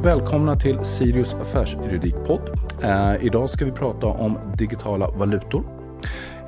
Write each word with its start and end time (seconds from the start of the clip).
och 0.00 0.06
välkomna 0.06 0.56
till 0.56 0.84
Sirius 0.84 1.34
affärsjuridikpodd. 1.34 2.40
Eh, 2.82 3.24
idag 3.24 3.50
ska 3.50 3.64
vi 3.64 3.72
prata 3.72 4.06
om 4.06 4.38
digitala 4.58 5.10
valutor. 5.10 5.64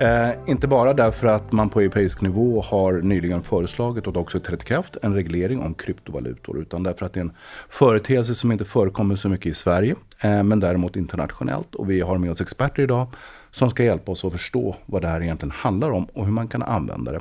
Eh, 0.01 0.30
inte 0.46 0.69
bara 0.69 0.95
därför 0.95 1.27
att 1.27 1.53
man 1.53 1.69
på 1.69 1.80
europeisk 1.80 2.21
nivå 2.21 2.61
har 2.61 2.93
nyligen 2.93 3.43
föreslagit 3.43 4.07
och 4.07 4.16
också 4.16 4.41
trätt 4.41 4.62
i 4.62 4.66
kraft 4.66 4.96
en 5.02 5.15
reglering 5.15 5.61
om 5.61 5.75
kryptovalutor. 5.75 6.59
Utan 6.59 6.83
därför 6.83 7.07
att 7.07 7.12
det 7.12 7.20
är 7.20 7.25
en 7.25 7.33
företeelse 7.69 8.34
som 8.34 8.52
inte 8.52 8.65
förekommer 8.65 9.16
så 9.16 9.29
mycket 9.29 9.46
i 9.46 9.55
Sverige. 9.55 9.95
Eh, 10.21 10.43
men 10.43 10.61
däremot 10.61 10.96
internationellt. 10.96 11.75
Och 11.75 11.91
vi 11.91 12.00
har 12.00 12.19
med 12.19 12.30
oss 12.30 12.41
experter 12.41 12.82
idag 12.82 13.07
som 13.53 13.71
ska 13.71 13.84
hjälpa 13.84 14.12
oss 14.12 14.25
att 14.25 14.32
förstå 14.32 14.77
vad 14.87 15.03
det 15.03 15.09
här 15.09 15.23
egentligen 15.23 15.50
handlar 15.50 15.91
om 15.91 16.05
och 16.05 16.25
hur 16.25 16.32
man 16.32 16.48
kan 16.48 16.62
använda 16.62 17.12
det. 17.12 17.21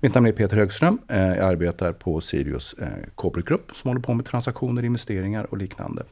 Mitt 0.00 0.14
namn 0.14 0.26
är 0.26 0.32
Peter 0.32 0.56
Högström. 0.56 0.98
Eh, 1.08 1.18
jag 1.18 1.38
arbetar 1.38 1.92
på 1.92 2.20
Sirius 2.20 2.74
eh, 2.80 2.86
Corporate 3.14 3.48
Group 3.48 3.70
som 3.76 3.88
håller 3.88 4.00
på 4.00 4.14
med 4.14 4.26
transaktioner, 4.26 4.84
investeringar 4.84 5.46
och 5.50 5.58
liknande. 5.58 6.02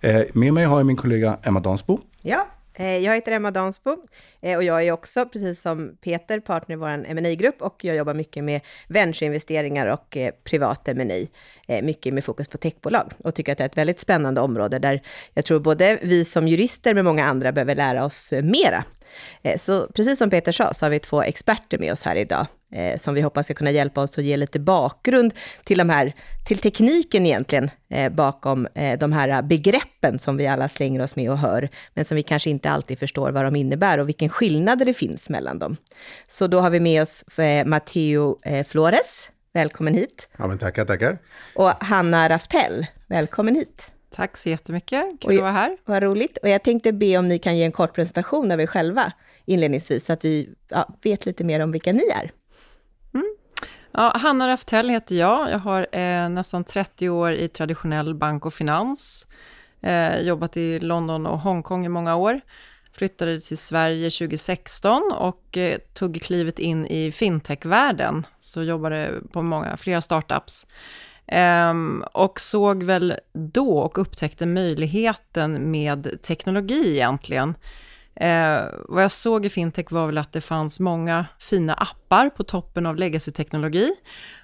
Eh, 0.00 0.22
med 0.32 0.54
mig 0.54 0.64
har 0.64 0.78
jag 0.78 0.86
min 0.86 0.96
kollega 0.96 1.36
Emma 1.42 1.60
Dansbo. 1.60 1.98
Ja, 2.22 2.46
Eh, 2.74 2.98
jag 2.98 3.14
heter 3.14 3.32
Emma 3.32 3.50
Dansbo 3.50 3.96
eh, 4.40 4.56
och 4.56 4.62
jag 4.62 4.82
är 4.82 4.92
också, 4.92 5.26
precis 5.26 5.62
som 5.62 5.96
Peter, 6.00 6.40
partner 6.40 6.76
i 6.76 6.78
vår 6.78 7.14
ma 7.14 7.34
grupp 7.34 7.62
och 7.62 7.84
jag 7.84 7.96
jobbar 7.96 8.14
mycket 8.14 8.44
med 8.44 8.60
ventureinvesteringar 8.88 9.86
och 9.86 10.16
eh, 10.16 10.34
privat 10.44 10.88
M&A. 10.88 11.26
Mycket 11.82 12.14
med 12.14 12.24
fokus 12.24 12.48
på 12.48 12.58
techbolag 12.58 13.12
och 13.24 13.34
tycker 13.34 13.52
att 13.52 13.58
det 13.58 13.64
är 13.64 13.68
ett 13.68 13.76
väldigt 13.76 14.00
spännande 14.00 14.40
område 14.40 14.78
där 14.78 15.02
jag 15.34 15.44
tror 15.44 15.60
både 15.60 15.98
vi 16.02 16.24
som 16.24 16.48
jurister 16.48 16.94
med 16.94 17.04
många 17.04 17.24
andra 17.24 17.52
behöver 17.52 17.74
lära 17.74 18.04
oss 18.04 18.32
mera. 18.42 18.84
Så 19.56 19.86
precis 19.86 20.18
som 20.18 20.30
Peter 20.30 20.52
sa 20.52 20.74
så 20.74 20.84
har 20.84 20.90
vi 20.90 20.98
två 20.98 21.22
experter 21.22 21.78
med 21.78 21.92
oss 21.92 22.02
här 22.02 22.16
idag 22.16 22.46
eh, 22.72 22.98
som 22.98 23.14
vi 23.14 23.20
hoppas 23.20 23.46
ska 23.46 23.54
kunna 23.54 23.70
hjälpa 23.70 24.02
oss 24.02 24.18
att 24.18 24.24
ge 24.24 24.36
lite 24.36 24.60
bakgrund 24.60 25.34
till 25.64 25.78
de 25.78 25.90
här, 25.90 26.12
till 26.46 26.58
tekniken 26.58 27.26
egentligen, 27.26 27.70
eh, 27.90 28.12
bakom 28.12 28.66
eh, 28.74 28.98
de 28.98 29.12
här 29.12 29.42
begreppen 29.42 30.18
som 30.18 30.36
vi 30.36 30.46
alla 30.46 30.68
slänger 30.68 31.02
oss 31.02 31.16
med 31.16 31.30
och 31.30 31.38
hör, 31.38 31.68
men 31.94 32.04
som 32.04 32.16
vi 32.16 32.22
kanske 32.22 32.50
inte 32.50 32.70
alltid 32.70 32.98
förstår 32.98 33.30
vad 33.30 33.44
de 33.44 33.56
innebär 33.56 33.98
och 33.98 34.08
vilken 34.08 34.28
skillnader 34.28 34.84
det 34.84 34.94
finns 34.94 35.28
mellan 35.28 35.58
dem. 35.58 35.76
Så 36.28 36.46
då 36.46 36.60
har 36.60 36.70
vi 36.70 36.80
med 36.80 37.02
oss 37.02 37.38
eh, 37.38 37.66
Matteo 37.66 38.38
eh, 38.44 38.66
Flores, 38.66 39.30
välkommen 39.52 39.94
hit. 39.94 40.28
Ja, 40.36 40.46
men 40.46 40.58
tackar, 40.58 40.84
tackar. 40.84 41.18
Och 41.54 41.70
Hanna 41.70 42.28
Raftell, 42.28 42.86
välkommen 43.06 43.54
hit. 43.54 43.90
Tack 44.14 44.36
så 44.36 44.48
jättemycket, 44.48 45.04
kul 45.20 45.36
att 45.36 45.42
vara 45.42 45.52
här. 45.52 45.76
Vad 45.84 46.02
roligt. 46.02 46.38
Och 46.42 46.48
jag 46.48 46.62
tänkte 46.62 46.92
be 46.92 47.18
om 47.18 47.28
ni 47.28 47.38
kan 47.38 47.56
ge 47.56 47.64
en 47.64 47.72
kort 47.72 47.94
presentation 47.94 48.52
av 48.52 48.60
er 48.60 48.66
själva 48.66 49.12
inledningsvis, 49.44 50.06
så 50.06 50.12
att 50.12 50.24
vi 50.24 50.48
ja, 50.68 50.94
vet 51.02 51.26
lite 51.26 51.44
mer 51.44 51.60
om 51.60 51.72
vilka 51.72 51.92
ni 51.92 52.02
är. 52.22 52.30
Ja, 53.94 54.12
Hanna 54.16 54.48
Raftell 54.48 54.88
heter 54.88 55.14
jag. 55.14 55.50
Jag 55.50 55.58
har 55.58 55.86
eh, 55.92 56.28
nästan 56.28 56.64
30 56.64 57.08
år 57.08 57.32
i 57.32 57.48
traditionell 57.48 58.14
bank 58.14 58.46
och 58.46 58.54
finans. 58.54 59.26
Eh, 59.82 60.20
jobbat 60.20 60.56
i 60.56 60.80
London 60.80 61.26
och 61.26 61.38
Hongkong 61.38 61.86
i 61.86 61.88
många 61.88 62.16
år. 62.16 62.40
Flyttade 62.92 63.40
till 63.40 63.58
Sverige 63.58 64.10
2016 64.10 65.12
och 65.18 65.56
eh, 65.56 65.78
tog 65.94 66.22
klivet 66.22 66.58
in 66.58 66.86
i 66.86 67.12
fintechvärlden. 67.12 68.26
Så 68.38 68.62
jobbade 68.62 69.20
på 69.32 69.42
många, 69.42 69.76
flera 69.76 70.00
startups. 70.00 70.66
Ehm, 71.26 72.04
och 72.12 72.40
såg 72.40 72.82
väl 72.82 73.14
då 73.32 73.78
och 73.78 73.98
upptäckte 73.98 74.46
möjligheten 74.46 75.70
med 75.70 76.22
teknologi 76.22 76.92
egentligen. 76.92 77.54
Eh, 78.22 78.64
vad 78.88 79.02
jag 79.02 79.12
såg 79.12 79.46
i 79.46 79.48
fintech 79.48 79.92
var 79.92 80.06
väl 80.06 80.18
att 80.18 80.32
det 80.32 80.40
fanns 80.40 80.80
många 80.80 81.26
fina 81.38 81.74
appar 81.74 82.30
på 82.30 82.44
toppen 82.44 82.86
av 82.86 82.96
legacy-teknologi. 82.96 83.90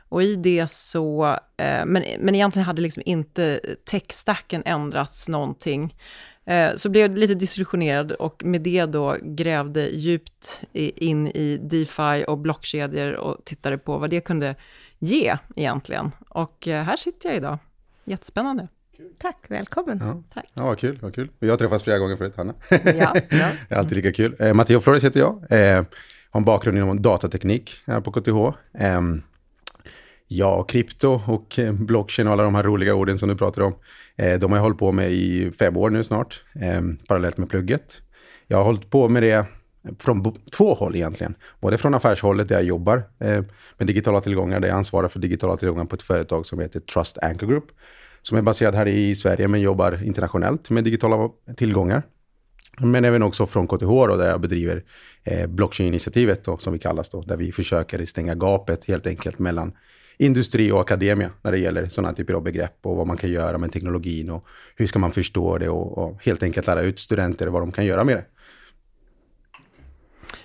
Och 0.08 0.22
i 0.22 0.36
det 0.36 0.70
så, 0.70 1.26
eh, 1.56 1.86
men, 1.86 2.04
men 2.18 2.34
egentligen 2.34 2.66
hade 2.66 2.82
liksom 2.82 3.02
inte 3.06 3.60
techstacken 3.90 4.62
ändrats 4.64 5.28
någonting. 5.28 5.94
Eh, 6.44 6.74
så 6.74 6.88
blev 6.88 7.02
jag 7.02 7.18
lite 7.18 7.34
disillusionerad 7.34 8.12
och 8.12 8.44
med 8.44 8.60
det 8.60 8.86
då 8.86 9.16
grävde 9.22 9.88
djupt 9.88 10.60
in 10.72 11.26
i 11.26 11.56
DeFi 11.56 12.24
och 12.28 12.38
blockkedjor 12.38 13.12
och 13.12 13.44
tittade 13.44 13.78
på 13.78 13.98
vad 13.98 14.10
det 14.10 14.20
kunde 14.20 14.54
ge 14.98 15.36
egentligen. 15.56 16.10
Och 16.28 16.68
eh, 16.68 16.84
här 16.84 16.96
sitter 16.96 17.28
jag 17.28 17.36
idag. 17.36 17.58
Jättespännande. 18.04 18.68
Tack, 19.18 19.36
välkommen. 19.48 19.98
Ja, 20.00 20.22
Tack. 20.34 20.46
ja 20.54 20.64
vad 20.64 20.78
kul, 20.78 20.98
vad 21.02 21.14
kul. 21.14 21.30
Vi 21.38 21.50
har 21.50 21.56
träffats 21.56 21.84
flera 21.84 21.98
gånger 21.98 22.16
förut, 22.16 22.32
Hanna. 22.36 22.54
Ja, 22.70 22.78
ja. 22.90 23.14
det 23.68 23.74
är 23.74 23.78
alltid 23.78 23.96
lika 23.96 24.12
kul. 24.12 24.36
Eh, 24.38 24.54
Matteo 24.54 24.80
Flores 24.80 25.04
heter 25.04 25.20
jag. 25.20 25.44
Eh, 25.50 25.84
har 26.30 26.40
en 26.40 26.44
bakgrund 26.44 26.78
inom 26.78 27.02
datateknik 27.02 27.82
här 27.86 28.00
på 28.00 28.12
KTH. 28.12 28.58
Eh, 28.78 29.00
ja, 30.28 30.62
krypto 30.62 31.20
och 31.26 31.58
eh, 31.58 31.72
blockchain 31.72 32.26
och 32.26 32.32
alla 32.32 32.42
de 32.42 32.54
här 32.54 32.62
roliga 32.62 32.94
orden 32.94 33.18
som 33.18 33.28
du 33.28 33.36
pratar 33.36 33.62
om. 33.62 33.74
Eh, 34.16 34.38
de 34.38 34.50
har 34.50 34.58
jag 34.58 34.62
hållit 34.62 34.78
på 34.78 34.92
med 34.92 35.12
i 35.12 35.50
fem 35.58 35.76
år 35.76 35.90
nu 35.90 36.04
snart, 36.04 36.42
eh, 36.60 36.82
parallellt 37.08 37.36
med 37.36 37.50
plugget. 37.50 38.02
Jag 38.46 38.56
har 38.58 38.64
hållit 38.64 38.90
på 38.90 39.08
med 39.08 39.22
det 39.22 39.46
från 39.98 40.36
två 40.56 40.74
håll 40.74 40.96
egentligen. 40.96 41.34
Både 41.60 41.78
från 41.78 41.94
affärshållet 41.94 42.48
där 42.48 42.54
jag 42.54 42.64
jobbar 42.64 42.96
eh, 43.18 43.42
med 43.78 43.86
digitala 43.86 44.20
tillgångar, 44.20 44.60
där 44.60 44.68
jag 44.68 44.76
ansvarar 44.76 45.08
för 45.08 45.18
digitala 45.18 45.56
tillgångar 45.56 45.84
på 45.84 45.94
ett 45.94 46.02
företag 46.02 46.46
som 46.46 46.60
heter 46.60 46.80
Trust 46.80 47.18
Anchor 47.22 47.46
Group 47.46 47.64
som 48.22 48.38
är 48.38 48.42
baserad 48.42 48.74
här 48.74 48.88
i 48.88 49.16
Sverige 49.16 49.48
men 49.48 49.60
jobbar 49.60 50.04
internationellt 50.04 50.70
med 50.70 50.84
digitala 50.84 51.30
tillgångar. 51.56 52.02
Men 52.80 53.04
även 53.04 53.22
också 53.22 53.46
från 53.46 53.66
KTH 53.66 53.86
då, 53.86 54.16
där 54.16 54.28
jag 54.30 54.40
bedriver 54.40 54.84
eh, 55.24 55.46
blockchain-initiativet 55.46 56.44
då, 56.44 56.58
som 56.58 56.72
vi 56.72 56.78
kallas 56.78 57.08
då, 57.08 57.22
där 57.22 57.36
vi 57.36 57.52
försöker 57.52 58.04
stänga 58.04 58.34
gapet 58.34 58.84
helt 58.84 59.06
enkelt 59.06 59.38
mellan 59.38 59.72
industri 60.18 60.72
och 60.72 60.80
akademia 60.80 61.30
när 61.42 61.52
det 61.52 61.58
gäller 61.58 61.88
sådana 61.88 62.14
typer 62.14 62.34
av 62.34 62.42
begrepp 62.42 62.78
och 62.82 62.96
vad 62.96 63.06
man 63.06 63.16
kan 63.16 63.30
göra 63.30 63.58
med 63.58 63.72
teknologin 63.72 64.30
och 64.30 64.44
hur 64.76 64.86
ska 64.86 64.98
man 64.98 65.10
förstå 65.10 65.58
det 65.58 65.68
och, 65.68 65.98
och 65.98 66.24
helt 66.24 66.42
enkelt 66.42 66.66
lära 66.66 66.82
ut 66.82 66.98
studenter 66.98 67.46
vad 67.46 67.62
de 67.62 67.72
kan 67.72 67.86
göra 67.86 68.04
med 68.04 68.16
det. 68.16 68.24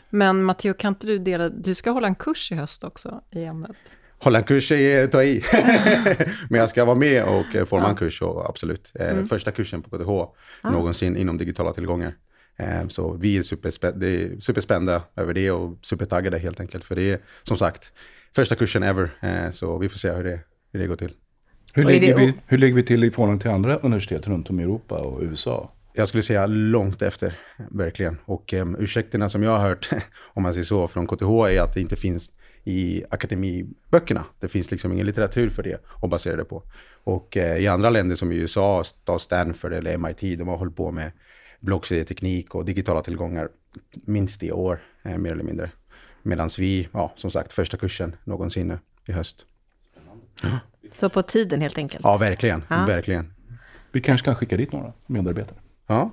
Men 0.10 0.44
Matteo, 0.44 0.74
kan 0.74 0.94
inte 0.94 1.08
du 1.08 1.20
dela, 1.20 1.50
du 1.50 1.76
ska 1.76 1.92
hålla 1.92 2.08
en 2.08 2.16
kurs 2.16 2.52
i 2.52 2.56
höst 2.56 2.84
också 2.84 3.22
i 3.32 3.44
ämnet? 3.44 3.76
Hålla 4.24 4.40
en 4.40 4.44
kurs 4.44 4.72
är 4.72 5.08
ta 5.08 5.24
i. 5.24 5.44
Men 6.50 6.60
jag 6.60 6.70
ska 6.70 6.86
vara 6.86 6.96
med 6.96 7.24
och 7.24 7.56
eh, 7.56 7.66
forma 7.66 7.84
ja. 7.84 7.90
en 7.90 7.96
kurs, 7.96 8.22
och 8.22 8.50
absolut. 8.50 8.92
Eh, 8.96 9.10
mm. 9.10 9.28
Första 9.28 9.52
kursen 9.52 9.82
på 9.82 9.98
KTH 9.98 10.10
ah. 10.10 10.34
någonsin 10.72 11.18
inom 11.18 11.38
digitala 11.38 11.74
tillgångar. 11.74 12.16
Eh, 12.58 12.88
så 12.88 13.14
vi 13.14 13.38
är, 13.38 13.42
superspä 13.42 13.88
är 13.88 14.40
superspända 14.40 15.02
över 15.16 15.34
det 15.34 15.52
och 15.52 15.78
supertaggade 15.82 16.40
helt 16.40 16.60
enkelt. 16.60 16.84
För 16.84 16.96
det 16.96 17.12
är 17.12 17.20
som 17.44 17.58
sagt 17.58 17.92
första 18.36 18.56
kursen 18.56 18.84
ever. 18.84 19.10
Så 19.52 19.78
vi 19.78 19.90
får 19.90 19.98
se 19.98 20.12
hur 20.12 20.24
det, 20.24 20.40
hur 20.72 20.80
det 20.80 20.88
går 20.88 20.96
till. 20.96 21.12
Hur 21.74 21.86
ligger, 21.86 22.18
vi, 22.18 22.34
hur 22.48 22.58
ligger 22.58 22.76
vi 22.76 22.84
till 22.84 23.04
i 23.04 23.12
förhållande 23.12 23.42
till 23.42 23.52
andra 23.52 23.78
universitet 23.78 24.28
runt 24.28 24.50
om 24.50 24.60
i 24.60 24.64
Europa 24.64 24.96
och 24.96 25.22
USA? 25.22 25.72
Jag 25.94 26.08
skulle 26.08 26.24
säga 26.24 26.46
långt 26.46 27.02
efter, 27.02 27.34
verkligen. 27.72 28.18
Och 28.26 28.54
um, 28.54 28.76
ursäkterna 28.80 29.30
som 29.30 29.44
jag 29.44 29.52
har 29.52 29.70
hört, 29.70 29.90
om 30.20 30.44
man 30.44 30.54
säger 30.54 30.66
så, 30.66 30.88
från 30.88 31.08
KTH 31.08 31.24
är 31.24 31.62
att 31.62 31.74
det 31.74 31.82
inte 31.82 31.96
finns 31.96 32.32
i 32.64 33.04
akademiböckerna. 33.10 34.26
Det 34.40 34.48
finns 34.48 34.72
liksom 34.72 34.92
ingen 34.92 35.06
litteratur 35.06 35.50
för 35.50 35.64
det 35.64 35.84
att 36.02 36.10
basera 36.10 36.36
det 36.36 36.46
på. 36.46 36.64
Och 37.04 37.38
eh, 37.38 37.58
i 37.58 37.68
andra 37.68 37.90
länder 37.90 38.16
som 38.16 38.32
USA, 38.32 38.84
Stanford 39.20 39.74
eller 39.74 39.98
MIT, 39.98 40.40
de 40.40 40.48
har 40.48 40.58
hållit 40.58 40.76
på 40.76 40.92
med 40.92 41.12
blockkedjeteknik 41.60 42.56
och 42.56 42.66
digitala 42.66 43.02
tillgångar 43.02 43.50
minst 43.92 44.44
i 44.44 44.52
år, 44.52 44.82
eh, 45.04 45.18
mer 45.18 45.32
eller 45.32 45.44
mindre. 45.44 45.72
Medan 46.22 46.50
vi, 46.58 46.90
ja, 46.92 47.14
som 47.16 47.32
sagt, 47.32 47.54
första 47.54 47.78
kursen 47.78 48.16
någonsin 48.24 48.68
nu 48.68 48.80
i 49.06 49.12
höst. 49.12 49.46
Ja. 50.42 50.60
Så 50.92 51.10
på 51.10 51.22
tiden 51.22 51.62
helt 51.62 51.78
enkelt? 51.78 52.04
Ja, 52.04 52.18
verkligen. 52.18 52.64
Ja. 52.70 52.86
verkligen. 52.86 53.34
Vi 53.92 54.02
kanske 54.02 54.26
kan 54.26 54.36
skicka 54.36 54.58
dit 54.58 54.72
några 54.72 54.94
medarbetare. 55.08 55.58
Ja, 55.88 56.12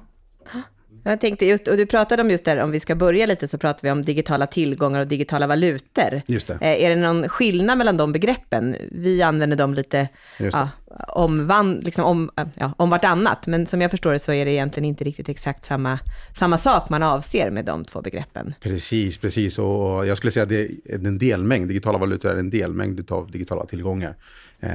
jag 1.02 1.20
tänkte 1.20 1.46
just, 1.46 1.68
och 1.68 1.76
du 1.76 1.86
pratade 1.86 2.22
om 2.22 2.30
just 2.30 2.44
där, 2.44 2.56
om 2.56 2.70
vi 2.70 2.80
ska 2.80 2.94
börja 2.94 3.26
lite, 3.26 3.48
så 3.48 3.58
pratar 3.58 3.82
vi 3.82 3.90
om 3.90 4.04
digitala 4.04 4.46
tillgångar 4.46 5.00
och 5.00 5.06
digitala 5.06 5.46
valutor. 5.46 6.22
Just 6.26 6.46
det. 6.46 6.54
Eh, 6.54 6.84
är 6.84 6.90
det 6.90 6.96
någon 6.96 7.28
skillnad 7.28 7.78
mellan 7.78 7.96
de 7.96 8.12
begreppen? 8.12 8.76
Vi 8.90 9.22
använder 9.22 9.56
dem 9.56 9.74
lite 9.74 10.08
ja, 10.38 10.68
om, 11.08 11.46
van, 11.46 11.74
liksom 11.74 12.04
om, 12.04 12.30
ja, 12.56 12.74
om 12.76 12.90
vartannat, 12.90 13.46
men 13.46 13.66
som 13.66 13.80
jag 13.80 13.90
förstår 13.90 14.12
det 14.12 14.18
så 14.18 14.32
är 14.32 14.44
det 14.44 14.50
egentligen 14.50 14.84
inte 14.84 15.04
riktigt 15.04 15.28
exakt 15.28 15.64
samma, 15.64 15.98
samma 16.38 16.58
sak 16.58 16.88
man 16.88 17.02
avser 17.02 17.50
med 17.50 17.64
de 17.64 17.84
två 17.84 18.02
begreppen. 18.02 18.54
Precis, 18.60 19.18
precis. 19.18 19.58
Och 19.58 20.06
jag 20.06 20.16
skulle 20.16 20.30
säga 20.30 20.42
att 20.42 20.48
det 20.48 20.70
är 20.84 21.06
en 21.06 21.18
delmängd. 21.18 21.68
Digitala 21.68 21.98
valutor 21.98 22.30
är 22.30 22.36
en 22.36 22.50
delmängd 22.50 23.12
av 23.12 23.30
digitala 23.30 23.66
tillgångar, 23.66 24.16
eh, 24.60 24.70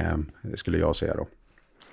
skulle 0.54 0.78
jag 0.78 0.96
säga 0.96 1.14
då. 1.14 1.26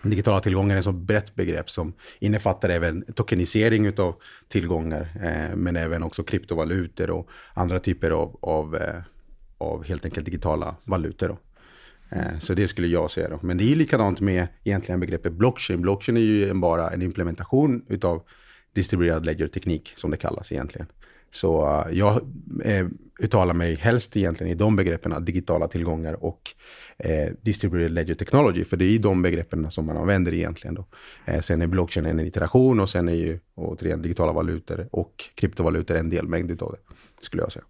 Digitala 0.03 0.39
tillgångar 0.39 0.75
är 0.75 0.79
ett 0.79 0.85
så 0.85 0.91
brett 0.91 1.35
begrepp 1.35 1.69
som 1.69 1.93
innefattar 2.19 2.69
även 2.69 3.13
tokenisering 3.13 3.99
av 3.99 4.15
tillgångar, 4.47 5.01
eh, 5.23 5.55
men 5.55 5.75
även 5.75 6.03
också 6.03 6.23
kryptovalutor 6.23 7.09
och 7.09 7.29
andra 7.53 7.79
typer 7.79 8.11
av, 8.11 8.37
av, 8.41 8.75
eh, 8.75 9.01
av 9.57 9.83
helt 9.83 10.05
enkelt 10.05 10.25
digitala 10.25 10.75
valutor. 10.83 11.27
Då. 11.27 11.37
Eh, 12.09 12.39
så 12.39 12.53
det 12.53 12.67
skulle 12.67 12.87
jag 12.87 13.11
säga. 13.11 13.29
Då. 13.29 13.39
Men 13.41 13.57
det 13.57 13.71
är 13.71 13.75
likadant 13.75 14.21
med 14.21 14.47
egentligen 14.63 14.99
begreppet 14.99 15.33
blockchain. 15.33 15.81
Blockchain 15.81 16.17
är 16.17 16.21
ju 16.21 16.53
bara 16.53 16.89
en 16.89 17.01
implementation 17.01 17.85
utav 17.87 18.23
distribuerad 18.73 19.25
ledger-teknik 19.25 19.93
som 19.95 20.11
det 20.11 20.17
kallas 20.17 20.51
egentligen. 20.51 20.87
Så 21.33 21.83
eh, 21.89 21.97
jag 21.97 22.21
eh, 22.63 22.87
uttalar 23.19 23.53
mig 23.53 23.75
helst 23.75 24.17
egentligen 24.17 24.53
i 24.53 24.55
de 24.55 24.75
begreppen, 24.75 25.25
digitala 25.25 25.67
tillgångar 25.67 26.23
och 26.23 26.41
eh, 26.97 27.31
distributed 27.41 27.91
ledger 27.91 28.15
technology, 28.15 28.65
för 28.65 28.77
det 28.77 28.85
är 28.85 28.89
ju 28.89 28.97
de 28.97 29.21
begreppen 29.21 29.71
som 29.71 29.85
man 29.85 29.97
använder 29.97 30.33
egentligen. 30.33 30.75
Då. 30.75 30.85
Eh, 31.25 31.39
sen 31.39 31.61
är 31.61 31.67
blockchain 31.67 32.05
en 32.05 32.19
iteration 32.19 32.79
och 32.79 32.89
sen 32.89 33.09
är 33.09 33.13
ju 33.13 33.39
återigen 33.55 34.01
digitala 34.01 34.31
valutor 34.31 34.87
och 34.91 35.29
kryptovalutor 35.35 35.95
en 35.95 36.09
delmängd 36.09 36.61
av 36.61 36.71
det, 36.71 36.95
skulle 37.25 37.43
jag 37.43 37.51
säga. 37.51 37.65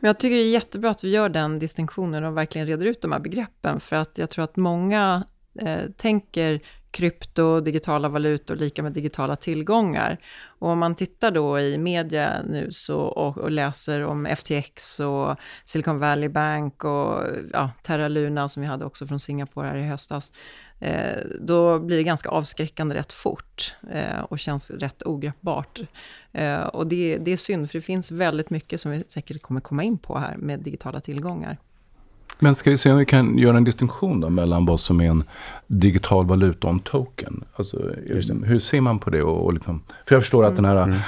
Men 0.00 0.08
jag 0.08 0.18
tycker 0.18 0.36
det 0.36 0.42
är 0.42 0.50
jättebra 0.50 0.90
att 0.90 1.04
vi 1.04 1.10
gör 1.10 1.28
den 1.28 1.58
distinktionen 1.58 2.24
och 2.24 2.36
verkligen 2.36 2.66
reder 2.66 2.86
ut 2.86 3.00
de 3.00 3.12
här 3.12 3.20
begreppen, 3.20 3.80
för 3.80 3.96
att 3.96 4.18
jag 4.18 4.30
tror 4.30 4.44
att 4.44 4.56
många 4.56 5.24
eh, 5.60 5.90
tänker 5.96 6.60
krypto, 6.92 7.60
digitala 7.60 8.08
valutor 8.08 8.56
lika 8.56 8.82
med 8.82 8.92
digitala 8.92 9.36
tillgångar. 9.36 10.18
Och 10.46 10.68
om 10.68 10.78
man 10.78 10.94
tittar 10.94 11.30
då 11.30 11.60
i 11.60 11.78
media 11.78 12.42
nu 12.48 12.72
så, 12.72 12.98
och, 13.00 13.38
och 13.38 13.50
läser 13.50 14.04
om 14.04 14.26
FTX 14.26 15.00
och 15.00 15.36
Silicon 15.64 15.98
Valley 15.98 16.28
Bank 16.28 16.84
och 16.84 17.22
ja, 17.52 17.70
Terra 17.82 18.08
Luna 18.08 18.48
som 18.48 18.62
vi 18.62 18.68
hade 18.68 18.84
också 18.84 19.06
från 19.06 19.20
Singapore 19.20 19.68
här 19.68 19.76
i 19.76 19.82
höstas, 19.82 20.32
eh, 20.80 21.18
då 21.40 21.78
blir 21.78 21.96
det 21.96 22.02
ganska 22.02 22.28
avskräckande 22.28 22.94
rätt 22.94 23.12
fort 23.12 23.74
eh, 23.90 24.20
och 24.20 24.38
känns 24.38 24.70
rätt 24.70 25.02
ogreppbart. 25.02 25.80
Eh, 26.32 26.62
och 26.62 26.86
det, 26.86 27.18
det 27.18 27.30
är 27.30 27.36
synd, 27.36 27.70
för 27.70 27.78
det 27.78 27.82
finns 27.82 28.10
väldigt 28.10 28.50
mycket 28.50 28.80
som 28.80 28.90
vi 28.90 29.04
säkert 29.08 29.42
kommer 29.42 29.60
komma 29.60 29.82
in 29.82 29.98
på 29.98 30.18
här 30.18 30.36
med 30.36 30.60
digitala 30.60 31.00
tillgångar. 31.00 31.58
Men 32.42 32.54
ska 32.54 32.70
vi 32.70 32.76
se 32.76 32.90
om 32.92 32.98
vi 32.98 33.04
kan 33.04 33.38
göra 33.38 33.56
en 33.56 33.64
distinktion 33.64 34.20
då 34.20 34.30
mellan 34.30 34.66
vad 34.66 34.80
som 34.80 35.00
är 35.00 35.10
en 35.10 35.24
digital 35.66 36.26
valuta 36.26 36.66
och 36.66 36.72
en 36.72 36.80
token. 36.80 37.44
Alltså, 37.54 37.90
hur 38.44 38.58
ser 38.58 38.80
man 38.80 38.98
på 38.98 39.10
det? 39.10 39.22
Och, 39.22 39.44
och 39.44 39.52
liksom, 39.52 39.82
för 40.06 40.14
jag 40.14 40.22
förstår 40.22 40.44
att 40.44 40.56
den 40.56 40.64
här 40.64 40.76
mm. 40.76 40.98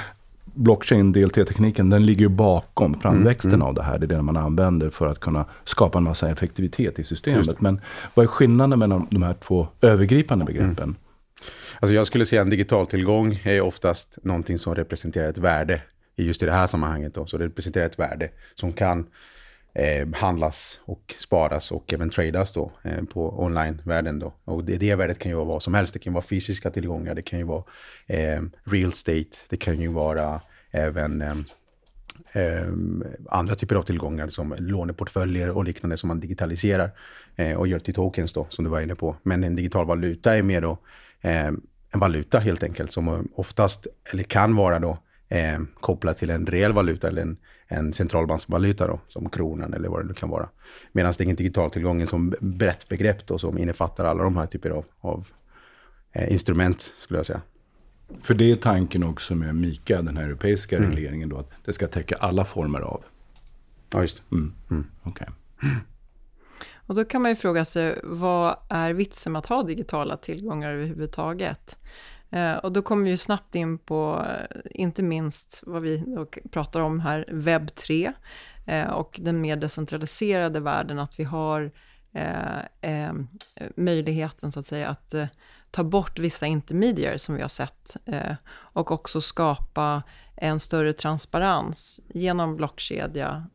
blockchain, 0.45 1.11
DLT-tekniken, 1.11 1.89
den 1.89 2.05
ligger 2.05 2.27
bakom 2.27 2.99
framväxten 3.01 3.53
mm. 3.53 3.67
av 3.67 3.73
det 3.73 3.83
här. 3.83 3.99
Det 3.99 4.05
är 4.05 4.07
det 4.07 4.21
man 4.21 4.37
använder 4.37 4.89
för 4.89 5.07
att 5.07 5.19
kunna 5.19 5.45
skapa 5.63 5.97
en 5.97 6.03
massa 6.03 6.29
effektivitet 6.29 6.99
i 6.99 7.03
systemet. 7.03 7.61
Men 7.61 7.81
vad 8.13 8.23
är 8.23 8.27
skillnaden 8.27 8.79
mellan 8.79 9.07
de 9.11 9.23
här 9.23 9.33
två 9.33 9.67
övergripande 9.81 10.45
begreppen? 10.45 10.83
Mm. 10.83 10.95
Alltså 11.79 11.95
jag 11.95 12.07
skulle 12.07 12.25
säga 12.25 12.41
en 12.41 12.49
digital 12.49 12.87
tillgång 12.87 13.39
är 13.43 13.61
oftast 13.61 14.17
någonting 14.23 14.59
som 14.59 14.75
representerar 14.75 15.29
ett 15.29 15.37
värde 15.37 15.81
i 16.15 16.25
just 16.25 16.43
i 16.43 16.45
det 16.45 16.51
här 16.51 16.67
sammanhanget. 16.67 17.13
Då. 17.13 17.25
Så 17.25 17.37
det 17.37 17.45
representerar 17.45 17.85
ett 17.85 17.99
värde 17.99 18.29
som 18.55 18.73
kan 18.73 19.05
eh, 19.75 20.07
handlas 20.13 20.79
och 20.85 21.15
sparas 21.19 21.71
och 21.71 21.93
även 21.93 22.09
tradas 22.09 22.53
då 22.53 22.71
eh, 22.83 23.03
på 23.03 23.43
online-världen 23.43 24.19
då. 24.19 24.33
Och 24.45 24.63
det, 24.63 24.77
det 24.77 24.95
värdet 24.95 25.19
kan 25.19 25.31
ju 25.31 25.35
vara 25.35 25.45
vad 25.45 25.63
som 25.63 25.73
helst. 25.73 25.93
Det 25.93 25.99
kan 25.99 26.13
vara 26.13 26.25
fysiska 26.25 26.71
tillgångar, 26.71 27.15
det 27.15 27.21
kan 27.21 27.39
ju 27.39 27.45
vara 27.45 27.63
eh, 28.07 28.41
real 28.63 28.89
estate, 28.89 29.37
det 29.49 29.57
kan 29.57 29.79
ju 29.79 29.87
vara 29.87 30.41
även 30.71 31.21
eh, 31.21 31.37
eh, 32.31 32.67
andra 33.29 33.55
typer 33.55 33.75
av 33.75 33.83
tillgångar 33.83 34.29
som 34.29 34.55
låneportföljer 34.59 35.49
och 35.49 35.63
liknande 35.63 35.97
som 35.97 36.07
man 36.07 36.19
digitaliserar 36.19 36.91
eh, 37.35 37.57
och 37.57 37.67
gör 37.67 37.79
till 37.79 37.93
tokens 37.93 38.33
då, 38.33 38.47
som 38.49 38.65
du 38.65 38.71
var 38.71 38.81
inne 38.81 38.95
på. 38.95 39.15
Men 39.23 39.43
en 39.43 39.55
digital 39.55 39.85
valuta 39.85 40.35
är 40.37 40.43
mer 40.43 40.61
då 40.61 40.77
eh, 41.21 41.51
en 41.89 41.99
valuta 41.99 42.39
helt 42.39 42.63
enkelt, 42.63 42.93
som 42.93 43.07
eh, 43.07 43.21
oftast, 43.35 43.87
eller 44.11 44.23
kan 44.23 44.55
vara 44.55 44.79
då, 44.79 44.97
eh, 45.29 45.59
kopplad 45.79 46.17
till 46.17 46.29
en 46.29 46.45
reell 46.45 46.73
valuta 46.73 47.07
eller 47.07 47.21
en 47.21 47.37
en 47.67 47.93
centralbanksvaluta 47.93 48.87
då, 48.87 48.99
som 49.07 49.29
kronan 49.29 49.73
eller 49.73 49.89
vad 49.89 50.01
det 50.01 50.07
nu 50.07 50.13
kan 50.13 50.29
vara. 50.29 50.49
Medan 50.91 51.13
det 51.17 51.23
är 51.23 51.29
en 51.29 51.35
digital 51.35 51.71
tillgång 51.71 52.07
som 52.07 52.33
brett 52.39 52.87
begrepp 52.87 53.27
då, 53.27 53.37
som 53.37 53.57
innefattar 53.57 54.05
alla 54.05 54.23
de 54.23 54.37
här 54.37 54.45
typer 54.45 54.69
av, 54.69 54.85
av 54.99 55.27
eh, 56.11 56.31
instrument, 56.31 56.93
skulle 56.97 57.19
jag 57.19 57.25
säga. 57.25 57.41
För 58.21 58.33
det 58.33 58.51
är 58.51 58.55
tanken 58.55 59.03
också 59.03 59.35
med 59.35 59.55
MIKA, 59.55 60.01
den 60.01 60.17
här 60.17 60.23
europeiska 60.23 60.77
mm. 60.77 60.89
regleringen 60.89 61.29
då, 61.29 61.37
att 61.37 61.51
det 61.65 61.73
ska 61.73 61.87
täcka 61.87 62.15
alla 62.15 62.45
former 62.45 62.79
av. 62.79 63.03
Ja, 63.89 64.01
just 64.01 64.23
mm. 64.31 64.53
mm. 64.69 64.85
Okay. 65.03 65.27
Och 66.87 66.95
då 66.95 67.05
kan 67.05 67.21
man 67.21 67.31
ju 67.31 67.35
fråga 67.35 67.65
sig, 67.65 67.99
vad 68.03 68.57
är 68.69 68.93
vitsen 68.93 69.33
med 69.33 69.39
att 69.39 69.45
ha 69.45 69.63
digitala 69.63 70.17
tillgångar 70.17 70.71
överhuvudtaget? 70.71 71.77
Eh, 72.31 72.55
och 72.55 72.71
då 72.71 72.81
kommer 72.81 73.03
vi 73.03 73.17
snabbt 73.17 73.55
in 73.55 73.77
på, 73.77 74.25
eh, 74.29 74.59
inte 74.71 75.03
minst 75.03 75.63
vad 75.65 75.81
vi 75.81 76.03
pratar 76.51 76.79
om 76.79 76.99
här, 76.99 77.25
webb 77.27 77.75
3 77.75 78.13
eh, 78.65 78.89
och 78.89 79.19
den 79.23 79.41
mer 79.41 79.55
decentraliserade 79.55 80.59
världen, 80.59 80.99
att 80.99 81.19
vi 81.19 81.23
har 81.23 81.71
möjligheten 83.75 84.51
så 84.51 84.59
att 84.59 84.65
säga 84.65 84.89
att 84.89 85.15
ta 85.71 85.83
bort 85.83 86.19
vissa 86.19 86.45
intermedier 86.45 87.17
som 87.17 87.35
vi 87.35 87.41
har 87.41 87.49
sett 87.49 87.97
och 88.51 88.91
också 88.91 89.21
skapa 89.21 90.03
en 90.35 90.59
större 90.59 90.93
transparens 90.93 91.99
genom 92.07 92.55
blockkedja 92.55 93.47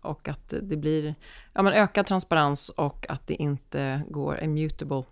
och 0.00 0.28
att 0.28 0.54
det 0.62 0.76
blir 0.76 1.14
ja, 1.52 1.62
men 1.62 1.72
ökad 1.72 2.06
transparens 2.06 2.68
och 2.68 3.06
att 3.08 3.26
det 3.26 3.34
inte 3.34 4.02
går 4.08 4.40
immutable. 4.40 5.04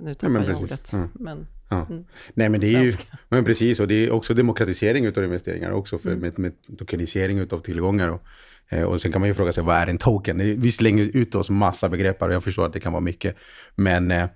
Nu 0.00 0.14
tappar 0.14 0.34
ja, 0.34 0.44
jag 0.44 0.62
ordet. 0.62 0.92
Mm. 0.92 1.10
Men, 1.14 1.46
Ja. 1.72 1.86
Mm. 1.90 2.04
Nej 2.34 2.48
men 2.48 2.60
det 2.60 2.74
är 2.74 2.82
ju, 2.82 2.92
men 3.28 3.44
precis, 3.44 3.80
och 3.80 3.88
det 3.88 4.06
är 4.06 4.10
också 4.12 4.34
demokratisering 4.34 5.08
av 5.08 5.24
investeringar 5.24 5.70
också, 5.70 5.98
för, 5.98 6.08
mm. 6.08 6.20
med, 6.20 6.38
med 6.38 6.52
tokenisering 6.78 7.40
av 7.40 7.60
tillgångar. 7.60 8.08
Och, 8.08 8.22
eh, 8.68 8.82
och 8.82 9.00
sen 9.00 9.12
kan 9.12 9.20
man 9.20 9.28
ju 9.28 9.34
fråga 9.34 9.52
sig, 9.52 9.64
vad 9.64 9.76
är 9.76 9.86
en 9.86 9.98
token? 9.98 10.38
Vi 10.38 10.72
slänger 10.72 11.16
ut 11.16 11.34
oss 11.34 11.50
massa 11.50 11.88
begrepp 11.88 12.22
och 12.22 12.32
jag 12.32 12.44
förstår 12.44 12.66
att 12.66 12.72
det 12.72 12.80
kan 12.80 12.92
vara 12.92 13.00
mycket. 13.00 13.36
Men 13.74 14.10
eh, 14.10 14.26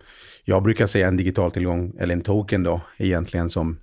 jag 0.44 0.62
brukar 0.62 0.86
säga 0.86 1.08
en 1.08 1.16
digital 1.16 1.52
tillgång, 1.52 1.92
eller 1.98 2.14
en 2.14 2.22
token 2.22 2.62
då, 2.62 2.80
egentligen 2.98 3.50
som, 3.50 3.78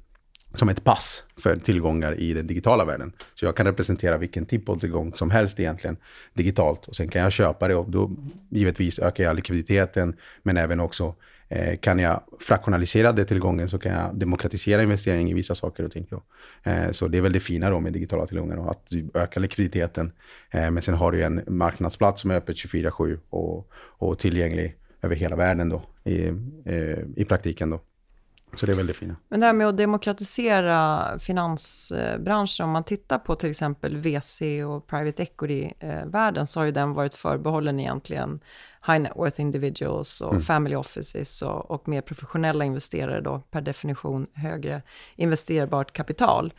som 0.56 0.69
ett 0.69 0.83
pass 0.83 1.23
för 1.38 1.56
tillgångar 1.56 2.19
i 2.19 2.33
den 2.33 2.47
digitala 2.47 2.85
världen. 2.85 3.13
Så 3.33 3.45
jag 3.45 3.56
kan 3.56 3.65
representera 3.65 4.17
vilken 4.17 4.45
typ 4.45 4.69
av 4.69 4.79
tillgång 4.79 5.13
som 5.13 5.31
helst 5.31 5.59
egentligen 5.59 5.97
digitalt. 6.33 6.88
Och 6.88 6.95
sen 6.95 7.07
kan 7.07 7.21
jag 7.21 7.31
köpa 7.31 7.67
det 7.67 7.75
och 7.75 7.89
då 7.89 8.11
givetvis 8.49 8.99
ökar 8.99 9.23
jag 9.23 9.35
likviditeten, 9.35 10.15
men 10.44 10.57
även 10.57 10.79
också 10.79 11.15
Eh, 11.55 11.77
kan 11.77 12.00
jag 12.00 12.23
fraktionalisera 12.39 13.11
det 13.11 13.25
tillgången 13.25 13.69
så 13.69 13.79
kan 13.79 13.91
jag 13.91 14.15
demokratisera 14.15 14.83
investering 14.83 15.31
i 15.31 15.33
vissa 15.33 15.55
saker 15.55 15.85
och 15.85 15.91
ting. 15.91 16.07
Eh, 16.63 16.91
så 16.91 17.07
det 17.07 17.17
är 17.17 17.21
väl 17.21 17.33
det 17.33 17.39
fina 17.39 17.69
då 17.69 17.79
med 17.79 17.94
digitala 17.94 18.27
tillgångar, 18.27 18.69
att 18.69 18.89
öka 19.13 19.39
likviditeten. 19.39 20.11
Eh, 20.51 20.71
men 20.71 20.81
sen 20.81 20.95
har 20.95 21.11
du 21.11 21.23
en 21.23 21.44
marknadsplats 21.47 22.21
som 22.21 22.31
är 22.31 22.35
öppet 22.35 22.55
24-7 22.55 23.19
och, 23.29 23.71
och 23.73 24.19
tillgänglig 24.19 24.75
över 25.01 25.15
hela 25.15 25.35
världen 25.35 25.69
då, 25.69 25.83
i, 26.03 26.27
eh, 26.65 27.00
i 27.15 27.25
praktiken. 27.25 27.69
Då. 27.69 27.81
Så 28.56 28.65
det 28.65 28.71
är 28.71 28.75
väldigt 28.75 28.97
fina. 28.97 29.15
Men 29.29 29.39
det 29.39 29.45
här 29.45 29.53
med 29.53 29.67
att 29.67 29.77
demokratisera 29.77 31.19
finansbranschen, 31.19 32.65
om 32.65 32.69
man 32.71 32.83
tittar 32.83 33.19
på 33.19 33.35
till 33.35 33.49
exempel 33.49 33.97
VC 33.97 34.41
och 34.67 34.88
private 34.88 35.23
equity-världen, 35.23 36.41
eh, 36.41 36.45
så 36.45 36.59
har 36.59 36.65
ju 36.65 36.71
den 36.71 36.94
varit 36.94 37.15
förbehållen 37.15 37.79
egentligen 37.79 38.39
high 38.87 38.99
net 38.99 39.16
worth 39.16 39.40
individuals 39.40 40.21
och 40.21 40.31
mm. 40.31 40.44
family 40.44 40.75
offices 40.75 41.42
och, 41.42 41.71
och, 41.71 41.87
mer 41.87 42.02
professionella 42.02 42.66
investerare 42.66 43.21
då, 43.21 43.42
per 43.52 43.61
definition 43.61 44.28
högre 44.33 44.81
investerbart 45.16 45.94
kapital. 45.94 46.54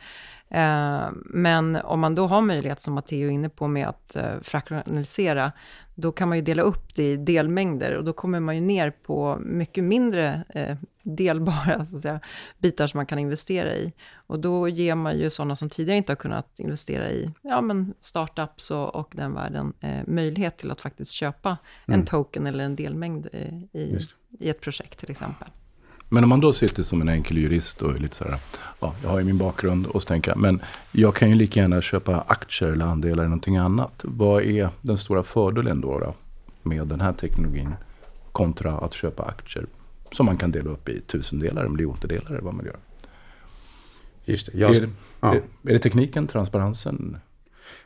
Eh, 0.55 1.09
men 1.25 1.75
om 1.75 1.99
man 1.99 2.15
då 2.15 2.27
har 2.27 2.41
möjlighet, 2.41 2.81
som 2.81 2.93
Matteo 2.93 3.27
är 3.27 3.31
inne 3.31 3.49
på, 3.49 3.67
med 3.67 3.87
att 3.87 4.15
eh, 4.15 4.39
fraktionalisera, 4.41 5.51
då 5.95 6.11
kan 6.11 6.29
man 6.29 6.37
ju 6.37 6.43
dela 6.43 6.61
upp 6.61 6.95
det 6.95 7.11
i 7.11 7.17
delmängder 7.17 7.97
och 7.97 8.03
då 8.03 8.13
kommer 8.13 8.39
man 8.39 8.55
ju 8.55 8.61
ner 8.61 8.91
på 8.91 9.37
mycket 9.41 9.83
mindre 9.83 10.43
eh, 10.49 10.77
delbara 11.03 11.85
så 11.85 11.95
att 11.95 12.01
säga, 12.01 12.19
bitar 12.57 12.87
som 12.87 12.97
man 12.97 13.05
kan 13.05 13.19
investera 13.19 13.75
i. 13.75 13.93
Och 14.13 14.39
då 14.39 14.67
ger 14.67 14.95
man 14.95 15.17
ju 15.17 15.29
sådana 15.29 15.55
som 15.55 15.69
tidigare 15.69 15.97
inte 15.97 16.11
har 16.11 16.17
kunnat 16.17 16.59
investera 16.59 17.09
i 17.11 17.33
ja, 17.41 17.61
men 17.61 17.93
startups 18.01 18.71
och, 18.71 18.95
och 18.95 19.11
den 19.15 19.33
världen 19.33 19.73
eh, 19.81 20.01
möjlighet 20.07 20.57
till 20.57 20.71
att 20.71 20.81
faktiskt 20.81 21.11
köpa 21.11 21.57
mm. 21.87 21.99
en 21.99 22.05
token 22.05 22.47
eller 22.47 22.63
en 22.63 22.75
delmängd 22.75 23.27
eh, 23.33 23.53
i, 23.81 23.99
i 24.39 24.49
ett 24.49 24.61
projekt 24.61 24.99
till 24.99 25.11
exempel. 25.11 25.47
Men 26.09 26.23
om 26.23 26.29
man 26.29 26.39
då 26.39 26.53
sitter 26.53 26.83
som 26.83 27.01
en 27.01 27.09
enkel 27.09 27.37
jurist 27.37 27.81
och 27.81 27.91
är 27.91 27.97
lite 27.97 28.15
så 28.15 28.23
här, 28.23 28.37
ja, 28.79 28.95
jag 29.03 29.09
har 29.09 29.19
ju 29.19 29.25
min 29.25 29.37
bakgrund 29.37 29.85
och 29.85 30.01
så 30.01 30.07
tänker 30.07 30.31
jag, 30.31 30.37
men 30.37 30.61
jag 30.91 31.15
kan 31.15 31.29
ju 31.29 31.35
lika 31.35 31.59
gärna 31.59 31.81
köpa 31.81 32.23
aktier 32.27 32.69
eller 32.69 32.85
andelar 32.85 33.13
eller 33.13 33.23
någonting 33.23 33.57
annat. 33.57 34.01
Vad 34.03 34.43
är 34.43 34.69
den 34.81 34.97
stora 34.97 35.23
fördelen 35.23 35.81
då, 35.81 35.99
då 35.99 36.13
med 36.63 36.87
den 36.87 37.01
här 37.01 37.13
teknologin 37.13 37.73
kontra 38.31 38.77
att 38.77 38.93
köpa 38.93 39.23
aktier 39.23 39.65
som 40.11 40.25
man 40.25 40.37
kan 40.37 40.51
dela 40.51 40.69
upp 40.69 40.89
i 40.89 41.01
tusendelar, 41.01 41.67
miljondelar 41.67 42.25
eller 42.31 42.41
vad 42.41 42.53
man 42.53 42.65
gör? 42.65 42.77
Just 44.25 44.51
det. 44.51 44.57
Jag, 44.57 44.75
är, 44.75 44.81
det, 44.81 44.89
ja. 45.21 45.35
är, 45.35 45.37
är 45.37 45.73
det 45.73 45.79
tekniken, 45.79 46.27
transparensen? 46.27 47.17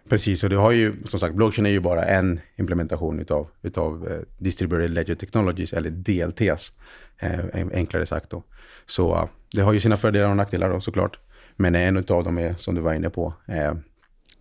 Precis, 0.09 0.43
och 0.43 0.49
det 0.49 0.55
har 0.55 0.71
ju, 0.71 0.95
som 1.05 1.19
sagt, 1.19 1.35
blockchain 1.35 1.65
är 1.65 1.69
ju 1.69 1.79
bara 1.79 2.05
en 2.05 2.39
implementation 2.55 3.19
utav, 3.19 3.47
utav 3.61 4.07
uh, 4.07 4.19
Distributed 4.37 4.91
Ledger 4.91 5.15
Technologies, 5.15 5.73
eller 5.73 5.89
DLTs, 5.89 6.73
Eh, 7.19 7.67
enklare 7.73 8.05
sagt 8.05 8.29
då. 8.29 8.43
Så 8.85 9.29
det 9.51 9.61
har 9.61 9.73
ju 9.73 9.79
sina 9.79 9.97
fördelar 9.97 10.29
och 10.29 10.37
nackdelar 10.37 10.69
då 10.69 10.79
såklart. 10.79 11.19
Men 11.55 11.75
en 11.75 11.97
av 11.97 12.03
dem 12.03 12.37
är, 12.37 12.53
som 12.53 12.75
du 12.75 12.81
var 12.81 12.93
inne 12.93 13.09
på, 13.09 13.33
eh, 13.47 13.73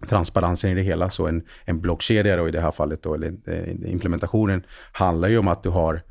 transparensen 0.08 0.70
i 0.70 0.74
det 0.74 0.82
hela. 0.82 1.10
Så 1.10 1.26
en, 1.26 1.42
en 1.64 1.80
blockkedja 1.80 2.36
då 2.36 2.48
i 2.48 2.50
det 2.50 2.60
här 2.60 2.72
fallet, 2.72 3.02
då, 3.02 3.14
eller 3.14 3.34
eh, 3.46 3.92
implementationen, 3.92 4.62
handlar 4.92 5.28
ju 5.28 5.38
om 5.38 5.48
att 5.48 5.62
du 5.62 5.68
har 5.68 6.02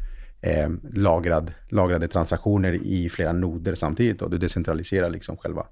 eh, 0.41 0.69
lagrad, 0.93 1.53
lagrade 1.69 2.07
transaktioner 2.07 2.73
i 2.73 3.09
flera 3.09 3.33
noder 3.33 3.75
samtidigt. 3.75 4.19
Då. 4.19 4.27
du 4.27 4.37
decentraliserar 4.37 5.09
liksom 5.09 5.37
själva 5.37 5.65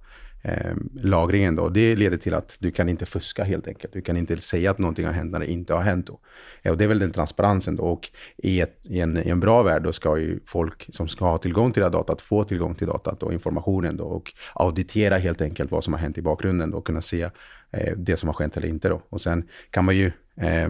eh, 0.45 0.75
lagringen 0.93 1.55
då. 1.55 1.69
Det 1.69 1.95
leder 1.95 2.17
till 2.17 2.33
att 2.33 2.57
du 2.59 2.71
kan 2.71 2.89
inte 2.89 3.05
fuska 3.05 3.43
helt 3.43 3.67
enkelt. 3.67 3.93
Du 3.93 4.01
kan 4.01 4.17
inte 4.17 4.37
säga 4.37 4.71
att 4.71 4.77
någonting 4.77 5.05
har 5.05 5.13
hänt 5.13 5.31
när 5.31 5.39
det 5.39 5.51
inte 5.51 5.73
har 5.73 5.81
hänt 5.81 6.07
då. 6.07 6.19
Eh, 6.61 6.71
och 6.71 6.77
det 6.77 6.83
är 6.83 6.87
väl 6.87 6.99
den 6.99 7.11
transparensen 7.11 7.75
då. 7.75 7.83
Och 7.83 8.09
i, 8.37 8.61
ett, 8.61 8.79
i, 8.83 8.99
en, 8.99 9.17
i 9.17 9.29
en 9.29 9.39
bra 9.39 9.63
värld 9.63 9.83
då 9.83 9.91
ska 9.91 10.17
ju 10.17 10.39
folk 10.45 10.89
som 10.95 11.07
ska 11.07 11.25
ha 11.25 11.37
tillgång 11.37 11.71
till 11.71 11.81
det 11.81 11.85
här 11.85 11.93
datat 11.93 12.21
få 12.21 12.43
tillgång 12.43 12.75
till 12.75 12.87
datat 12.87 13.23
och 13.23 13.33
informationen 13.33 13.97
då 13.97 14.03
och 14.03 14.33
auditera 14.53 15.17
helt 15.17 15.41
enkelt 15.41 15.71
vad 15.71 15.83
som 15.83 15.93
har 15.93 15.99
hänt 15.99 16.17
i 16.17 16.21
bakgrunden 16.21 16.71
då 16.71 16.77
och 16.77 16.85
kunna 16.85 17.01
se 17.01 17.29
eh, 17.71 17.93
det 17.97 18.17
som 18.17 18.29
har 18.29 18.33
skett 18.33 18.57
eller 18.57 18.67
inte 18.67 18.89
då. 18.89 19.01
Och 19.09 19.21
sen 19.21 19.47
kan 19.69 19.85
man 19.85 19.95
ju 19.95 20.11
eh, 20.37 20.69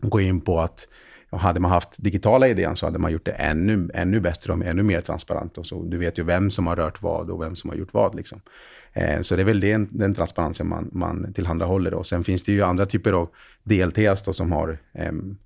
gå 0.00 0.20
in 0.20 0.40
på 0.40 0.60
att 0.60 0.88
och 1.30 1.40
hade 1.40 1.60
man 1.60 1.70
haft 1.70 2.02
digitala 2.02 2.48
idén 2.48 2.76
så 2.76 2.86
hade 2.86 2.98
man 2.98 3.12
gjort 3.12 3.24
det 3.24 3.32
ännu, 3.32 3.90
ännu 3.94 4.20
bättre 4.20 4.52
och 4.52 4.64
ännu 4.64 4.82
mer 4.82 5.00
transparent. 5.00 5.58
Och 5.58 5.66
så, 5.66 5.82
du 5.82 5.98
vet 5.98 6.18
ju 6.18 6.22
vem 6.22 6.50
som 6.50 6.66
har 6.66 6.76
rört 6.76 7.02
vad 7.02 7.30
och 7.30 7.42
vem 7.42 7.56
som 7.56 7.70
har 7.70 7.76
gjort 7.76 7.94
vad. 7.94 8.14
Liksom. 8.14 8.40
Eh, 8.96 9.20
så 9.20 9.36
det 9.36 9.42
är 9.42 9.46
väl 9.46 9.60
den, 9.60 9.88
den 9.90 10.14
transparensen 10.14 10.68
man, 10.68 10.90
man 10.92 11.32
tillhandahåller. 11.32 11.90
Då. 11.90 12.04
Sen 12.04 12.24
finns 12.24 12.44
det 12.44 12.52
ju 12.52 12.62
andra 12.62 12.86
typer 12.86 13.12
av 13.12 13.28
DLTs 13.62 14.22
då, 14.22 14.32
som 14.32 14.52
har 14.52 14.78
ehm, 14.94 15.36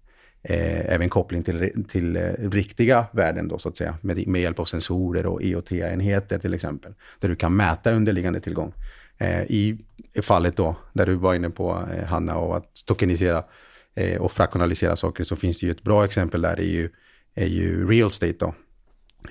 eh, 0.43 0.95
även 0.95 1.09
koppling 1.09 1.43
till, 1.43 1.85
till 1.89 2.17
eh, 2.17 2.23
riktiga 2.39 3.07
värden, 3.13 3.49
då, 3.49 3.59
så 3.59 3.69
att 3.69 3.77
säga, 3.77 3.99
med, 4.01 4.29
med 4.29 4.43
hjälp 4.43 4.59
av 4.59 4.65
sensorer 4.65 5.27
och 5.27 5.43
IoT-enheter 5.43 6.39
till 6.39 6.55
exempel, 6.55 6.95
där 7.21 7.29
du 7.29 7.37
kan 7.37 7.57
mäta 7.57 7.93
underliggande 7.93 8.41
tillgång. 8.41 8.73
Eh, 9.19 9.43
I 9.43 9.79
fallet 10.23 10.57
då, 10.57 10.77
där 10.93 11.07
du 11.07 11.15
var 11.15 11.35
inne 11.35 11.51
på, 11.51 11.89
eh, 11.95 12.05
Hanna, 12.05 12.37
och 12.37 12.57
att 12.57 12.87
tokenisera 12.87 13.45
eh, 13.95 14.21
och 14.21 14.33
fraktionalisera 14.33 14.97
saker, 14.97 15.25
så 15.25 15.37
finns 15.37 15.61
det 15.61 15.67
ju 15.67 15.71
ett 15.71 15.83
bra 15.83 16.05
exempel 16.05 16.43
där, 16.43 16.61
är 16.61 16.65
ju, 16.65 16.91
är 17.35 17.47
ju 17.47 17.89
real 17.89 18.09
estate 18.09 18.37
då 18.39 18.55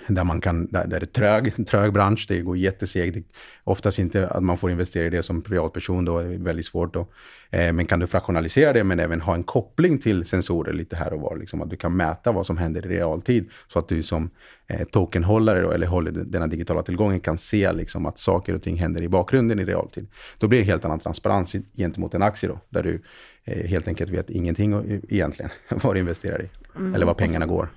där, 0.07 0.23
man 0.23 0.41
kan, 0.41 0.67
där, 0.67 0.87
där 0.87 0.99
det 0.99 1.03
är 1.03 1.05
trög, 1.05 1.67
trög 1.67 1.93
bransch, 1.93 2.25
det 2.27 2.41
går 2.41 2.57
jättesegt. 2.57 3.17
Oftast 3.63 3.99
inte 3.99 4.27
att 4.27 4.43
man 4.43 4.57
får 4.57 4.71
investera 4.71 5.05
i 5.05 5.09
det 5.09 5.23
som 5.23 5.41
privatperson, 5.41 6.05
då 6.05 6.19
är 6.19 6.23
det 6.23 6.37
väldigt 6.37 6.65
svårt. 6.65 6.93
Då. 6.93 7.07
Eh, 7.49 7.73
men 7.73 7.85
kan 7.85 7.99
du 7.99 8.07
fraktionalisera 8.07 8.73
det, 8.73 8.83
men 8.83 8.99
även 8.99 9.21
ha 9.21 9.35
en 9.35 9.43
koppling 9.43 9.99
till 9.99 10.25
sensorer 10.25 10.73
lite 10.73 10.95
här 10.95 11.13
och 11.13 11.21
var, 11.21 11.37
liksom, 11.37 11.61
att 11.61 11.69
du 11.69 11.75
kan 11.75 11.95
mäta 11.95 12.31
vad 12.31 12.45
som 12.45 12.57
händer 12.57 12.85
i 12.85 12.89
realtid, 12.89 13.49
så 13.67 13.79
att 13.79 13.87
du 13.87 14.03
som 14.03 14.29
eh, 14.67 14.87
tokenhållare, 14.87 15.61
då, 15.61 15.71
eller 15.71 15.87
håller 15.87 16.11
denna 16.11 16.47
digitala 16.47 16.83
tillgången, 16.83 17.19
kan 17.19 17.37
se 17.37 17.73
liksom, 17.73 18.05
att 18.05 18.17
saker 18.17 18.55
och 18.55 18.61
ting 18.61 18.77
händer 18.77 19.01
i 19.01 19.07
bakgrunden 19.09 19.59
i 19.59 19.65
realtid. 19.65 20.07
Då 20.37 20.47
blir 20.47 20.59
det 20.59 20.65
helt 20.65 20.85
annan 20.85 20.99
transparens 20.99 21.55
gentemot 21.77 22.13
en 22.13 22.21
aktie, 22.21 22.49
då, 22.49 22.59
där 22.69 22.83
du 22.83 23.01
eh, 23.43 23.67
helt 23.67 23.87
enkelt 23.87 24.11
vet 24.11 24.29
ingenting 24.29 25.01
egentligen 25.09 25.51
vad 25.83 25.95
du 25.95 25.99
investerar 25.99 26.41
i, 26.41 26.49
mm. 26.75 26.95
eller 26.95 27.05
var 27.05 27.13
pengarna 27.13 27.45
går. 27.45 27.69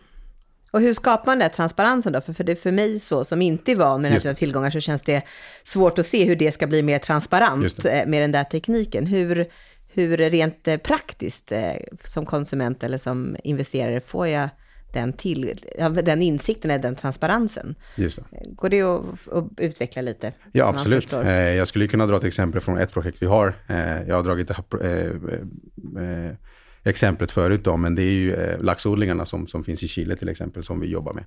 Och 0.72 0.80
hur 0.80 0.94
skapar 0.94 1.26
man 1.26 1.38
den 1.38 1.50
transparensen 1.50 2.12
då? 2.12 2.20
För, 2.20 2.32
för, 2.32 2.44
det, 2.44 2.56
för 2.56 2.72
mig 2.72 2.98
så, 2.98 3.24
som 3.24 3.42
inte 3.42 3.72
är 3.72 3.76
van 3.76 4.02
med 4.02 4.10
den 4.10 4.12
här 4.12 4.20
typen 4.20 4.30
av 4.30 4.34
tillgångar 4.34 4.70
så 4.70 4.80
känns 4.80 5.02
det 5.02 5.22
svårt 5.62 5.98
att 5.98 6.06
se 6.06 6.24
hur 6.24 6.36
det 6.36 6.52
ska 6.52 6.66
bli 6.66 6.82
mer 6.82 6.98
transparent 6.98 7.84
eh, 7.84 8.06
med 8.06 8.22
den 8.22 8.32
där 8.32 8.44
tekniken. 8.44 9.06
Hur, 9.06 9.46
hur 9.88 10.16
rent 10.16 10.68
eh, 10.68 10.76
praktiskt 10.76 11.52
eh, 11.52 11.60
som 12.04 12.26
konsument 12.26 12.84
eller 12.84 12.98
som 12.98 13.36
investerare 13.44 14.00
får 14.00 14.28
jag 14.28 14.48
den, 14.92 15.12
till, 15.12 15.60
den 16.02 16.22
insikten 16.22 16.70
eller 16.70 16.82
den 16.82 16.96
transparensen. 16.96 17.74
Just 17.94 18.16
det. 18.16 18.24
Går 18.54 18.68
det 18.68 18.82
att, 18.82 19.28
att 19.32 19.44
utveckla 19.56 20.02
lite? 20.02 20.32
Ja, 20.52 20.68
absolut. 20.68 21.12
Jag 21.56 21.68
skulle 21.68 21.86
kunna 21.86 22.06
dra 22.06 22.16
ett 22.16 22.24
exempel 22.24 22.60
från 22.60 22.78
ett 22.78 22.92
projekt 22.92 23.22
vi 23.22 23.26
har. 23.26 23.54
Jag 24.06 24.16
har 24.16 24.22
dragit 24.22 24.50
exemplet 26.84 27.30
förut 27.30 27.64
då, 27.64 27.76
men 27.76 27.94
det 27.94 28.02
är 28.02 28.12
ju 28.12 28.34
eh, 28.34 28.60
laxodlingarna 28.60 29.26
som, 29.26 29.46
som 29.46 29.64
finns 29.64 29.82
i 29.82 29.88
Chile 29.88 30.16
till 30.16 30.28
exempel 30.28 30.62
som 30.62 30.80
vi 30.80 30.86
jobbar 30.86 31.12
med. 31.12 31.24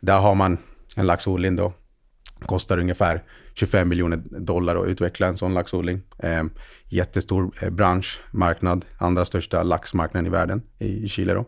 Där 0.00 0.18
har 0.18 0.34
man 0.34 0.58
en 0.96 1.06
laxodling 1.06 1.56
då, 1.56 1.72
kostar 2.46 2.78
ungefär 2.78 3.22
25 3.54 3.88
miljoner 3.88 4.16
dollar 4.30 4.76
att 4.76 4.88
utveckla 4.88 5.26
en 5.26 5.36
sån 5.36 5.54
laxodling. 5.54 6.00
Eh, 6.18 6.44
jättestor 6.88 7.52
eh, 7.62 7.70
bransch, 7.70 8.20
marknad, 8.30 8.84
andra 8.98 9.24
största 9.24 9.62
laxmarknaden 9.62 10.26
i 10.26 10.30
världen 10.30 10.62
i 10.78 11.08
Chile 11.08 11.34
då. 11.34 11.46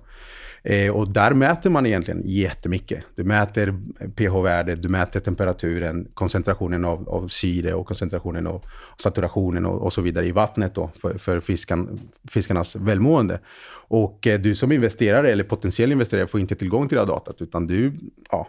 Eh, 0.62 0.96
och 0.96 1.12
där 1.12 1.34
mäter 1.34 1.70
man 1.70 1.86
egentligen 1.86 2.22
jättemycket. 2.24 3.04
Du 3.14 3.24
mäter 3.24 3.74
pH-värdet, 4.16 4.82
du 4.82 4.88
mäter 4.88 5.20
temperaturen, 5.20 6.08
koncentrationen 6.14 6.84
av, 6.84 7.08
av 7.08 7.28
syre 7.28 7.74
och 7.74 7.86
koncentrationen 7.86 8.46
av 8.46 8.64
saturationen 8.96 9.66
och, 9.66 9.82
och 9.82 9.92
så 9.92 10.00
vidare 10.00 10.26
i 10.26 10.32
vattnet 10.32 10.74
då, 10.74 10.90
för, 11.00 11.18
för 11.18 11.40
fiskan, 11.40 12.00
fiskarnas 12.28 12.76
välmående. 12.76 13.40
Och 13.88 14.26
eh, 14.26 14.40
du 14.40 14.54
som 14.54 14.72
investerare 14.72 15.32
eller 15.32 15.44
potentiell 15.44 15.92
investerare 15.92 16.26
får 16.26 16.40
inte 16.40 16.54
tillgång 16.54 16.88
till 16.88 16.96
det 16.96 17.02
här 17.02 17.08
datat, 17.08 17.42
utan 17.42 17.66
du, 17.66 17.92
ja, 18.30 18.48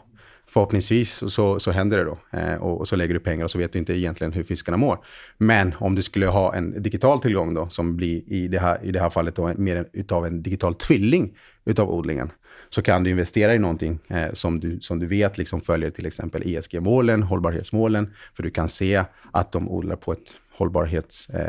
förhoppningsvis 0.53 1.23
så, 1.27 1.59
så 1.59 1.71
händer 1.71 1.97
det 1.97 2.03
då. 2.03 2.17
Eh, 2.31 2.55
och, 2.55 2.79
och, 2.79 2.87
så 2.87 2.95
lägger 2.95 3.13
du 3.13 3.19
pengar 3.19 3.43
och 3.43 3.51
så 3.51 3.57
vet 3.57 3.73
du 3.73 3.79
inte 3.79 3.93
egentligen 3.93 4.33
hur 4.33 4.43
fiskarna 4.43 4.77
mår. 4.77 4.99
Men 5.37 5.73
om 5.77 5.95
du 5.95 6.01
skulle 6.01 6.27
ha 6.27 6.55
en 6.55 6.83
digital 6.83 7.21
tillgång 7.21 7.53
då, 7.53 7.69
som 7.69 7.97
blir 7.97 8.23
i 8.27 8.47
det 8.47 8.59
här, 8.59 8.85
i 8.85 8.91
det 8.91 8.99
här 8.99 9.09
fallet 9.09 9.35
då, 9.35 9.53
mer 9.57 9.87
utav 9.93 10.25
en 10.25 10.43
digital 10.43 10.75
tvilling 10.75 11.37
utav 11.65 11.91
odlingen, 11.91 12.31
så 12.69 12.81
kan 12.81 13.03
du 13.03 13.09
investera 13.09 13.55
i 13.55 13.59
någonting 13.59 13.99
eh, 14.07 14.33
som, 14.33 14.59
du, 14.59 14.79
som 14.79 14.99
du 14.99 15.07
vet 15.07 15.37
liksom 15.37 15.61
följer 15.61 15.89
till 15.89 16.05
exempel 16.05 16.43
ESG-målen, 16.45 17.23
hållbarhetsmålen, 17.23 18.13
för 18.33 18.43
du 18.43 18.51
kan 18.51 18.69
se 18.69 19.03
att 19.31 19.51
de 19.51 19.69
odlar 19.69 19.95
på 19.95 20.11
ett 20.11 20.37
hållbarhetsbra 20.57 21.39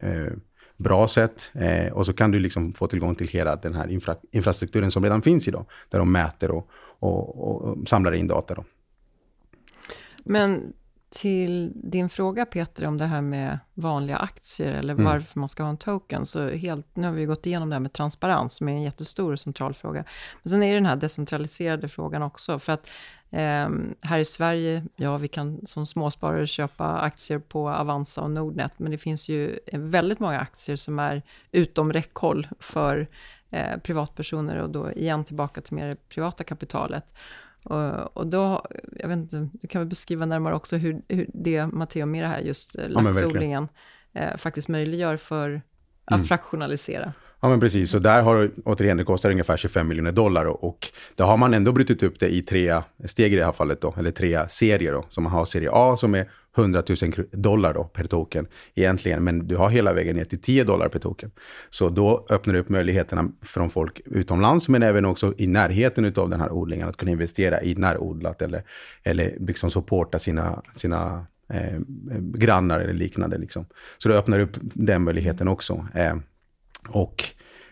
Eh, 0.00 0.10
eh, 0.10 0.26
eh 0.90 1.06
sätt. 1.06 1.50
Eh, 1.54 1.92
och 1.92 2.06
så 2.06 2.12
kan 2.12 2.30
du 2.30 2.38
liksom 2.38 2.72
få 2.72 2.86
tillgång 2.86 3.14
till 3.14 3.28
hela 3.28 3.56
den 3.56 3.74
här 3.74 3.88
infra 3.88 4.16
infrastrukturen 4.32 4.90
som 4.90 5.02
redan 5.02 5.22
finns 5.22 5.48
idag, 5.48 5.66
där 5.90 5.98
de 5.98 6.12
mäter 6.12 6.50
och, 6.50 6.70
och, 6.98 7.38
och 7.38 7.88
samlar 7.88 8.12
in 8.12 8.26
data. 8.26 8.54
Då. 8.54 8.64
Men 10.24 10.72
till 11.10 11.72
din 11.74 12.08
fråga 12.08 12.46
Peter 12.46 12.86
om 12.86 12.98
det 12.98 13.06
här 13.06 13.20
med 13.20 13.58
vanliga 13.74 14.16
aktier 14.16 14.74
eller 14.74 14.94
mm. 14.94 15.04
varför 15.04 15.40
man 15.40 15.48
ska 15.48 15.62
ha 15.62 15.70
en 15.70 15.76
token, 15.76 16.26
så 16.26 16.48
helt, 16.48 16.96
nu 16.96 17.06
har 17.06 17.14
vi 17.14 17.24
gått 17.24 17.46
igenom 17.46 17.68
det 17.68 17.74
här 17.74 17.80
med 17.80 17.92
transparens 17.92 18.56
som 18.56 18.68
är 18.68 18.72
en 18.72 18.82
jättestor 18.82 19.32
och 19.32 19.40
central 19.40 19.74
fråga. 19.74 20.04
Men 20.42 20.50
sen 20.50 20.62
är 20.62 20.68
det 20.68 20.74
den 20.74 20.86
här 20.86 20.96
decentraliserade 20.96 21.88
frågan 21.88 22.22
också, 22.22 22.58
för 22.58 22.72
att 22.72 22.90
eh, 23.30 23.68
här 24.02 24.18
i 24.18 24.24
Sverige, 24.24 24.84
ja 24.96 25.16
vi 25.16 25.28
kan 25.28 25.66
som 25.66 25.86
småsparare 25.86 26.46
köpa 26.46 26.98
aktier 26.98 27.38
på 27.38 27.70
Avanza 27.70 28.20
och 28.20 28.30
Nordnet, 28.30 28.72
men 28.76 28.90
det 28.90 28.98
finns 28.98 29.28
ju 29.28 29.58
väldigt 29.72 30.20
många 30.20 30.38
aktier 30.38 30.76
som 30.76 30.98
är 30.98 31.22
utom 31.52 31.92
räckhåll 31.92 32.48
för 32.60 33.08
eh, 33.50 33.78
privatpersoner 33.78 34.56
och 34.56 34.70
då 34.70 34.92
igen 34.92 35.24
tillbaka 35.24 35.60
till 35.60 35.74
mer 35.74 35.88
det 35.88 36.08
privata 36.08 36.44
kapitalet. 36.44 37.14
Och, 37.64 38.16
och 38.16 38.26
då, 38.26 38.66
jag 38.96 39.08
vet 39.08 39.16
inte, 39.16 39.48
du 39.52 39.68
kan 39.68 39.80
väl 39.80 39.88
beskriva 39.88 40.26
närmare 40.26 40.54
också 40.54 40.76
hur, 40.76 41.02
hur 41.08 41.30
det 41.34 41.66
Matteo 41.66 42.06
med 42.06 42.22
det 42.22 42.28
här 42.28 42.40
just 42.40 42.76
eh, 42.78 42.88
laxodlingen 42.88 43.68
eh, 44.12 44.36
faktiskt 44.36 44.68
möjliggör 44.68 45.16
för 45.16 45.62
att 46.04 46.14
mm. 46.14 46.26
fraktionalisera. 46.26 47.12
Ja, 47.40 47.48
men 47.48 47.60
precis. 47.60 47.90
Så 47.90 47.98
där 47.98 48.22
har 48.22 48.50
återigen, 48.64 48.96
det 48.96 49.04
kostar 49.04 49.30
ungefär 49.30 49.56
25 49.56 49.88
miljoner 49.88 50.12
dollar 50.12 50.44
och, 50.44 50.64
och 50.64 50.88
där 51.14 51.24
har 51.24 51.36
man 51.36 51.54
ändå 51.54 51.72
brutit 51.72 52.02
upp 52.02 52.20
det 52.20 52.28
i 52.28 52.42
tre 52.42 52.82
steg 53.04 53.32
i 53.32 53.36
det 53.36 53.44
här 53.44 53.52
fallet 53.52 53.80
då, 53.80 53.94
eller 53.98 54.10
tre 54.10 54.48
serier 54.48 54.92
då. 54.92 55.06
Så 55.08 55.20
man 55.20 55.32
har 55.32 55.44
serie 55.44 55.70
A 55.72 55.96
som 55.96 56.14
är 56.14 56.30
100 56.58 56.82
000 57.02 57.12
dollar 57.30 57.74
då, 57.74 57.84
per 57.84 58.04
token 58.04 58.46
egentligen, 58.74 59.24
men 59.24 59.46
du 59.48 59.56
har 59.56 59.70
hela 59.70 59.92
vägen 59.92 60.16
ner 60.16 60.24
till 60.24 60.40
10 60.40 60.64
dollar 60.64 60.88
per 60.88 60.98
token. 60.98 61.30
Så 61.70 61.88
då 61.88 62.26
öppnar 62.30 62.54
det 62.54 62.60
upp 62.60 62.68
möjligheterna 62.68 63.28
från 63.42 63.70
folk 63.70 64.00
utomlands, 64.04 64.68
men 64.68 64.82
även 64.82 65.04
också 65.04 65.34
i 65.36 65.46
närheten 65.46 66.12
av 66.16 66.30
den 66.30 66.40
här 66.40 66.52
odlingen, 66.52 66.88
att 66.88 66.96
kunna 66.96 67.10
investera 67.10 67.62
i 67.62 67.74
närodlat 67.74 68.42
eller, 68.42 68.64
eller 69.02 69.36
liksom 69.40 69.70
supporta 69.70 70.18
sina, 70.18 70.62
sina 70.74 71.26
eh, 71.52 71.78
grannar 72.18 72.80
eller 72.80 72.94
liknande. 72.94 73.38
Liksom. 73.38 73.66
Så 73.98 74.08
det 74.08 74.18
öppnar 74.18 74.40
upp 74.40 74.56
den 74.60 75.02
möjligheten 75.02 75.48
också. 75.48 75.86
Eh, 75.94 76.16
och 76.88 77.24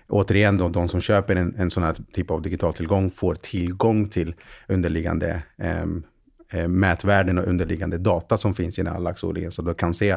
återigen, 0.08 0.58
då, 0.58 0.68
de 0.68 0.88
som 0.88 1.00
köper 1.00 1.36
en, 1.36 1.54
en 1.58 1.70
sån 1.70 1.82
här 1.82 1.96
typ 2.12 2.30
av 2.30 2.42
digital 2.42 2.74
tillgång 2.74 3.10
får 3.10 3.34
tillgång 3.34 4.08
till 4.08 4.34
underliggande 4.68 5.42
ehm, 5.58 6.02
eh, 6.50 6.68
mätvärden 6.68 7.38
och 7.38 7.48
underliggande 7.48 7.98
data 7.98 8.36
som 8.36 8.54
finns 8.54 8.78
i 8.78 8.82
den 8.82 8.92
här 8.92 9.00
laxodlingen. 9.00 9.52
Så 9.52 9.62
du 9.62 9.74
kan 9.74 9.94
se, 9.94 10.16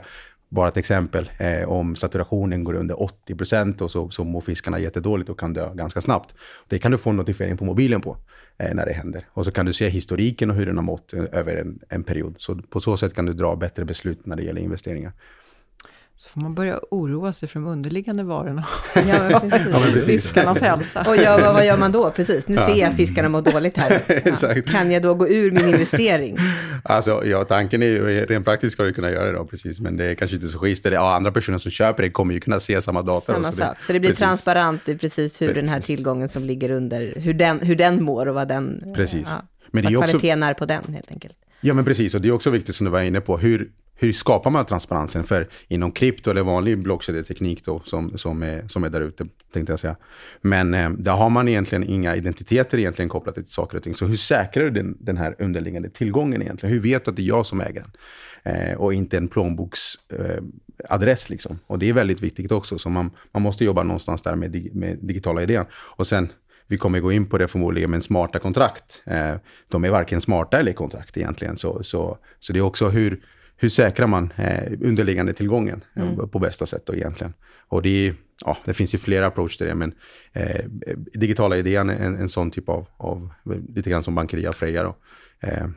bara 0.50 0.68
ett 0.68 0.78
exempel, 0.78 1.32
eh, 1.38 1.70
om 1.70 1.96
saturationen 1.96 2.64
går 2.64 2.74
under 2.74 3.02
80 3.02 3.36
procent 3.36 3.82
och 3.82 3.92
så, 3.92 4.10
så 4.10 4.24
mår 4.24 4.42
fiskarna 4.42 4.80
jättedåligt 4.80 5.30
och 5.30 5.40
kan 5.40 5.54
dö 5.54 5.74
ganska 5.74 6.02
snabbt. 6.02 6.36
Det 6.68 6.80
kan 6.80 6.92
du 6.92 6.98
få 6.98 7.10
en 7.10 7.16
notifiering 7.16 7.58
på 7.58 7.66
mobilen 7.66 8.02
på 8.02 8.18
eh, 8.58 8.76
när 8.76 8.86
det 8.86 8.94
händer. 8.94 9.26
Och 9.30 9.46
så 9.46 9.52
kan 9.52 9.66
du 9.66 9.74
se 9.74 9.90
historiken 9.90 10.50
och 10.50 10.56
hur 10.56 10.66
den 10.66 10.76
har 10.76 10.84
mått 10.84 11.14
eh, 11.14 11.24
över 11.32 11.56
en, 11.56 11.80
en 11.90 12.04
period. 12.04 12.36
Så 12.38 12.56
på 12.56 12.80
så 12.80 12.98
sätt 12.98 13.14
kan 13.14 13.26
du 13.26 13.34
dra 13.34 13.56
bättre 13.56 13.86
beslut 13.86 14.26
när 14.26 14.36
det 14.36 14.44
gäller 14.44 14.62
investeringar 14.62 15.14
så 16.20 16.30
får 16.30 16.42
man 16.42 16.56
börja 16.56 16.80
oroa 16.92 17.34
sig 17.34 17.50
för 17.50 17.60
de 17.60 17.68
underliggande 17.68 18.24
varorna. 18.24 18.68
Ja, 18.96 19.40
precis. 19.40 19.68
Ja, 19.72 19.80
precis. 19.80 20.06
Fiskarnas 20.06 20.62
hälsa. 20.62 21.06
Och 21.08 21.16
ja, 21.18 21.38
vad, 21.38 21.54
vad, 21.54 21.66
gör 21.66 21.78
man 21.78 21.92
då? 21.92 22.12
Precis, 22.12 22.48
nu 22.48 22.56
ja. 22.56 22.66
ser 22.66 22.76
jag 22.76 22.90
att 22.90 22.96
fiskarna 22.96 23.30
mår 23.30 23.42
dåligt 23.42 23.78
här. 23.78 24.02
Ja. 24.42 24.62
Kan 24.62 24.92
jag 24.92 25.02
då 25.04 25.14
gå 25.14 25.28
ur 25.28 25.52
min 25.52 25.66
investering? 25.66 26.38
Alltså, 26.84 27.26
ja, 27.26 27.44
tanken 27.44 27.84
är 27.84 27.88
ju, 27.88 28.26
rent 28.26 28.46
praktiskt 28.46 28.74
ska 28.74 28.84
du 28.84 28.94
kunna 28.94 29.12
göra 29.12 29.26
det 29.26 29.32
då, 29.32 29.46
precis. 29.46 29.80
Men 29.80 29.98
det 29.98 30.06
är 30.06 30.16
kanske 30.16 30.36
inte 30.36 30.48
så 30.48 30.60
schysst. 30.60 30.86
Ja, 30.86 31.16
andra 31.16 31.32
personer 31.32 31.58
som 31.58 31.72
köper 31.72 32.04
det 32.04 32.10
kommer 32.10 32.34
ju 32.34 32.40
kunna 32.40 32.60
se 32.60 32.82
samma 32.82 33.02
data. 33.02 33.34
Samma 33.34 33.52
så 33.52 33.58
sak. 33.58 33.78
Det, 33.80 33.86
så 33.86 33.94
det 33.94 34.00
blir 34.00 34.10
precis. 34.10 34.20
transparent 34.20 34.90
i 34.90 34.98
precis 34.98 35.42
hur 35.42 35.48
precis. 35.48 35.64
den 35.64 35.74
här 35.74 35.82
tillgången 35.82 36.30
som 36.30 36.44
ligger 36.44 36.70
under, 36.70 37.14
hur 37.16 37.34
den, 37.34 37.60
hur 37.60 37.76
den 37.76 38.04
mår 38.04 38.26
och 38.26 38.36
vad 38.36 38.48
den... 38.48 38.94
Precis. 38.96 39.28
Ja, 39.30 39.42
men 39.72 39.84
det 39.84 39.96
vad 39.96 40.04
är 40.04 40.08
kvaliteten 40.08 40.44
också... 40.44 40.50
är 40.50 40.54
på 40.54 40.66
den, 40.66 40.94
helt 40.94 41.12
enkelt. 41.12 41.36
Ja, 41.62 41.74
men 41.74 41.86
precis. 41.86 42.16
Och 42.16 42.22
det 42.22 42.28
är 42.28 42.32
också 42.32 42.50
viktigt 42.50 42.76
som 42.76 42.86
du 42.86 42.92
var 42.92 43.02
inne 43.02 43.22
på, 43.22 43.38
hur 43.38 43.70
hur 44.00 44.14
skapar 44.14 44.50
man 44.50 44.66
transparensen? 44.66 45.24
För 45.24 45.48
inom 45.68 45.92
krypto 45.92 46.32
eller 46.32 46.42
vanlig 46.42 46.84
blockkedjeteknik 46.84 47.66
då, 47.66 47.82
som, 47.86 48.18
som, 48.18 48.44
är, 48.44 48.68
som 48.68 48.84
är 48.84 48.90
där 48.90 49.02
ute, 49.02 49.26
tänkte 49.54 49.74
jag 49.74 49.80
säga. 49.80 49.96
Men 50.42 50.74
eh, 50.74 50.90
där 50.90 51.12
har 51.12 51.30
man 51.30 51.48
egentligen 51.48 51.84
inga 51.84 52.16
identiteter 52.16 52.78
egentligen 52.78 53.10
kopplat 53.10 53.36
till 53.36 53.46
saker 53.46 53.78
och 53.78 53.84
ting. 53.84 53.96
Så 53.96 54.06
hur 54.06 54.16
säkrar 54.16 54.64
du 54.64 54.70
den, 54.70 54.98
den 55.00 55.18
här 55.18 55.36
underliggande 55.40 55.90
tillgången 55.90 56.42
egentligen? 56.42 56.74
Hur 56.74 56.82
vet 56.82 57.06
du 57.06 57.12
att 57.12 57.18
det 57.18 57.24
är 57.24 57.28
jag 57.28 57.46
som 57.46 57.62
äger 57.62 57.84
den? 57.84 57.92
Eh, 58.48 58.78
och 58.78 58.94
inte 58.94 59.18
en 59.18 59.28
plånboksadress. 59.28 61.26
Eh, 61.26 61.30
liksom. 61.30 61.60
Och 61.68 61.80
det 61.80 61.90
är 61.90 61.94
väldigt 61.94 62.22
viktigt 62.22 62.52
också. 62.52 62.78
Så 62.78 62.90
man, 62.90 63.12
man 63.32 63.42
måste 63.44 63.66
jobba 63.66 63.84
någonstans 63.84 64.22
där 64.22 64.36
med, 64.36 64.52
dig, 64.52 64.72
med 64.74 64.98
digitala 65.02 65.44
idén. 65.44 65.66
Och 65.74 66.08
sen 66.08 66.30
vi 66.68 66.78
kommer 66.78 67.00
gå 67.00 67.12
in 67.12 67.26
på 67.26 67.38
det 67.38 67.48
förmodligen, 67.48 67.92
men 67.92 68.02
smarta 68.02 68.40
kontrakt. 68.40 69.02
Eh, 69.06 69.36
de 69.68 69.86
är 69.86 69.90
varken 69.90 70.22
smarta 70.22 70.60
eller 70.60 70.74
kontrakt 70.74 71.18
egentligen. 71.18 71.58
Så, 71.58 71.84
så, 71.84 72.18
så 72.40 72.54
det 72.54 72.60
är 72.60 72.64
också 72.64 72.90
hur, 72.90 73.22
hur 73.58 73.70
säkrar 73.70 74.08
man 74.08 74.34
eh, 74.36 74.74
underliggande 74.82 75.34
tillgången 75.34 75.84
eh, 75.96 76.04
mm. 76.04 76.30
på 76.30 76.40
bästa 76.40 76.66
sätt 76.66 76.86
då 76.86 76.96
egentligen. 76.96 77.34
Och 77.68 77.82
det, 77.82 78.08
är, 78.08 78.16
ja, 78.46 78.58
det 78.66 78.74
finns 78.74 78.94
ju 78.94 78.98
flera 78.98 79.28
approach 79.28 79.58
till 79.58 79.68
det, 79.68 79.76
men 79.76 79.94
eh, 80.34 80.66
digitala 81.14 81.58
idén 81.58 81.90
är 81.90 82.06
en, 82.06 82.16
en 82.16 82.30
sån 82.30 82.52
typ 82.52 82.70
av, 82.70 82.88
av, 82.98 83.34
lite 83.76 83.90
grann 83.90 84.04
som 84.04 84.16
Bankeria 84.16 84.54
Freja 84.54 84.84
då. 84.84 84.96
Eh, 85.40 85.68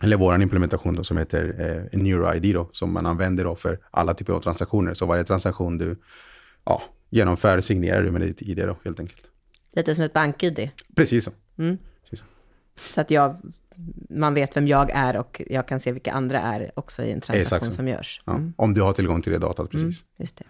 eller 0.00 0.16
vår 0.16 0.42
implementation 0.42 0.94
då, 0.94 1.04
som 1.04 1.16
heter 1.16 1.44
eh, 1.92 1.98
NeuroID 1.98 2.54
då, 2.54 2.70
som 2.72 2.92
man 2.92 3.06
använder 3.06 3.44
då 3.44 3.54
för 3.54 3.78
alla 3.90 4.14
typer 4.14 4.32
av 4.32 4.40
transaktioner. 4.40 4.94
Så 4.94 5.06
varje 5.06 5.24
transaktion 5.24 5.78
du 5.78 5.96
ja, 6.64 6.82
genomför 7.10 7.60
signerar 7.60 8.02
du 8.02 8.10
med 8.10 8.20
ditt 8.20 8.42
ID 8.42 8.58
då, 8.58 8.76
helt 8.84 9.00
enkelt. 9.00 9.22
Lite 9.72 9.94
som 9.94 10.04
ett 10.04 10.12
bank-ID? 10.12 10.70
Precis 10.94 11.24
så. 11.24 11.30
Mm. 11.58 11.78
Så. 12.80 13.00
Att 13.00 13.10
jag, 13.10 13.36
man 14.08 14.34
vet 14.34 14.56
vem 14.56 14.66
jag 14.66 14.90
är 14.90 15.16
och 15.16 15.42
jag 15.46 15.68
kan 15.68 15.80
se 15.80 15.92
vilka 15.92 16.12
andra 16.12 16.40
är 16.40 16.70
också 16.74 17.02
i 17.02 17.12
en 17.12 17.20
transaktion 17.20 17.74
som 17.74 17.88
görs. 17.88 18.22
Mm. 18.26 18.54
Ja, 18.56 18.64
om 18.64 18.74
du 18.74 18.82
har 18.82 18.92
tillgång 18.92 19.22
till 19.22 19.32
det 19.32 19.38
datat, 19.38 19.70
precis. 19.70 19.82
Mm, 19.82 19.94
just 20.16 20.36
det. 20.36 20.44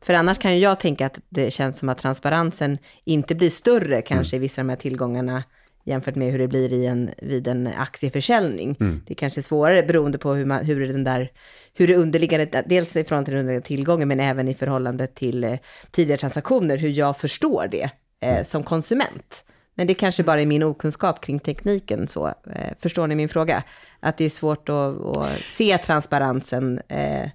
För 0.00 0.14
annars 0.14 0.38
kan 0.38 0.54
ju 0.54 0.58
jag 0.58 0.80
tänka 0.80 1.06
att 1.06 1.20
det 1.28 1.50
känns 1.50 1.78
som 1.78 1.88
att 1.88 1.98
transparensen 1.98 2.78
inte 3.04 3.34
blir 3.34 3.50
större 3.50 4.02
kanske 4.02 4.36
mm. 4.36 4.42
i 4.42 4.44
vissa 4.44 4.60
av 4.60 4.66
de 4.66 4.70
här 4.70 4.76
tillgångarna 4.76 5.42
jämfört 5.84 6.14
med 6.14 6.32
hur 6.32 6.38
det 6.38 6.48
blir 6.48 6.72
i 6.72 6.86
en, 6.86 7.10
vid 7.22 7.48
en 7.48 7.66
aktieförsäljning. 7.66 8.76
Mm. 8.80 9.02
Det 9.06 9.12
är 9.12 9.16
kanske 9.16 9.42
svårare 9.42 9.82
beroende 9.82 10.18
på 10.18 10.32
hur, 10.34 10.44
man, 10.44 10.64
hur 10.64 10.88
den 10.88 11.04
där, 11.04 11.30
hur 11.74 11.88
det 11.88 11.96
underliggande, 11.96 12.64
dels 12.66 12.96
i 12.96 13.04
förhållande 13.04 13.24
till 13.24 13.34
den 13.34 13.40
underliggande 13.40 13.66
tillgången, 13.66 14.08
men 14.08 14.20
även 14.20 14.48
i 14.48 14.54
förhållande 14.54 15.06
till 15.06 15.44
eh, 15.44 15.58
tidigare 15.90 16.20
transaktioner, 16.20 16.76
hur 16.76 16.88
jag 16.88 17.16
förstår 17.16 17.68
det 17.70 17.90
eh, 18.20 18.32
mm. 18.32 18.44
som 18.44 18.62
konsument. 18.62 19.44
Men 19.74 19.86
det 19.86 19.94
kanske 19.94 20.22
bara 20.22 20.42
är 20.42 20.46
min 20.46 20.62
okunskap 20.62 21.20
kring 21.20 21.38
tekniken 21.38 22.08
så. 22.08 22.26
Eh, 22.26 22.72
förstår 22.78 23.06
ni 23.06 23.14
min 23.14 23.28
fråga? 23.28 23.62
Att 24.00 24.16
det 24.16 24.24
är 24.24 24.30
svårt 24.30 24.68
att, 24.68 25.16
att 25.16 25.40
se 25.40 25.78
transparensen 25.78 26.80
eh, 26.88 27.30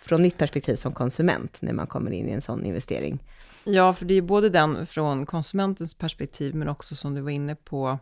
från 0.00 0.22
mitt 0.22 0.38
perspektiv 0.38 0.76
som 0.76 0.92
konsument 0.92 1.56
när 1.60 1.72
man 1.72 1.86
kommer 1.86 2.10
in 2.10 2.28
i 2.28 2.32
en 2.32 2.42
sån 2.42 2.64
investering. 2.64 3.18
Ja, 3.64 3.92
för 3.92 4.04
det 4.04 4.14
är 4.14 4.22
både 4.22 4.50
den 4.50 4.86
från 4.86 5.26
konsumentens 5.26 5.94
perspektiv, 5.94 6.54
men 6.54 6.68
också 6.68 6.96
som 6.96 7.14
du 7.14 7.20
var 7.20 7.30
inne 7.30 7.54
på, 7.54 7.98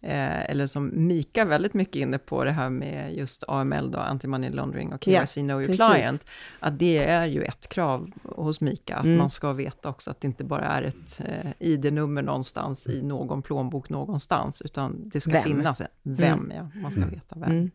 eh, 0.00 0.50
eller 0.50 0.66
som 0.66 0.90
Mika 0.94 1.44
väldigt 1.44 1.74
mycket 1.74 1.96
inne 1.96 2.18
på, 2.18 2.44
det 2.44 2.50
här 2.50 2.70
med 2.70 3.14
just 3.14 3.44
AML, 3.48 3.90
då, 3.90 3.98
Anti-Money 3.98 4.50
Laundering 4.50 4.92
och 4.92 5.04
KYC 5.04 5.36
yeah, 5.36 5.46
Know 5.46 5.62
Your 5.62 5.76
precis. 5.76 5.86
Client, 5.86 6.26
att 6.60 6.78
det 6.78 6.98
är 6.98 7.26
ju 7.26 7.42
ett 7.42 7.68
krav 7.68 8.10
hos 8.22 8.60
Mika, 8.60 8.96
att 8.96 9.04
mm. 9.04 9.18
man 9.18 9.30
ska 9.30 9.52
veta 9.52 9.88
också 9.88 10.10
att 10.10 10.20
det 10.20 10.26
inte 10.26 10.44
bara 10.44 10.64
är 10.64 10.82
ett 10.82 11.20
eh, 11.24 11.50
ID-nummer 11.58 12.22
någonstans 12.22 12.86
i 12.86 13.02
någon 13.02 13.42
plånbok 13.42 13.88
någonstans, 13.88 14.62
utan 14.62 15.08
det 15.08 15.20
ska 15.20 15.32
vem? 15.32 15.42
finnas 15.42 15.82
vem, 16.02 16.38
mm. 16.38 16.56
ja, 16.56 16.80
man 16.80 16.92
ska 16.92 17.02
mm. 17.02 17.14
veta 17.14 17.36
vem. 17.38 17.70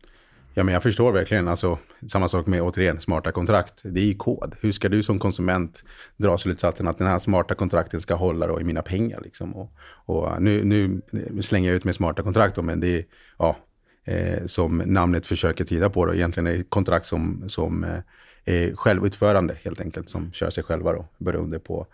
Ja, 0.56 0.64
men 0.64 0.74
jag 0.74 0.82
förstår 0.82 1.12
verkligen. 1.12 1.48
Alltså, 1.48 1.78
samma 2.06 2.28
sak 2.28 2.46
med 2.46 2.62
återigen 2.62 3.00
smarta 3.00 3.32
kontrakt. 3.32 3.80
Det 3.84 4.00
är 4.00 4.04
ju 4.04 4.14
kod. 4.14 4.54
Hur 4.60 4.72
ska 4.72 4.88
du 4.88 5.02
som 5.02 5.18
konsument 5.18 5.84
dra 6.16 6.38
slutsatsen 6.38 6.88
att 6.88 6.98
den 6.98 7.06
här 7.06 7.18
smarta 7.18 7.54
kontrakten 7.54 8.00
ska 8.00 8.14
hålla 8.14 8.46
då 8.46 8.60
i 8.60 8.64
mina 8.64 8.82
pengar? 8.82 9.20
Liksom? 9.20 9.56
Och, 9.56 9.72
och 9.82 10.42
nu, 10.42 10.64
nu, 10.64 11.02
slänger 11.42 11.68
jag 11.68 11.76
ut 11.76 11.84
med 11.84 11.94
smarta 11.94 12.22
kontrakt, 12.22 12.56
då, 12.56 12.62
men 12.62 12.80
det 12.80 12.98
är 12.98 13.04
ja, 13.38 13.56
eh, 14.04 14.46
som 14.46 14.78
namnet 14.78 15.26
försöker 15.26 15.64
tyda 15.64 15.90
på. 15.90 16.06
Då. 16.06 16.14
Egentligen 16.14 16.46
är 16.46 16.56
det 16.56 16.70
kontrakt 16.70 17.06
som, 17.06 17.44
som 17.48 17.84
eh, 17.84 17.98
är 18.44 18.76
självutförande 18.76 19.56
helt 19.64 19.80
enkelt, 19.80 20.08
som 20.08 20.32
kör 20.32 20.50
sig 20.50 20.64
själva 20.64 20.92
då, 20.92 21.08
beroende 21.18 21.58
på, 21.58 21.86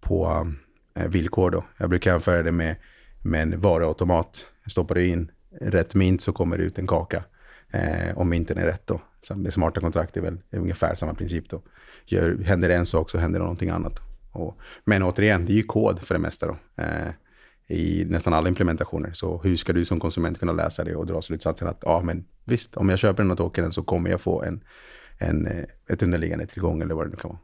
på 0.00 0.48
eh, 0.94 1.08
villkor. 1.08 1.50
Då. 1.50 1.64
Jag 1.76 1.90
brukar 1.90 2.10
jämföra 2.10 2.42
det 2.42 2.52
med, 2.52 2.76
med 3.22 3.42
en 3.42 3.60
varuautomat. 3.60 4.46
Stoppar 4.66 4.94
du 4.94 5.06
in 5.06 5.30
rätt 5.60 5.94
mynt 5.94 6.20
så 6.20 6.32
kommer 6.32 6.58
det 6.58 6.64
ut 6.64 6.78
en 6.78 6.86
kaka. 6.86 7.24
Eh, 7.70 8.18
om 8.18 8.28
mynten 8.28 8.58
är 8.58 8.66
rätt 8.66 8.86
då. 8.86 9.00
Så 9.22 9.50
smarta 9.50 9.80
kontrakt 9.80 10.16
är 10.16 10.20
väl 10.20 10.38
är 10.50 10.58
ungefär 10.58 10.94
samma 10.94 11.14
princip 11.14 11.50
då. 11.50 11.62
Gör, 12.06 12.38
händer 12.44 12.68
det 12.68 12.74
en 12.74 12.86
sak 12.86 13.10
så 13.10 13.18
händer 13.18 13.38
det 13.38 13.44
någonting 13.44 13.70
annat. 13.70 14.00
Och, 14.32 14.58
men 14.84 15.02
återigen, 15.02 15.46
det 15.46 15.52
är 15.52 15.56
ju 15.56 15.62
kod 15.62 16.06
för 16.06 16.14
det 16.14 16.20
mesta 16.20 16.46
då. 16.46 16.56
Eh, 16.82 17.08
I 17.76 18.04
nästan 18.04 18.34
alla 18.34 18.48
implementationer. 18.48 19.10
Så 19.12 19.40
hur 19.44 19.56
ska 19.56 19.72
du 19.72 19.84
som 19.84 20.00
konsument 20.00 20.38
kunna 20.38 20.52
läsa 20.52 20.84
det 20.84 20.96
och 20.96 21.06
dra 21.06 21.22
slutsatsen 21.22 21.68
att 21.68 21.82
ja, 21.86 22.02
men 22.04 22.24
visst, 22.44 22.76
om 22.76 22.88
jag 22.88 22.98
köper 22.98 23.22
den 23.22 23.30
här 23.30 23.36
tokenen 23.36 23.72
så 23.72 23.82
kommer 23.82 24.10
jag 24.10 24.20
få 24.20 24.42
en, 24.42 24.64
en, 25.18 25.46
eh, 25.46 25.64
ett 25.88 26.02
underliggande 26.02 26.46
tillgång 26.46 26.82
eller 26.82 26.94
vad 26.94 27.06
det 27.06 27.10
nu 27.10 27.16
kan 27.16 27.28
vara. 27.28 27.38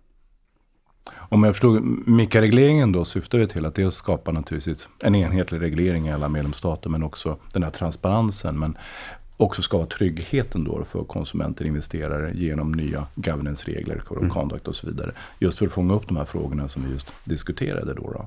Om 1.28 1.44
jag 1.44 1.54
förstod 1.54 1.82
MIKA-regleringen 2.06 2.92
då 2.92 3.04
syftar 3.04 3.38
ju 3.38 3.46
till 3.46 3.66
att 3.66 3.74
dels 3.74 3.96
skapa 3.96 4.32
naturligtvis 4.32 4.88
en 5.02 5.14
enhetlig 5.14 5.60
reglering 5.60 6.08
i 6.08 6.12
alla 6.12 6.28
medlemsstater 6.28 6.90
men 6.90 7.02
också 7.02 7.38
den 7.52 7.62
här 7.62 7.70
transparensen. 7.70 8.58
Men 8.58 8.76
också 9.42 9.62
ska 9.62 9.76
vara 9.76 9.86
tryggheten 9.86 10.64
då 10.64 10.84
för 10.84 11.04
konsumenter 11.04 11.64
och 11.64 11.68
investerare 11.68 12.32
genom 12.34 12.72
nya 12.72 13.06
governance-regler, 13.14 13.98
code 13.98 14.20
of 14.20 14.22
mm. 14.22 14.30
conduct 14.30 14.68
och 14.68 14.74
så 14.74 14.86
vidare. 14.86 15.12
Just 15.38 15.58
för 15.58 15.66
att 15.66 15.72
fånga 15.72 15.94
upp 15.94 16.08
de 16.08 16.16
här 16.16 16.24
frågorna 16.24 16.68
som 16.68 16.84
vi 16.84 16.92
just 16.92 17.12
diskuterade. 17.24 17.94
Då, 17.94 18.12
då. 18.12 18.26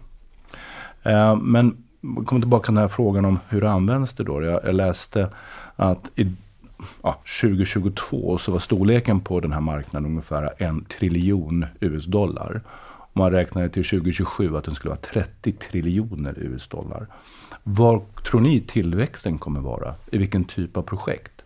Eh, 1.09 1.35
men 1.35 1.77
kom 2.25 2.41
tillbaka 2.41 2.65
till 2.65 2.73
den 2.73 2.81
här 2.81 2.87
frågan 2.87 3.25
om 3.25 3.39
hur 3.49 3.63
används 3.63 4.13
det 4.13 4.23
då. 4.23 4.43
Jag, 4.43 4.65
jag 4.65 4.75
läste 4.75 5.29
att 5.75 6.11
i 6.15 6.31
ja, 7.01 7.21
2022 7.41 8.37
så 8.37 8.51
var 8.51 8.59
storleken 8.59 9.19
på 9.21 9.39
den 9.39 9.51
här 9.51 9.61
marknaden 9.61 10.09
ungefär 10.09 10.53
en 10.57 10.85
triljon 10.85 11.65
US-dollar. 11.79 12.61
Man 13.13 13.31
räknade 13.31 13.69
till 13.69 13.85
2027 13.85 14.57
att 14.57 14.63
den 14.63 14.75
skulle 14.75 14.89
vara 14.89 14.99
30 15.13 15.51
triljoner 15.51 16.33
US-dollar. 16.37 17.07
Var 17.67 18.01
tror 18.29 18.41
ni 18.41 18.61
tillväxten 18.61 19.37
kommer 19.37 19.59
vara? 19.59 19.95
I 20.11 20.17
vilken 20.17 20.45
typ 20.45 20.77
av 20.77 20.81
projekt? 20.81 21.41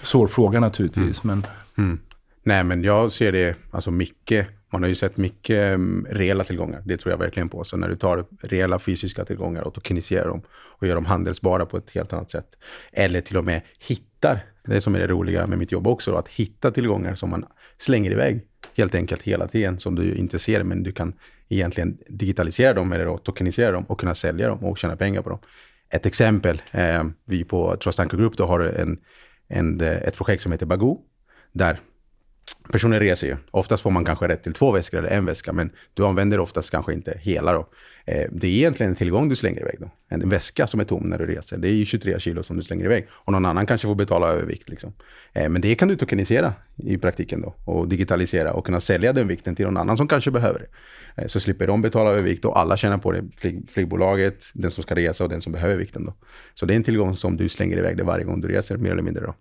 Svår 0.00 0.26
fråga 0.26 0.60
naturligtvis, 0.60 1.24
mm. 1.24 1.42
men... 1.76 1.86
Mm. 1.86 2.00
Nej, 2.42 2.64
men 2.64 2.82
jag 2.82 3.12
ser 3.12 3.32
det, 3.32 3.56
alltså 3.70 3.90
mycket, 3.90 4.48
man 4.70 4.82
har 4.82 4.88
ju 4.88 4.94
sett 4.94 5.16
mycket 5.16 5.74
mm, 5.74 6.06
reella 6.10 6.44
tillgångar. 6.44 6.82
Det 6.84 6.96
tror 6.96 7.10
jag 7.10 7.18
verkligen 7.18 7.48
på. 7.48 7.64
Så 7.64 7.76
när 7.76 7.88
du 7.88 7.96
tar 7.96 8.24
reella 8.42 8.78
fysiska 8.78 9.24
tillgångar 9.24 9.62
och 9.62 9.74
tokeniserar 9.74 10.28
dem 10.28 10.42
och 10.52 10.86
gör 10.86 10.94
dem 10.94 11.04
handelsbara 11.04 11.66
på 11.66 11.76
ett 11.76 11.90
helt 11.90 12.12
annat 12.12 12.30
sätt. 12.30 12.46
Eller 12.92 13.20
till 13.20 13.36
och 13.36 13.44
med 13.44 13.62
hittar, 13.78 14.44
det 14.64 14.80
som 14.80 14.94
är 14.94 14.98
det 14.98 15.06
roliga 15.06 15.46
med 15.46 15.58
mitt 15.58 15.72
jobb 15.72 15.86
också, 15.86 16.10
då, 16.10 16.16
att 16.16 16.28
hitta 16.28 16.70
tillgångar 16.70 17.14
som 17.14 17.30
man 17.30 17.44
slänger 17.78 18.10
iväg 18.10 18.40
helt 18.76 18.94
enkelt 18.94 19.22
hela 19.22 19.48
tiden 19.48 19.80
som 19.80 19.94
du 19.94 20.14
inte 20.14 20.38
ser, 20.38 20.62
men 20.62 20.82
du 20.82 20.92
kan 20.92 21.12
egentligen 21.48 21.98
digitalisera 22.08 22.74
dem 22.74 22.92
eller 22.92 23.16
tokenisera 23.16 23.72
dem 23.72 23.84
och 23.84 24.00
kunna 24.00 24.14
sälja 24.14 24.48
dem 24.48 24.64
och 24.64 24.78
tjäna 24.78 24.96
pengar 24.96 25.22
på 25.22 25.30
dem. 25.30 25.38
Ett 25.90 26.06
exempel, 26.06 26.62
eh, 26.70 27.04
vi 27.24 27.44
på 27.44 27.76
Trust 27.76 28.00
Anchor 28.00 28.18
Group 28.18 28.36
då 28.36 28.46
har 28.46 28.60
en, 28.60 28.98
en, 29.48 29.80
eh, 29.80 30.02
ett 30.02 30.16
projekt 30.16 30.42
som 30.42 30.52
heter 30.52 30.66
Bagoo, 30.66 31.00
där 31.52 31.78
personer 32.72 33.00
reser 33.00 33.26
ju. 33.26 33.36
Oftast 33.50 33.82
får 33.82 33.90
man 33.90 34.04
kanske 34.04 34.28
rätt 34.28 34.42
till 34.42 34.52
två 34.52 34.72
väskor 34.72 34.98
eller 34.98 35.08
en 35.08 35.26
väska, 35.26 35.52
men 35.52 35.70
du 35.94 36.06
använder 36.06 36.40
oftast 36.40 36.70
kanske 36.70 36.92
inte 36.92 37.18
hela. 37.22 37.52
Då. 37.52 37.68
Eh, 38.04 38.30
det 38.32 38.46
är 38.46 38.50
egentligen 38.50 38.90
en 38.90 38.96
tillgång 38.96 39.28
du 39.28 39.36
slänger 39.36 39.60
iväg. 39.60 39.76
Då. 39.80 39.90
En 40.08 40.28
väska 40.28 40.66
som 40.66 40.80
är 40.80 40.84
tom 40.84 41.02
när 41.02 41.18
du 41.18 41.26
reser. 41.26 41.56
Det 41.56 41.68
är 41.68 41.72
ju 41.72 41.84
23 41.84 42.20
kilo 42.20 42.42
som 42.42 42.56
du 42.56 42.62
slänger 42.62 42.84
iväg. 42.84 43.06
Och 43.10 43.32
någon 43.32 43.46
annan 43.46 43.66
kanske 43.66 43.86
får 43.86 43.94
betala 43.94 44.28
övervikt. 44.28 44.68
Liksom. 44.68 44.92
Eh, 45.32 45.48
men 45.48 45.60
det 45.60 45.74
kan 45.74 45.88
du 45.88 45.96
tokenisera 45.96 46.54
i 46.76 46.98
praktiken 46.98 47.40
då. 47.40 47.54
Och 47.64 47.88
digitalisera 47.88 48.52
och 48.52 48.66
kunna 48.66 48.80
sälja 48.80 49.12
den 49.12 49.28
vikten 49.28 49.56
till 49.56 49.64
någon 49.64 49.76
annan 49.76 49.96
som 49.96 50.08
kanske 50.08 50.30
behöver 50.30 50.58
det. 50.58 50.66
Eh, 51.22 51.28
så 51.28 51.40
slipper 51.40 51.66
de 51.66 51.82
betala 51.82 52.10
övervikt 52.10 52.44
och 52.44 52.58
alla 52.58 52.76
tjänar 52.76 52.98
på 52.98 53.12
det. 53.12 53.24
Flyg, 53.36 53.70
flygbolaget, 53.70 54.44
den 54.54 54.70
som 54.70 54.82
ska 54.82 54.94
resa 54.94 55.24
och 55.24 55.30
den 55.30 55.40
som 55.40 55.52
behöver 55.52 55.76
vikten. 55.76 56.04
Då. 56.04 56.14
Så 56.54 56.66
det 56.66 56.74
är 56.74 56.76
en 56.76 56.82
tillgång 56.82 57.16
som 57.16 57.36
du 57.36 57.48
slänger 57.48 57.78
iväg 57.78 57.96
det 57.96 58.04
varje 58.04 58.24
gång 58.24 58.40
du 58.40 58.48
reser, 58.48 58.76
mer 58.76 58.90
eller 58.90 59.02
mindre. 59.02 59.24
Då. 59.26 59.34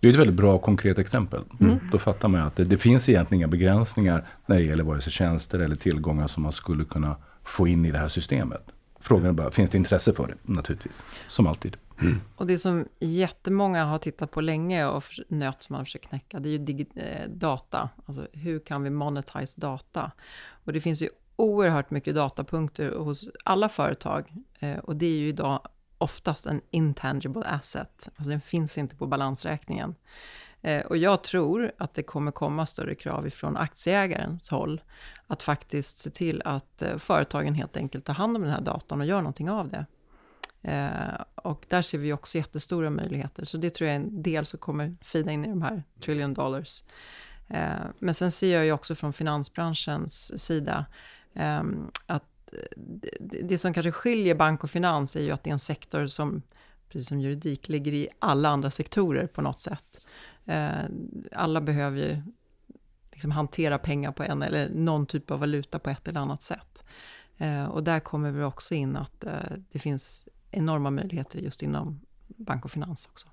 Det 0.00 0.08
är 0.08 0.12
ett 0.12 0.18
väldigt 0.18 0.36
bra 0.36 0.58
konkret 0.58 0.98
exempel. 0.98 1.42
Mm. 1.60 1.78
Då 1.92 1.98
fattar 1.98 2.28
man 2.28 2.40
att 2.40 2.56
det, 2.56 2.64
det, 2.64 2.78
finns 2.78 3.08
egentligen 3.08 3.40
inga 3.40 3.48
begränsningar 3.48 4.26
när 4.46 4.56
det 4.56 4.62
gäller 4.62 4.84
vare 4.84 5.00
sig 5.00 5.12
tjänster 5.12 5.58
eller 5.58 5.76
tillgångar 5.76 6.26
som 6.26 6.42
man 6.42 6.52
skulle 6.52 6.84
kunna 6.84 7.16
få 7.44 7.68
in 7.68 7.84
i 7.84 7.90
det 7.90 7.98
här 7.98 8.08
systemet. 8.08 8.72
Frågan 9.00 9.26
är 9.26 9.32
bara, 9.32 9.50
finns 9.50 9.70
det 9.70 9.78
intresse 9.78 10.12
för 10.12 10.26
det? 10.26 10.52
Naturligtvis, 10.52 11.04
som 11.26 11.46
alltid. 11.46 11.76
Mm. 12.00 12.20
Och 12.36 12.46
det 12.46 12.58
som 12.58 12.88
jättemånga 13.00 13.84
har 13.84 13.98
tittat 13.98 14.30
på 14.30 14.40
länge 14.40 14.86
och 14.86 15.04
nöt 15.28 15.62
som 15.62 15.76
man 15.76 15.84
försöker 15.84 16.08
knäcka, 16.08 16.40
det 16.40 16.48
är 16.48 16.52
ju 16.52 16.86
eh, 16.94 17.28
data. 17.28 17.88
Alltså 18.06 18.26
hur 18.32 18.58
kan 18.58 18.82
vi 18.82 18.90
monetize 18.90 19.60
data? 19.60 20.12
Och 20.64 20.72
det 20.72 20.80
finns 20.80 21.02
ju 21.02 21.08
oerhört 21.36 21.90
mycket 21.90 22.14
datapunkter 22.14 22.96
hos 22.96 23.30
alla 23.44 23.68
företag. 23.68 24.32
Eh, 24.58 24.78
och 24.78 24.96
det 24.96 25.06
är 25.06 25.18
ju 25.18 25.28
idag 25.28 25.60
oftast 25.98 26.46
en 26.46 26.60
intangible 26.70 27.44
asset. 27.44 28.08
Alltså 28.16 28.30
den 28.30 28.40
finns 28.40 28.78
inte 28.78 28.96
på 28.96 29.06
balansräkningen. 29.06 29.94
Eh, 30.62 30.86
och 30.86 30.96
jag 30.96 31.22
tror 31.22 31.72
att 31.78 31.94
det 31.94 32.02
kommer 32.02 32.30
komma 32.30 32.66
större 32.66 32.94
krav 32.94 33.26
ifrån 33.26 33.56
aktieägarens 33.56 34.48
håll, 34.48 34.80
att 35.26 35.42
faktiskt 35.42 35.98
se 35.98 36.10
till 36.10 36.42
att 36.44 36.82
eh, 36.82 36.96
företagen 36.96 37.54
helt 37.54 37.76
enkelt 37.76 38.04
tar 38.04 38.14
hand 38.14 38.36
om 38.36 38.42
den 38.42 38.52
här 38.52 38.60
datan 38.60 39.00
och 39.00 39.06
gör 39.06 39.18
någonting 39.18 39.50
av 39.50 39.68
det. 39.68 39.86
Eh, 40.62 41.22
och 41.34 41.64
där 41.68 41.82
ser 41.82 41.98
vi 41.98 42.12
också 42.12 42.38
jättestora 42.38 42.90
möjligheter, 42.90 43.44
så 43.44 43.56
det 43.56 43.70
tror 43.70 43.88
jag 43.88 43.96
är 43.96 44.00
en 44.00 44.22
del 44.22 44.46
som 44.46 44.58
kommer 44.58 44.96
fida 45.02 45.30
in 45.30 45.44
i 45.44 45.48
de 45.48 45.62
här 45.62 45.82
trillion 46.00 46.34
dollars. 46.34 46.82
Men 47.98 48.14
sen 48.14 48.30
ser 48.30 48.54
jag 48.54 48.64
ju 48.64 48.72
också 48.72 48.94
från 48.94 49.12
finansbranschens 49.12 50.44
sida 50.44 50.86
ehm, 51.34 51.90
att 52.06 52.35
det, 52.76 53.42
det 53.42 53.58
som 53.58 53.74
kanske 53.74 53.92
skiljer 53.92 54.34
bank 54.34 54.64
och 54.64 54.70
finans 54.70 55.16
är 55.16 55.20
ju 55.20 55.30
att 55.30 55.44
det 55.44 55.50
är 55.50 55.52
en 55.52 55.58
sektor 55.58 56.06
som, 56.06 56.42
precis 56.88 57.08
som 57.08 57.20
juridik, 57.20 57.68
ligger 57.68 57.92
i 57.92 58.08
alla 58.18 58.48
andra 58.48 58.70
sektorer 58.70 59.26
på 59.26 59.42
något 59.42 59.60
sätt. 59.60 60.06
Eh, 60.44 60.70
alla 61.32 61.60
behöver 61.60 61.98
ju 61.98 62.22
liksom 63.12 63.30
hantera 63.30 63.78
pengar 63.78 64.12
på 64.12 64.22
en 64.22 64.42
eller 64.42 64.68
någon 64.68 65.06
typ 65.06 65.30
av 65.30 65.40
valuta 65.40 65.78
på 65.78 65.90
ett 65.90 66.08
eller 66.08 66.20
annat 66.20 66.42
sätt. 66.42 66.84
Eh, 67.36 67.64
och 67.64 67.84
där 67.84 68.00
kommer 68.00 68.30
vi 68.30 68.42
också 68.42 68.74
in 68.74 68.96
att 68.96 69.24
eh, 69.24 69.32
det 69.72 69.78
finns 69.78 70.28
enorma 70.50 70.90
möjligheter 70.90 71.38
just 71.38 71.62
inom 71.62 72.00
bank 72.26 72.64
och 72.64 72.70
finans 72.70 73.06
också. 73.06 73.28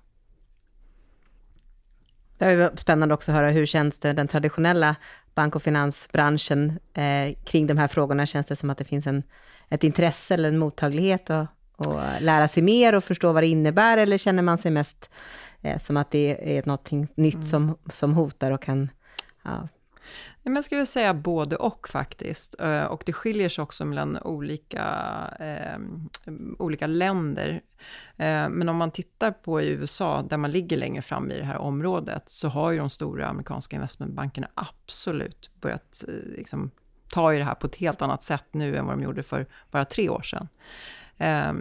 Det 2.38 2.44
är 2.44 2.76
spännande 2.76 3.14
också 3.14 3.32
att 3.32 3.36
höra 3.36 3.50
hur 3.50 3.66
känns 3.66 3.98
det, 3.98 4.12
den 4.12 4.28
traditionella 4.28 4.96
bank 5.34 5.56
och 5.56 5.62
finansbranschen 5.62 6.78
eh, 6.94 7.34
kring 7.44 7.66
de 7.66 7.78
här 7.78 7.88
frågorna? 7.88 8.26
Känns 8.26 8.46
det 8.46 8.56
som 8.56 8.70
att 8.70 8.78
det 8.78 8.84
finns 8.84 9.06
en, 9.06 9.22
ett 9.68 9.84
intresse 9.84 10.34
eller 10.34 10.48
en 10.48 10.58
mottaglighet 10.58 11.30
att, 11.30 11.48
att 11.76 12.22
lära 12.22 12.48
sig 12.48 12.62
mer 12.62 12.94
och 12.94 13.04
förstå 13.04 13.32
vad 13.32 13.42
det 13.42 13.46
innebär? 13.46 13.98
Eller 13.98 14.18
känner 14.18 14.42
man 14.42 14.58
sig 14.58 14.70
mest 14.70 15.10
eh, 15.62 15.78
som 15.78 15.96
att 15.96 16.10
det 16.10 16.58
är 16.58 16.62
något 16.66 16.90
nytt 16.90 17.34
mm. 17.34 17.44
som, 17.44 17.78
som 17.92 18.14
hotar 18.14 18.50
och 18.50 18.62
kan 18.62 18.90
ja, 19.44 19.68
men 20.42 20.54
jag 20.54 20.64
skulle 20.64 20.86
säga 20.86 21.14
både 21.14 21.56
och 21.56 21.88
faktiskt. 21.88 22.60
Eh, 22.60 22.84
och 22.84 23.02
det 23.06 23.12
skiljer 23.12 23.48
sig 23.48 23.62
också 23.62 23.84
mellan 23.84 24.18
olika, 24.18 24.84
eh, 25.40 25.78
olika 26.58 26.86
länder. 26.86 27.60
Eh, 28.16 28.48
men 28.48 28.68
om 28.68 28.76
man 28.76 28.90
tittar 28.90 29.30
på 29.30 29.60
i 29.60 29.68
USA, 29.68 30.22
där 30.22 30.36
man 30.36 30.50
ligger 30.50 30.76
längre 30.76 31.02
fram 31.02 31.30
i 31.30 31.38
det 31.38 31.44
här 31.44 31.58
området, 31.58 32.28
så 32.28 32.48
har 32.48 32.70
ju 32.70 32.78
de 32.78 32.90
stora 32.90 33.26
amerikanska 33.26 33.76
investmentbankerna 33.76 34.48
absolut 34.54 35.50
börjat 35.60 36.04
eh, 36.08 36.14
liksom, 36.36 36.70
ta 37.08 37.34
i 37.34 37.38
det 37.38 37.44
här 37.44 37.54
på 37.54 37.66
ett 37.66 37.76
helt 37.76 38.02
annat 38.02 38.24
sätt 38.24 38.46
nu 38.50 38.76
än 38.76 38.86
vad 38.86 38.98
de 38.98 39.04
gjorde 39.04 39.22
för 39.22 39.46
bara 39.70 39.84
tre 39.84 40.08
år 40.08 40.22
sedan. 40.22 40.48
Eh, 41.18 41.52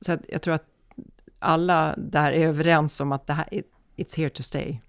så 0.00 0.18
jag 0.28 0.42
tror 0.42 0.54
att 0.54 0.66
alla 1.38 1.94
där 1.96 2.32
är 2.32 2.46
överens 2.46 3.00
om 3.00 3.12
att 3.12 3.26
det 3.26 3.32
här, 3.32 3.48
it's 3.96 4.16
here 4.16 4.30
to 4.30 4.42
stay. 4.42 4.80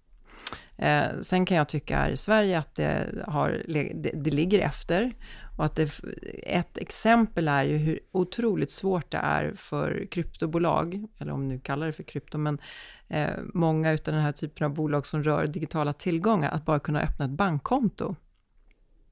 Eh, 0.77 1.19
sen 1.21 1.45
kan 1.45 1.57
jag 1.57 1.69
tycka 1.69 1.97
här 1.97 2.09
i 2.09 2.17
Sverige 2.17 2.59
att 2.59 2.75
det, 2.75 3.23
har, 3.27 3.61
det, 3.67 4.11
det 4.13 4.31
ligger 4.31 4.59
efter. 4.59 5.11
Och 5.57 5.65
att 5.65 5.75
det, 5.75 5.99
ett 6.43 6.77
exempel 6.77 7.47
är 7.47 7.63
ju 7.63 7.77
hur 7.77 7.99
otroligt 8.11 8.71
svårt 8.71 9.11
det 9.11 9.17
är 9.17 9.53
för 9.55 10.07
kryptobolag, 10.11 11.07
eller 11.17 11.31
om 11.31 11.47
nu 11.47 11.59
kallar 11.59 11.87
det 11.87 11.93
för 11.93 12.03
krypto, 12.03 12.37
men 12.37 12.59
eh, 13.07 13.29
många 13.53 13.91
av 13.91 13.97
den 14.05 14.21
här 14.21 14.31
typen 14.31 14.65
av 14.65 14.73
bolag 14.73 15.05
som 15.05 15.23
rör 15.23 15.47
digitala 15.47 15.93
tillgångar, 15.93 16.51
att 16.51 16.65
bara 16.65 16.79
kunna 16.79 17.01
öppna 17.01 17.25
ett 17.25 17.31
bankkonto. 17.31 18.15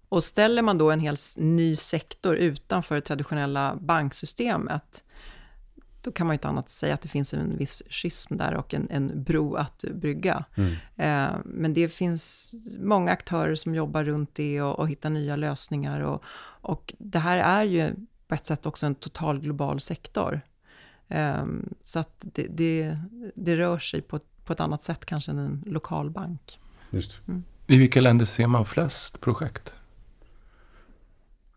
Och 0.09 0.23
ställer 0.23 0.61
man 0.61 0.77
då 0.77 0.91
en 0.91 0.99
helt 0.99 1.21
ny 1.37 1.75
sektor 1.75 2.35
utanför 2.35 2.95
det 2.95 3.01
traditionella 3.01 3.75
banksystemet, 3.75 5.03
då 6.01 6.11
kan 6.11 6.27
man 6.27 6.33
ju 6.33 6.35
inte 6.35 6.47
annat 6.47 6.69
säga 6.69 6.93
att 6.93 7.01
det 7.01 7.09
finns 7.09 7.33
en 7.33 7.57
viss 7.57 7.83
schism 7.89 8.37
där 8.37 8.53
och 8.53 8.73
en, 8.73 8.87
en 8.89 9.23
bro 9.23 9.55
att 9.55 9.83
brygga. 9.93 10.45
Mm. 10.55 10.73
Eh, 10.95 11.39
men 11.45 11.73
det 11.73 11.89
finns 11.89 12.55
många 12.79 13.11
aktörer 13.11 13.55
som 13.55 13.75
jobbar 13.75 14.03
runt 14.03 14.35
det 14.35 14.61
och, 14.61 14.79
och 14.79 14.89
hittar 14.89 15.09
nya 15.09 15.35
lösningar. 15.35 16.01
Och, 16.01 16.23
och 16.61 16.93
det 16.97 17.19
här 17.19 17.37
är 17.37 17.63
ju 17.63 17.95
på 18.27 18.35
ett 18.35 18.45
sätt 18.45 18.65
också 18.65 18.85
en 18.85 18.95
total 18.95 19.39
global 19.39 19.81
sektor. 19.81 20.41
Eh, 21.07 21.45
så 21.81 21.99
att 21.99 22.25
det, 22.33 22.47
det, 22.49 22.97
det, 23.35 23.57
rör 23.57 23.79
sig 23.79 24.01
på, 24.01 24.19
på 24.45 24.53
ett 24.53 24.59
annat 24.59 24.83
sätt 24.83 25.05
kanske 25.05 25.31
än 25.31 25.37
en 25.37 25.63
lokal 25.65 26.09
bank. 26.09 26.59
Just. 26.89 27.19
Mm. 27.27 27.43
I 27.67 27.77
vilka 27.77 28.01
länder 28.01 28.25
ser 28.25 28.47
man 28.47 28.65
flest 28.65 29.21
projekt? 29.21 29.73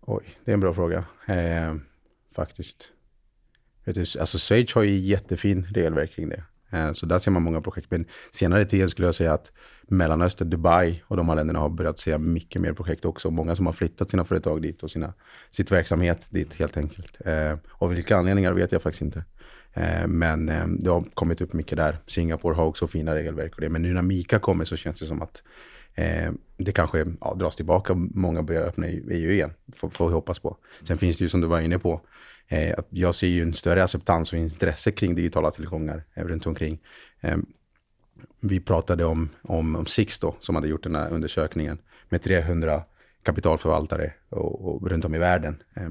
Oj, 0.00 0.24
det 0.44 0.50
är 0.50 0.54
en 0.54 0.60
bra 0.60 0.74
fråga. 0.74 1.04
Eh, 1.26 1.74
faktiskt. 2.34 2.92
Alltså 3.86 4.38
Schweiz 4.38 4.74
har 4.74 4.82
ju 4.82 4.98
jättefin 4.98 5.66
regelverk 5.74 6.14
kring 6.14 6.28
det. 6.28 6.44
Eh, 6.70 6.92
så 6.92 7.06
där 7.06 7.18
ser 7.18 7.30
man 7.30 7.42
många 7.42 7.60
projekt. 7.60 7.90
Men 7.90 8.04
senare 8.30 8.64
tiden 8.64 8.88
skulle 8.88 9.08
jag 9.08 9.14
säga 9.14 9.32
att 9.32 9.52
Mellanöstern, 9.88 10.50
Dubai 10.50 11.02
och 11.06 11.16
de 11.16 11.28
här 11.28 11.36
länderna 11.36 11.58
har 11.58 11.68
börjat 11.68 11.98
se 11.98 12.18
mycket 12.18 12.62
mer 12.62 12.72
projekt 12.72 13.04
också. 13.04 13.30
Många 13.30 13.56
som 13.56 13.66
har 13.66 13.72
flyttat 13.72 14.10
sina 14.10 14.24
företag 14.24 14.62
dit 14.62 14.82
och 14.82 14.90
sina, 14.90 15.12
sitt 15.50 15.72
verksamhet 15.72 16.26
dit 16.30 16.54
helt 16.54 16.76
enkelt. 16.76 17.18
Eh, 17.24 17.58
av 17.72 17.90
vilka 17.90 18.16
anledningar 18.16 18.52
vet 18.52 18.72
jag 18.72 18.82
faktiskt 18.82 19.02
inte. 19.02 19.24
Eh, 19.74 20.06
men 20.06 20.48
eh, 20.48 20.66
det 20.66 20.90
har 20.90 21.04
kommit 21.14 21.40
upp 21.40 21.52
mycket 21.52 21.78
där. 21.78 21.96
Singapore 22.06 22.54
har 22.54 22.64
också 22.64 22.86
fina 22.86 23.14
regelverk 23.14 23.54
och 23.54 23.60
det. 23.60 23.68
Men 23.68 23.82
nu 23.82 23.92
när 23.92 24.02
Mika 24.02 24.38
kommer 24.38 24.64
så 24.64 24.76
känns 24.76 25.00
det 25.00 25.06
som 25.06 25.22
att 25.22 25.42
Eh, 25.94 26.32
det 26.56 26.72
kanske 26.72 27.04
ja, 27.20 27.34
dras 27.34 27.56
tillbaka. 27.56 27.92
och 27.92 27.98
Många 27.98 28.42
börjar 28.42 28.62
öppna 28.62 28.86
EU 28.88 29.30
igen, 29.30 29.54
får, 29.76 29.90
får 29.90 30.08
vi 30.08 30.14
hoppas 30.14 30.38
på. 30.38 30.56
Sen 30.82 30.98
finns 30.98 31.18
det 31.18 31.24
ju 31.24 31.28
som 31.28 31.40
du 31.40 31.46
var 31.46 31.60
inne 31.60 31.78
på, 31.78 32.00
Eh, 32.48 32.74
jag 32.90 33.14
ser 33.14 33.26
ju 33.26 33.42
en 33.42 33.54
större 33.54 33.82
acceptans 33.82 34.32
och 34.32 34.38
intresse 34.38 34.90
kring 34.90 35.14
digitala 35.14 35.50
tillgångar 35.50 36.04
eh, 36.14 36.24
runt 36.24 36.46
omkring. 36.46 36.78
Eh, 37.20 37.36
vi 38.40 38.60
pratade 38.60 39.04
om, 39.04 39.28
om, 39.42 39.76
om 39.76 39.86
Sixto 39.86 40.34
som 40.40 40.54
hade 40.54 40.68
gjort 40.68 40.82
den 40.82 40.94
här 40.94 41.10
undersökningen 41.10 41.78
med 42.08 42.22
300 42.22 42.82
kapitalförvaltare 43.22 44.12
och, 44.28 44.68
och 44.68 44.90
runt 44.90 45.04
om 45.04 45.14
i 45.14 45.18
världen. 45.18 45.62
Eh, 45.74 45.90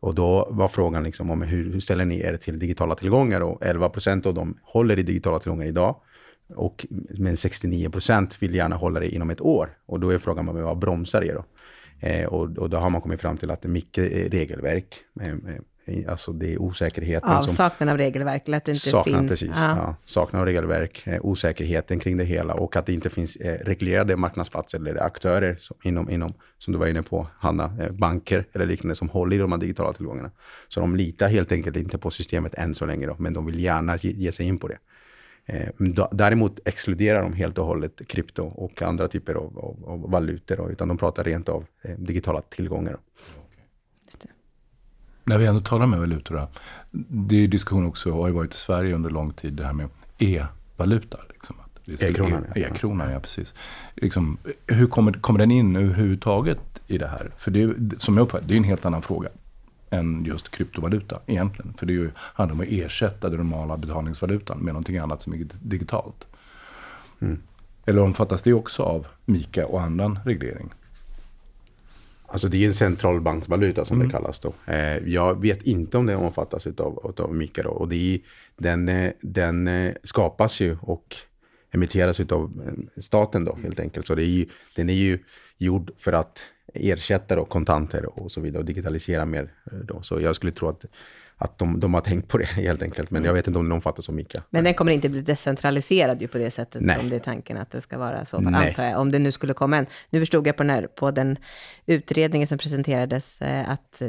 och 0.00 0.14
då 0.14 0.48
var 0.50 0.68
frågan 0.68 1.04
liksom 1.04 1.30
om 1.30 1.42
hur, 1.42 1.72
hur 1.72 1.80
ställer 1.80 2.04
ni 2.04 2.20
er 2.20 2.36
till 2.36 2.58
digitala 2.58 2.94
tillgångar? 2.94 3.40
Och 3.40 3.62
11 3.62 3.88
procent 3.88 4.26
av 4.26 4.34
dem 4.34 4.58
håller 4.62 4.98
i 4.98 5.02
digitala 5.02 5.38
tillgångar 5.38 5.66
idag. 5.66 5.96
Och, 6.54 6.86
men 7.18 7.36
69 7.36 7.90
procent 7.90 8.42
vill 8.42 8.54
gärna 8.54 8.76
hålla 8.76 9.00
det 9.00 9.14
inom 9.14 9.30
ett 9.30 9.40
år. 9.40 9.70
Och 9.86 10.00
då 10.00 10.10
är 10.10 10.18
frågan 10.18 10.46
vad 10.46 10.78
bromsar 10.78 11.20
det 11.20 11.32
då? 11.32 11.44
Eh, 12.00 12.26
och, 12.26 12.58
och, 12.58 12.70
då 12.70 12.76
har 12.76 12.90
man 12.90 13.00
kommit 13.00 13.20
fram 13.20 13.36
till 13.36 13.50
att 13.50 13.62
det 13.62 13.68
är 13.68 13.70
mycket 13.70 14.32
regelverk. 14.32 14.94
Eh, 15.20 15.34
Alltså 16.08 16.32
det 16.32 16.52
är 16.54 16.62
osäkerheten. 16.62 17.30
Avsaknad 17.30 17.88
av 17.88 17.98
regelverk, 17.98 18.42
eller 18.46 18.56
att 18.56 18.64
det 18.64 18.72
inte 18.72 18.88
saknad, 18.88 19.18
finns. 19.18 19.30
Precis, 19.30 19.50
ja. 19.54 19.76
Ja, 19.76 19.96
saknad 20.04 20.40
av 20.40 20.46
regelverk, 20.46 21.06
eh, 21.06 21.20
osäkerheten 21.22 21.98
kring 21.98 22.16
det 22.16 22.24
hela 22.24 22.54
och 22.54 22.76
att 22.76 22.86
det 22.86 22.92
inte 22.92 23.10
finns 23.10 23.36
eh, 23.36 23.58
reglerade 23.64 24.16
marknadsplatser 24.16 24.78
eller 24.78 25.02
aktörer 25.02 25.56
som, 25.60 25.76
inom, 25.82 26.10
inom, 26.10 26.34
som 26.58 26.72
du 26.72 26.78
var 26.78 26.86
inne 26.86 27.02
på, 27.02 27.26
Hanna, 27.38 27.76
eh, 27.80 27.92
banker 27.92 28.44
eller 28.52 28.66
liknande 28.66 28.94
som 28.94 29.08
håller 29.08 29.36
i 29.36 29.38
de 29.38 29.52
här 29.52 29.58
digitala 29.58 29.92
tillgångarna. 29.92 30.30
Så 30.68 30.80
de 30.80 30.96
litar 30.96 31.28
helt 31.28 31.52
enkelt 31.52 31.76
inte 31.76 31.98
på 31.98 32.10
systemet 32.10 32.54
än 32.54 32.74
så 32.74 32.86
länge, 32.86 33.06
då, 33.06 33.16
men 33.18 33.32
de 33.32 33.46
vill 33.46 33.60
gärna 33.60 33.96
ge, 33.96 34.10
ge 34.10 34.32
sig 34.32 34.46
in 34.46 34.58
på 34.58 34.68
det. 34.68 34.78
Däremot 36.10 36.60
exkluderar 36.64 37.22
de 37.22 37.32
helt 37.32 37.58
och 37.58 37.66
hållet 37.66 38.08
krypto 38.08 38.44
och 38.44 38.82
andra 38.82 39.08
typer 39.08 39.34
av, 39.34 39.58
av, 39.58 39.84
av 39.86 40.10
valutor, 40.10 40.72
utan 40.72 40.88
de 40.88 40.98
pratar 40.98 41.24
rent 41.24 41.48
av 41.48 41.64
digitala 41.96 42.42
tillgångar. 42.42 42.96
När 45.24 45.38
vi 45.38 45.46
ändå 45.46 45.60
talar 45.60 45.86
med 45.86 45.98
valutor, 45.98 46.46
det 47.08 47.44
är 47.44 47.48
diskussion 47.48 47.86
också, 47.86 48.10
och 48.10 48.16
har 48.16 48.28
ju 48.28 48.34
varit 48.34 48.54
i 48.54 48.58
Sverige 48.58 48.94
under 48.94 49.10
lång 49.10 49.32
tid, 49.32 49.52
det 49.52 49.64
här 49.64 49.72
med 49.72 49.88
e-valuta. 50.18 51.18
Liksom, 51.28 51.56
E-kronan. 52.00 52.44
E- 52.44 52.60
E-kronan, 52.60 53.10
ja 53.10 53.20
precis. 53.20 53.54
Liksom, 53.94 54.38
hur 54.66 54.86
kommer, 54.86 55.12
kommer 55.12 55.38
den 55.38 55.50
in 55.50 55.76
överhuvudtaget 55.76 56.60
i 56.86 56.98
det 56.98 57.06
här? 57.06 57.30
För 57.36 57.50
det 57.50 57.62
är, 57.62 57.74
som 57.98 58.16
jag 58.16 58.24
uppfattar 58.24 58.48
det 58.48 58.54
är 58.54 58.58
en 58.58 58.64
helt 58.64 58.84
annan 58.84 59.02
fråga 59.02 59.28
än 59.90 60.24
just 60.24 60.50
kryptovaluta 60.50 61.20
egentligen. 61.26 61.74
För 61.78 61.86
det 61.86 61.92
är 61.92 61.94
ju, 61.94 62.10
handlar 62.16 62.54
om 62.54 62.60
att 62.60 62.66
ersätta 62.70 63.28
den 63.28 63.38
normala 63.38 63.76
betalningsvalutan 63.76 64.58
med 64.58 64.74
någonting 64.74 64.98
annat 64.98 65.22
som 65.22 65.32
är 65.32 65.46
digitalt. 65.62 66.24
Mm. 67.20 67.38
Eller 67.86 68.02
omfattas 68.02 68.42
det 68.42 68.52
också 68.52 68.82
av 68.82 69.06
MIKA 69.24 69.66
och 69.66 69.82
annan 69.82 70.18
reglering? 70.24 70.70
Alltså 72.26 72.48
det 72.48 72.64
är 72.64 72.68
en 72.68 72.74
centralbanksvaluta 72.74 73.84
som 73.84 73.96
mm. 73.96 74.08
det 74.08 74.12
kallas 74.12 74.38
då. 74.38 74.52
Eh, 74.66 74.98
jag 75.08 75.40
vet 75.40 75.62
inte 75.62 75.98
om 75.98 76.06
det 76.06 76.16
omfattas 76.16 76.66
av, 76.66 77.14
av 77.18 77.34
MICA 77.34 77.62
då. 77.62 77.70
Och 77.70 77.92
är, 77.92 78.20
den, 78.56 78.88
eh, 78.88 79.12
den 79.20 79.68
eh, 79.68 79.94
skapas 80.04 80.60
ju 80.60 80.76
och 80.80 81.16
emitteras 81.70 82.20
av 82.20 82.72
staten 82.96 83.44
då 83.44 83.58
helt 83.62 83.80
enkelt. 83.80 84.06
Så 84.06 84.14
det 84.14 84.22
är 84.22 84.26
ju, 84.26 84.46
den 84.76 84.88
är 84.88 84.94
ju 84.94 85.18
gjord 85.58 85.90
för 85.98 86.12
att 86.12 86.44
ersätta 86.78 87.36
då 87.36 87.44
kontanter 87.44 88.18
och 88.18 88.32
så 88.32 88.40
vidare 88.40 88.58
och 88.58 88.64
digitalisera 88.64 89.24
mer. 89.24 89.52
Då. 89.84 90.02
Så 90.02 90.20
jag 90.20 90.36
skulle 90.36 90.52
tro 90.52 90.68
att 90.68 90.84
att 91.38 91.58
de, 91.58 91.80
de 91.80 91.94
har 91.94 92.00
tänkt 92.00 92.28
på 92.28 92.38
det 92.38 92.44
helt 92.46 92.82
enkelt. 92.82 93.10
Men 93.10 93.24
jag 93.24 93.32
vet 93.32 93.46
inte 93.46 93.58
om 93.58 93.64
den 93.64 93.72
omfattas 93.72 94.08
av 94.08 94.14
MICA. 94.14 94.42
Men 94.50 94.64
den 94.64 94.74
kommer 94.74 94.92
inte 94.92 95.08
bli 95.08 95.20
decentraliserad 95.20 96.22
ju 96.22 96.28
på 96.28 96.38
det 96.38 96.50
sättet 96.50 96.82
Nej. 96.82 96.96
som 96.96 97.08
det 97.08 97.16
är 97.16 97.20
tanken 97.20 97.56
att 97.56 97.70
det 97.70 97.80
ska 97.80 97.98
vara 97.98 98.24
så, 98.24 98.40
Nej. 98.40 98.68
antar 98.68 98.84
jag. 98.84 99.00
Om 99.00 99.12
det 99.12 99.18
nu 99.18 99.32
skulle 99.32 99.54
komma 99.54 99.76
en. 99.76 99.86
Nu 100.10 100.20
förstod 100.20 100.46
jag 100.46 100.56
på 100.56 100.62
den, 100.62 100.70
här, 100.70 100.86
på 100.86 101.10
den 101.10 101.36
utredningen 101.86 102.48
som 102.48 102.58
presenterades 102.58 103.40
eh, 103.42 103.70
att 103.70 104.02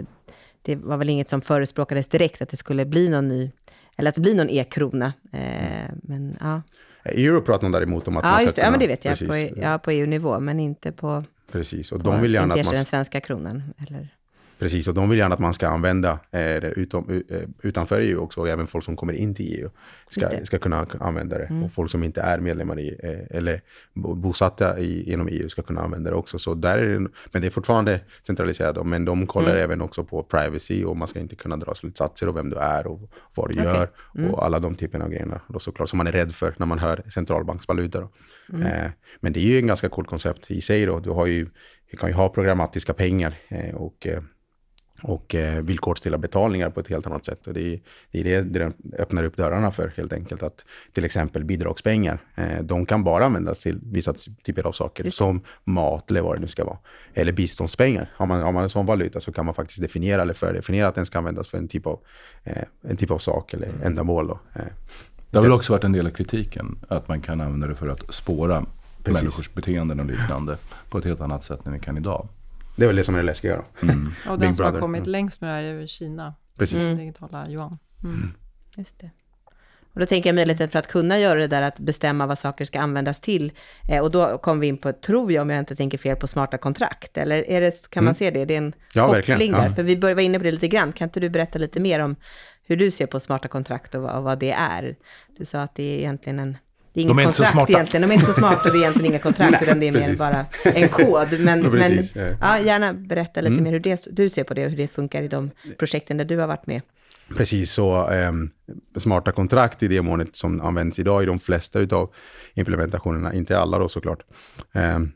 det 0.61 0.75
var 0.75 0.97
väl 0.97 1.09
inget 1.09 1.29
som 1.29 1.41
förespråkades 1.41 2.07
direkt 2.07 2.41
att 2.41 2.49
det 2.49 2.57
skulle 2.57 2.85
bli 2.85 3.09
någon 3.09 3.27
ny, 3.27 3.51
eller 3.97 4.09
att 4.09 4.15
det 4.15 4.21
blir 4.21 4.35
någon 4.35 4.49
e-krona. 4.49 5.13
Eh, 5.33 5.93
men 6.03 6.37
ja. 6.39 6.61
Euro 7.03 7.41
pratar 7.41 7.63
man 7.63 7.71
däremot 7.71 8.07
om 8.07 8.17
att 8.17 8.23
ja, 8.23 8.29
man 8.29 8.37
ska 8.37 8.43
just 8.43 8.55
det. 8.55 8.61
Ja, 8.61 8.71
men 8.71 8.79
det 8.79 8.87
vet 8.87 9.05
jag. 9.05 9.17
Precis, 9.19 9.53
På, 9.53 9.61
ja, 9.61 9.79
på 9.79 9.91
EU-nivå, 9.91 10.39
men 10.39 10.59
inte 10.59 10.91
på, 10.91 11.23
precis. 11.51 11.91
Och 11.91 12.03
de 12.03 12.21
vill 12.21 12.33
gärna 12.33 12.53
inte 12.53 12.61
att 12.61 12.65
man 12.65 12.75
den 12.75 12.85
svenska 12.85 13.21
kronan. 13.21 13.63
Eller? 13.87 14.07
Precis, 14.59 14.87
och 14.87 14.93
de 14.93 15.09
vill 15.09 15.19
gärna 15.19 15.33
att 15.35 15.39
man 15.39 15.53
ska 15.53 15.67
använda 15.67 16.11
eh, 16.11 16.39
det 16.39 16.73
utom, 16.75 17.23
eh, 17.29 17.41
utanför 17.61 18.01
EU 18.01 18.19
också, 18.19 18.41
och 18.41 18.49
även 18.49 18.67
folk 18.67 18.83
som 18.85 18.95
kommer 18.95 19.13
in 19.13 19.35
till 19.35 19.45
EU 19.59 19.69
ska, 20.09 20.45
ska 20.45 20.57
kunna 20.59 20.85
använda 20.99 21.37
det. 21.37 21.45
Mm. 21.45 21.63
Och 21.63 21.71
folk 21.71 21.91
som 21.91 22.03
inte 22.03 22.21
är 22.21 22.39
medlemmar 22.39 22.79
i, 22.79 22.99
eh, 23.03 23.37
eller 23.37 23.61
bo- 23.93 24.15
bosatta 24.15 24.79
i, 24.79 25.13
inom 25.13 25.27
EU 25.27 25.49
ska 25.49 25.61
kunna 25.61 25.81
använda 25.81 26.09
det 26.09 26.15
också. 26.15 26.39
Så 26.39 26.53
där 26.53 26.77
är 26.77 26.87
det, 26.89 26.99
men 27.31 27.41
det 27.41 27.45
är 27.47 27.49
fortfarande 27.49 27.99
centraliserat, 28.27 28.85
men 28.85 29.05
de 29.05 29.27
kollar 29.27 29.49
Mm. 29.51 29.63
även 29.63 29.81
också 29.81 30.03
på 30.03 30.23
privacy 30.23 30.83
och 30.83 30.97
man 30.97 31.07
ska 31.07 31.19
inte 31.19 31.35
kunna 31.35 31.57
dra 31.57 31.75
slutsatser 31.75 32.27
av 32.27 32.33
vem 32.35 32.49
du 32.49 32.55
är 32.57 32.87
och 32.87 33.11
vad 33.35 33.49
du 33.49 33.53
Okej. 33.53 33.63
gör 33.73 33.89
Mm. 34.17 34.33
och 34.33 34.45
alla 34.45 34.59
de 34.59 34.75
typerna 34.75 35.05
av 35.05 35.11
grejerna. 35.11 35.41
Då 35.47 35.59
såklart, 35.59 35.89
som 35.89 35.97
man 35.97 36.07
är 36.07 36.11
rädd 36.11 36.31
för 36.31 36.53
när 36.57 36.65
man 36.65 36.79
hör 36.79 37.01
centralbanksvaluta. 37.09 38.07
Mm. 38.53 38.61
Eh, 38.67 38.91
men 39.19 39.33
det 39.33 39.39
är 39.39 39.43
ju 39.43 39.57
en 39.59 39.67
ganska 39.67 39.89
coolt 39.89 40.07
koncept 40.09 40.51
i 40.51 40.61
sig. 40.61 40.85
Då. 40.85 40.99
Du, 40.99 41.09
har 41.09 41.25
ju, 41.25 41.47
du 41.91 41.97
kan 41.97 42.09
ju 42.09 42.15
ha 42.15 42.29
programmatiska 42.29 42.93
pengar 42.93 43.33
eh, 43.47 43.75
och 43.75 44.07
eh, 44.07 44.21
och 45.03 45.35
eh, 45.35 45.61
villkorstilla 45.63 46.17
betalningar 46.17 46.69
på 46.69 46.79
ett 46.79 46.87
helt 46.87 47.07
annat 47.07 47.25
sätt. 47.25 47.47
Och 47.47 47.53
det 47.53 47.61
är 47.61 47.79
det, 48.11 48.19
är 48.19 48.41
det 48.41 48.41
det 48.41 48.97
öppnar 48.97 49.23
upp 49.23 49.37
dörrarna 49.37 49.71
för 49.71 49.93
helt 49.97 50.13
enkelt. 50.13 50.43
Att 50.43 50.65
till 50.93 51.05
exempel 51.05 51.43
bidragspengar, 51.43 52.19
eh, 52.35 52.63
de 52.63 52.85
kan 52.85 53.03
bara 53.03 53.25
användas 53.25 53.59
till 53.59 53.79
vissa 53.83 54.13
typer 54.43 54.67
av 54.67 54.71
saker 54.71 55.03
Just 55.03 55.17
som 55.17 55.41
mat 55.63 56.11
eller 56.11 56.21
vad 56.21 56.37
det 56.37 56.41
nu 56.41 56.47
ska 56.47 56.65
vara. 56.65 56.77
Eller 57.13 57.33
biståndspengar. 57.33 58.11
Har 58.15 58.25
man, 58.25 58.41
har 58.41 58.51
man 58.51 58.63
en 58.63 58.69
sån 58.69 58.85
valuta 58.85 59.21
så 59.21 59.31
kan 59.31 59.45
man 59.45 59.55
faktiskt 59.55 59.81
definiera 59.81 60.21
eller 60.21 60.33
fördefiniera 60.33 60.87
att 60.87 60.95
den 60.95 61.05
ska 61.05 61.17
användas 61.17 61.49
för 61.49 61.57
en 61.57 61.67
typ 61.67 61.87
av, 61.87 61.99
eh, 62.43 62.63
en 62.81 62.97
typ 62.97 63.11
av 63.11 63.19
sak 63.19 63.53
eller 63.53 63.69
ändamål. 63.83 64.27
Då. 64.27 64.39
Eh, 64.55 64.61
Det 65.31 65.37
har 65.37 65.43
väl 65.43 65.51
också 65.51 65.73
varit 65.73 65.83
en 65.83 65.91
del 65.91 66.07
av 66.07 66.11
kritiken, 66.11 66.79
att 66.87 67.07
man 67.07 67.21
kan 67.21 67.41
använda 67.41 67.67
det 67.67 67.75
för 67.75 67.87
att 67.87 68.13
spåra 68.13 68.65
Precis. 69.03 69.21
människors 69.21 69.53
beteenden 69.53 69.99
och 69.99 70.05
liknande 70.05 70.57
på 70.89 70.97
ett 70.97 71.05
helt 71.05 71.21
annat 71.21 71.43
sätt 71.43 71.65
än 71.65 71.73
vi 71.73 71.79
kan 71.79 71.97
idag. 71.97 72.27
Det 72.79 72.85
är 72.85 72.87
väl 72.87 72.95
det 72.95 73.03
som 73.03 73.15
är 73.15 73.19
det 73.19 73.25
läskiga. 73.25 73.55
Då. 73.55 73.63
Och 74.31 74.39
Big 74.39 74.47
den 74.47 74.53
som 74.53 74.65
har 74.65 74.79
kommit 74.79 74.99
Mm. 75.01 75.11
längst 75.11 75.41
med 75.41 75.49
det 75.49 75.53
här 75.55 75.63
är 75.63 75.87
Kina, 75.87 76.33
Precis. 76.57 76.77
Mm. 76.83 76.97
digitala 76.97 77.49
yuan. 77.49 77.77
Mm. 78.03 78.31
Just 78.75 78.99
det. 78.99 79.09
Och 79.93 79.99
då 79.99 80.05
tänker 80.05 80.29
jag 80.29 80.35
möjligheten 80.35 80.69
för 80.69 80.79
att 80.79 80.87
kunna 80.87 81.19
göra 81.19 81.39
det 81.39 81.47
där 81.47 81.61
att 81.61 81.79
bestämma 81.79 82.25
vad 82.25 82.39
saker 82.39 82.65
ska 82.65 82.79
användas 82.79 83.19
till. 83.19 83.51
Eh, 83.89 84.03
och 84.03 84.11
då 84.11 84.37
kommer 84.37 84.61
vi 84.61 84.67
in 84.67 84.77
på, 84.77 84.91
tror 84.91 85.31
jag, 85.31 85.41
om 85.41 85.49
jag 85.49 85.59
inte 85.59 85.75
tänker 85.75 85.97
fel, 85.97 86.15
på 86.15 86.27
smarta 86.27 86.57
kontrakt. 86.57 87.17
Eller 87.17 87.49
är 87.49 87.61
det, 87.61 87.89
kan 87.89 88.03
man 88.03 88.07
Mm. 88.09 88.13
se 88.15 88.31
det? 88.31 88.45
Det 88.45 88.53
är 88.53 88.57
en 88.57 88.73
Ja, 88.93 89.05
koppling 89.07 89.15
verkligen. 89.27 89.51
där. 89.53 89.65
Ja. 89.69 89.73
För 89.75 89.83
vi 89.83 89.95
vara 89.95 90.21
inne 90.21 90.37
på 90.37 90.43
det 90.43 90.51
lite 90.51 90.67
grann. 90.67 90.91
Kan 90.93 91.07
inte 91.07 91.19
du 91.19 91.29
berätta 91.29 91.59
lite 91.59 91.79
mer 91.79 91.99
om 91.99 92.15
hur 92.63 92.77
du 92.77 92.91
ser 92.91 93.05
på 93.05 93.19
smarta 93.19 93.47
kontrakt 93.47 93.95
och 93.95 94.01
vad, 94.01 94.15
och 94.17 94.23
vad 94.23 94.39
det 94.39 94.51
är? 94.51 94.95
Du 95.37 95.45
sa 95.45 95.61
att 95.61 95.75
det 95.75 95.83
är 95.83 95.97
egentligen 95.99 96.39
en... 96.39 96.57
Det 96.93 96.99
är 96.99 97.03
inget 97.03 97.15
De 97.17 97.19
är 97.19 97.23
inte 97.23 97.33
så 97.37 97.43
kontrakt 97.43 97.53
smarta. 97.53 97.71
egentligen. 97.73 98.01
De 98.01 98.09
är 98.11 98.13
inte 98.13 98.25
så 98.25 98.33
smarta 98.33 98.61
och 98.69 98.71
det 98.71 98.77
är 98.77 98.81
egentligen 98.81 99.11
inga 99.11 99.19
kontrakt, 99.19 99.61
utan 99.63 99.79
det 99.79 99.87
är 99.87 99.91
mer 99.91 100.15
bara 100.15 100.45
en 100.63 100.89
kod. 100.89 101.39
Men, 101.39 101.63
Ja, 101.63 101.69
men 101.69 102.03
ja. 102.15 102.35
ja, 102.41 102.59
gärna 102.59 102.93
berätta 102.93 103.41
lite 103.41 103.51
Mm. 103.53 103.63
mer 103.63 103.71
hur 103.71 103.79
det, 103.79 104.07
du 104.11 104.29
ser 104.29 104.43
på 104.43 104.53
det 104.53 104.63
och 104.65 104.69
hur 104.69 104.77
det 104.77 104.87
funkar 104.87 105.21
i 105.21 105.27
de 105.27 105.51
projekten 105.79 106.17
där 106.17 106.25
du 106.25 106.37
har 106.37 106.47
varit 106.47 106.67
med. 106.67 106.81
Precis 107.37 107.71
så, 107.71 108.07
ehm, 108.09 108.49
smarta 108.97 109.31
kontrakt 109.31 109.83
i 109.83 109.87
det 109.87 110.01
målet 110.01 110.35
som 110.35 110.61
används 110.61 110.99
idag 110.99 111.23
i 111.23 111.25
de 111.25 111.39
flesta 111.39 111.79
av 111.91 112.13
implementationerna, 112.53 113.33
inte 113.33 113.59
alla 113.59 113.79
då 113.79 113.89
såklart, 113.89 114.19
ehm, 114.73 115.11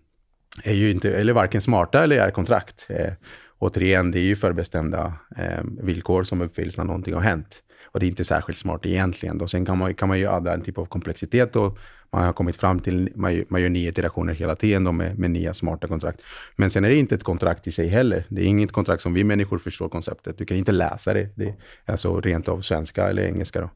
är 0.63 0.73
ju 0.73 0.91
inte, 0.91 1.11
eller 1.13 1.33
varken 1.33 1.61
smarta 1.61 2.03
eller 2.03 2.17
är 2.17 2.31
kontrakt. 2.31 2.85
Eh, 2.89 3.13
återigen, 3.59 4.11
det 4.11 4.19
är 4.19 4.23
ju 4.23 4.35
förbestämda 4.35 5.13
ehm, 5.37 5.79
villkor 5.81 6.23
som 6.23 6.41
uppfylls 6.41 6.77
när 6.77 6.83
någonting 6.83 7.13
har 7.13 7.21
hänt. 7.21 7.62
Och 7.93 7.99
det 7.99 8.05
är 8.05 8.07
inte 8.07 8.23
särskilt 8.23 8.59
smart 8.59 8.85
egentligen. 8.85 9.37
Då. 9.37 9.47
Sen 9.47 9.65
kan 9.65 9.77
man, 9.77 9.93
kan 9.93 10.07
man 10.07 10.19
ju 10.19 10.27
adda 10.27 10.53
en 10.53 10.61
typ 10.61 10.77
av 10.77 10.85
komplexitet 10.85 11.55
och 11.55 11.77
man 12.11 12.25
har 12.25 12.33
kommit 12.33 12.55
fram 12.55 12.79
till, 12.79 13.11
man 13.15 13.35
gör, 13.35 13.45
man 13.47 13.61
gör 13.61 13.69
nya 13.69 13.89
iterationer 13.89 14.33
hela 14.33 14.55
tiden 14.55 14.83
då 14.83 14.91
med, 14.91 15.19
med 15.19 15.31
nya 15.31 15.53
smarta 15.53 15.87
kontrakt. 15.87 16.21
Men 16.55 16.69
sen 16.69 16.85
är 16.85 16.89
det 16.89 16.95
inte 16.95 17.15
ett 17.15 17.23
kontrakt 17.23 17.67
i 17.67 17.71
sig 17.71 17.87
heller. 17.87 18.25
Det 18.29 18.41
är 18.41 18.45
inget 18.45 18.71
kontrakt 18.71 19.01
som 19.01 19.13
vi 19.13 19.23
människor 19.23 19.57
förstår 19.57 19.89
konceptet. 19.89 20.37
Du 20.37 20.45
kan 20.45 20.57
inte 20.57 20.71
läsa 20.71 21.13
det. 21.13 21.29
Det 21.35 21.45
är 21.45 21.55
alltså 21.85 22.21
rent 22.21 22.47
av 22.47 22.61
svenska 22.61 23.09
eller 23.09 23.23
engelska. 23.23 23.61
Då. 23.61 23.69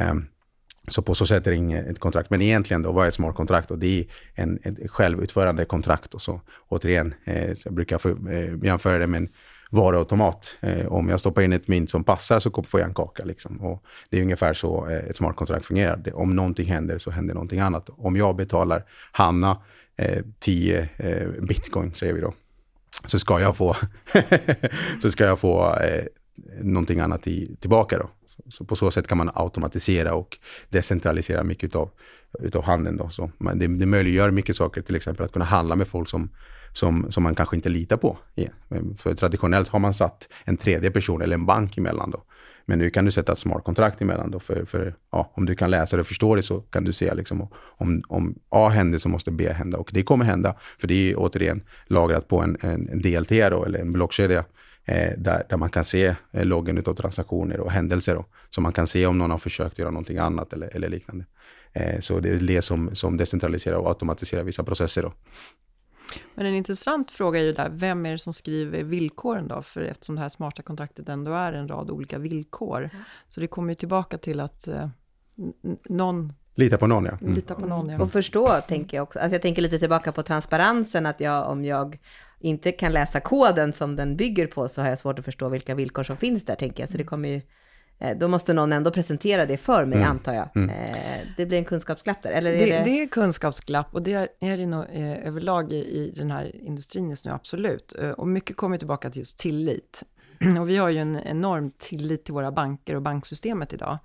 Um, 0.00 0.26
så 0.88 1.02
på 1.02 1.14
så 1.14 1.26
sätt 1.26 1.46
är 1.46 1.50
det 1.50 1.56
inget 1.56 1.86
ett 1.86 1.98
kontrakt. 1.98 2.30
Men 2.30 2.42
egentligen 2.42 2.82
då, 2.82 2.92
vad 2.92 3.04
är 3.04 3.08
ett 3.08 3.14
smart 3.14 3.36
kontrakt? 3.36 3.70
Och 3.70 3.78
det 3.78 4.00
är 4.00 4.06
en, 4.34 4.58
ett 4.64 4.90
självutförande 4.90 5.64
kontrakt. 5.64 6.14
Och 6.14 6.22
så 6.22 6.40
återigen, 6.68 7.14
eh, 7.24 7.54
så 7.54 7.66
jag 7.66 7.74
brukar 7.74 7.98
för, 7.98 8.32
eh, 8.32 8.64
jämföra 8.64 8.98
det 8.98 9.06
med 9.06 9.18
en 9.22 9.28
varuautomat. 9.70 10.56
Eh, 10.60 10.86
om 10.86 11.08
jag 11.08 11.20
stoppar 11.20 11.42
in 11.42 11.52
ett 11.52 11.68
mynt 11.68 11.90
som 11.90 12.04
passar 12.04 12.40
så 12.40 12.62
får 12.62 12.80
jag 12.80 12.88
en 12.88 12.94
kaka. 12.94 13.24
Liksom. 13.24 13.60
Och 13.60 13.84
det 14.10 14.18
är 14.18 14.22
ungefär 14.22 14.54
så 14.54 14.86
eh, 14.86 14.98
ett 14.98 15.16
smart 15.16 15.36
kontrakt 15.36 15.66
fungerar. 15.66 15.96
Det, 15.96 16.12
om 16.12 16.36
någonting 16.36 16.66
händer 16.66 16.98
så 16.98 17.10
händer 17.10 17.34
någonting 17.34 17.60
annat. 17.60 17.90
Om 17.96 18.16
jag 18.16 18.36
betalar 18.36 18.84
Hanna 19.12 19.62
eh, 19.96 20.24
10 20.38 20.88
eh, 20.96 21.28
bitcoin, 21.28 21.94
säger 21.94 22.12
vi 22.14 22.20
då, 22.20 22.34
så 23.06 23.18
ska 23.18 23.40
jag 23.40 23.56
få, 23.56 23.76
så 25.02 25.10
ska 25.10 25.24
jag 25.24 25.38
få 25.38 25.74
eh, 25.76 26.04
någonting 26.60 27.00
annat 27.00 27.26
i, 27.26 27.56
tillbaka. 27.60 27.98
Då. 27.98 28.10
Så 28.48 28.64
på 28.64 28.76
så 28.76 28.90
sätt 28.90 29.06
kan 29.06 29.18
man 29.18 29.30
automatisera 29.34 30.14
och 30.14 30.38
decentralisera 30.68 31.42
mycket 31.42 31.76
av 31.76 31.90
utav 32.40 32.62
handeln. 32.62 32.96
Då. 32.96 33.08
Så 33.08 33.30
man, 33.38 33.58
det, 33.58 33.66
det 33.66 33.86
möjliggör 33.86 34.30
mycket 34.30 34.56
saker, 34.56 34.82
till 34.82 34.96
exempel 34.96 35.24
att 35.24 35.32
kunna 35.32 35.44
handla 35.44 35.76
med 35.76 35.88
folk 35.88 36.08
som, 36.08 36.30
som, 36.72 37.06
som 37.10 37.22
man 37.22 37.34
kanske 37.34 37.56
inte 37.56 37.68
litar 37.68 37.96
på. 37.96 38.18
Eh, 38.34 38.48
för 38.96 39.14
traditionellt 39.14 39.68
har 39.68 39.78
man 39.78 39.94
satt 39.94 40.28
en 40.44 40.56
tredje 40.56 40.90
person 40.90 41.22
eller 41.22 41.34
en 41.34 41.46
bank 41.46 41.78
emellan. 41.78 42.10
Då. 42.10 42.24
Men 42.70 42.78
nu 42.78 42.90
kan 42.90 43.04
du 43.04 43.10
sätta 43.10 43.32
ett 43.32 43.38
smart 43.38 43.64
kontrakt 43.64 44.02
emellan. 44.02 44.30
Då 44.30 44.40
för, 44.40 44.64
för, 44.64 44.94
ja, 45.12 45.32
om 45.34 45.46
du 45.46 45.54
kan 45.54 45.70
läsa 45.70 45.96
det 45.96 46.00
och 46.00 46.06
förstå 46.06 46.34
det 46.34 46.42
så 46.42 46.60
kan 46.60 46.84
du 46.84 46.92
se 46.92 47.14
liksom, 47.14 47.48
om, 47.54 48.02
om 48.08 48.38
A 48.48 48.68
händer 48.68 48.98
så 48.98 49.08
måste 49.08 49.30
B 49.30 49.52
hända. 49.52 49.78
Och 49.78 49.90
det 49.92 50.02
kommer 50.02 50.24
hända, 50.24 50.54
för 50.80 50.88
det 50.88 51.10
är 51.10 51.14
återigen 51.18 51.62
lagrat 51.86 52.28
på 52.28 52.40
en, 52.40 52.56
en, 52.60 53.02
DLT 53.02 53.28
då, 53.28 53.64
eller 53.64 53.78
en 53.78 53.92
blockkedja. 53.92 54.44
Eh, 54.84 55.12
där, 55.18 55.46
där 55.48 55.56
man 55.56 55.70
kan 55.70 55.84
se 55.84 56.14
eh, 56.32 56.44
loggen 56.44 56.78
av 56.86 56.94
transaktioner 56.94 57.60
och 57.60 57.72
händelser. 57.72 58.14
Då, 58.14 58.24
så 58.50 58.60
man 58.60 58.72
kan 58.72 58.86
se 58.86 59.06
om 59.06 59.18
någon 59.18 59.30
har 59.30 59.38
försökt 59.38 59.78
göra 59.78 59.90
någonting 59.90 60.18
annat 60.18 60.52
eller, 60.52 60.76
eller 60.76 60.88
liknande. 60.88 61.24
Eh, 61.72 62.00
så 62.00 62.20
det 62.20 62.28
är 62.28 62.34
det 62.34 62.62
som, 62.62 62.94
som 62.94 63.16
decentraliserar 63.16 63.76
och 63.76 63.88
automatiserar 63.88 64.42
vissa 64.42 64.64
processer. 64.64 65.02
Då. 65.02 65.12
Men 66.34 66.46
en 66.46 66.54
intressant 66.54 67.10
fråga 67.10 67.40
är 67.40 67.44
ju 67.44 67.52
där, 67.52 67.68
vem 67.68 68.06
är 68.06 68.12
det 68.12 68.18
som 68.18 68.32
skriver 68.32 68.82
villkoren 68.82 69.48
då? 69.48 69.62
För 69.62 69.80
eftersom 69.80 70.14
det 70.14 70.20
här 70.20 70.28
smarta 70.28 70.62
kontraktet 70.62 71.08
ändå 71.08 71.32
är 71.32 71.52
en 71.52 71.68
rad 71.68 71.90
olika 71.90 72.18
villkor. 72.18 72.90
Så 73.28 73.40
det 73.40 73.46
kommer 73.46 73.68
ju 73.68 73.74
tillbaka 73.74 74.18
till 74.18 74.40
att 74.40 74.68
eh, 74.68 74.88
någon 75.88 76.32
Lita 76.54 76.78
på 76.78 76.86
någon, 76.86 77.04
ja. 77.04 77.18
Mm. 77.20 77.34
litar 77.34 77.54
på 77.54 77.66
någon. 77.66 77.88
Ja. 77.88 78.02
Och 78.02 78.12
förstå, 78.12 78.60
tänker 78.68 78.96
jag 78.96 79.02
också. 79.02 79.18
Alltså 79.18 79.34
jag 79.34 79.42
tänker 79.42 79.62
lite 79.62 79.78
tillbaka 79.78 80.12
på 80.12 80.22
transparensen, 80.22 81.06
att 81.06 81.20
jag, 81.20 81.50
om 81.50 81.64
jag 81.64 81.98
inte 82.40 82.72
kan 82.72 82.92
läsa 82.92 83.20
koden 83.20 83.72
som 83.72 83.96
den 83.96 84.16
bygger 84.16 84.46
på, 84.46 84.68
så 84.68 84.82
har 84.82 84.88
jag 84.88 84.98
svårt 84.98 85.18
att 85.18 85.24
förstå 85.24 85.48
vilka 85.48 85.74
villkor 85.74 86.02
som 86.02 86.16
finns 86.16 86.44
där, 86.44 86.54
tänker 86.54 86.82
jag. 86.82 86.90
Så 86.90 86.98
det 86.98 87.04
kommer 87.04 87.28
ju, 87.28 87.40
då 88.16 88.28
måste 88.28 88.52
någon 88.52 88.72
ändå 88.72 88.90
presentera 88.90 89.46
det 89.46 89.56
för 89.56 89.84
mig, 89.84 89.98
Mm. 89.98 90.10
antar 90.10 90.34
jag. 90.34 90.48
Mm. 90.56 90.70
Eh, 90.70 91.26
Det 91.36 91.46
blir 91.46 91.58
en 91.58 91.64
kunskapsglapp 91.64 92.22
där, 92.22 92.30
eller 92.30 92.52
är 92.52 92.58
Det, 92.58 92.64
det... 92.78 92.84
det 92.84 93.02
är 93.02 93.06
kunskapsglapp 93.06 93.94
och 93.94 94.02
det 94.02 94.12
är, 94.12 94.28
är 94.40 94.56
det 94.56 94.66
nog 94.66 94.84
eh, 94.92 95.26
överlag 95.26 95.72
i, 95.72 95.76
i 95.76 96.12
den 96.16 96.30
här 96.30 96.56
industrin 96.56 97.10
just 97.10 97.24
nu, 97.24 97.30
absolut. 97.30 97.94
Eh, 97.98 98.10
och 98.10 98.28
mycket 98.28 98.56
kommer 98.56 98.76
tillbaka 98.76 99.10
till 99.10 99.18
just 99.18 99.38
tillit. 99.38 100.02
och 100.60 100.68
vi 100.68 100.76
har 100.76 100.88
ju 100.88 100.98
en 100.98 101.20
enorm 101.24 101.72
tillit 101.78 102.24
till 102.24 102.34
våra 102.34 102.52
banker 102.52 102.94
och 102.94 103.02
banksystemet 103.02 103.72
idag. 103.72 103.98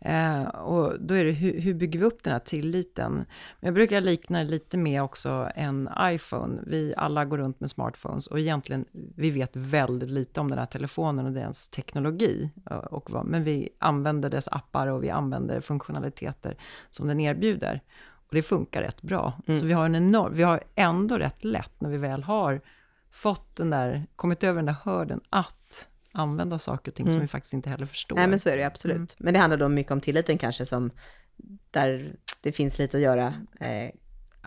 Eh, 0.00 0.42
och 0.42 1.00
då 1.00 1.14
är 1.14 1.24
det 1.24 1.30
hur, 1.30 1.60
hur 1.60 1.74
bygger 1.74 1.98
vi 1.98 2.04
upp 2.04 2.22
den 2.22 2.32
här 2.32 2.40
tilliten? 2.40 3.12
Men 3.14 3.66
jag 3.66 3.74
brukar 3.74 4.00
likna 4.00 4.38
det 4.38 4.44
lite 4.44 4.78
med 4.78 5.02
också 5.02 5.50
en 5.54 5.88
iPhone. 6.02 6.62
Vi 6.66 6.94
alla 6.96 7.24
går 7.24 7.38
runt 7.38 7.60
med 7.60 7.70
smartphones 7.70 8.26
och 8.26 8.40
egentligen, 8.40 8.84
vi 9.16 9.30
vet 9.30 9.56
väldigt 9.56 10.10
lite 10.10 10.40
om 10.40 10.50
den 10.50 10.58
här 10.58 10.66
telefonen 10.66 11.26
och 11.26 11.32
dess 11.32 11.68
teknologi. 11.68 12.50
eh, 12.70 12.76
Och 12.76 13.10
vad, 13.10 13.26
men 13.26 13.44
vi 13.44 13.68
använder 13.78 14.30
dess 14.30 14.48
appar 14.48 14.86
och 14.86 15.04
vi 15.04 15.10
använder 15.10 15.60
funktionaliteter 15.60 16.56
som 16.90 17.08
den 17.08 17.20
erbjuder. 17.20 17.82
Och 18.28 18.34
det 18.34 18.42
funkar 18.42 18.82
rätt 18.82 19.02
bra. 19.02 19.32
Mm. 19.46 19.60
Så 19.60 19.66
vi 19.66 19.72
har 19.72 19.86
en 19.86 19.94
enorm, 19.94 20.34
vi 20.34 20.42
har 20.42 20.60
ändå 20.74 21.18
rätt 21.18 21.44
lätt 21.44 21.80
när 21.80 21.90
vi 21.90 21.98
väl 21.98 22.22
har 22.22 22.60
fått 23.10 23.56
den 23.56 23.70
där, 23.70 24.06
kommit 24.16 24.44
över 24.44 24.56
den 24.56 24.66
där 24.66 24.76
hörden 24.84 25.20
att 25.30 25.88
använda 26.12 26.58
saker 26.58 26.90
och 26.90 26.94
ting 26.94 27.06
som 27.06 27.10
Mm. 27.14 27.20
vi 27.22 27.28
faktiskt 27.28 27.54
inte 27.54 27.70
heller 27.70 27.86
förstår. 27.86 28.16
Nej, 28.16 28.28
men 28.28 28.38
så 28.38 28.48
är 28.48 28.56
det 28.56 28.64
absolut. 28.64 28.96
Mm. 28.96 29.08
Men 29.18 29.34
det 29.34 29.40
handlar 29.40 29.56
då 29.56 29.68
mycket 29.68 29.92
om 29.92 30.00
tilliten 30.00 30.38
kanske, 30.38 30.66
som 30.66 30.90
där 31.70 32.16
det 32.40 32.52
finns 32.52 32.78
lite 32.78 32.96
att 32.96 33.02
göra 33.02 33.34
eh, 33.60 33.84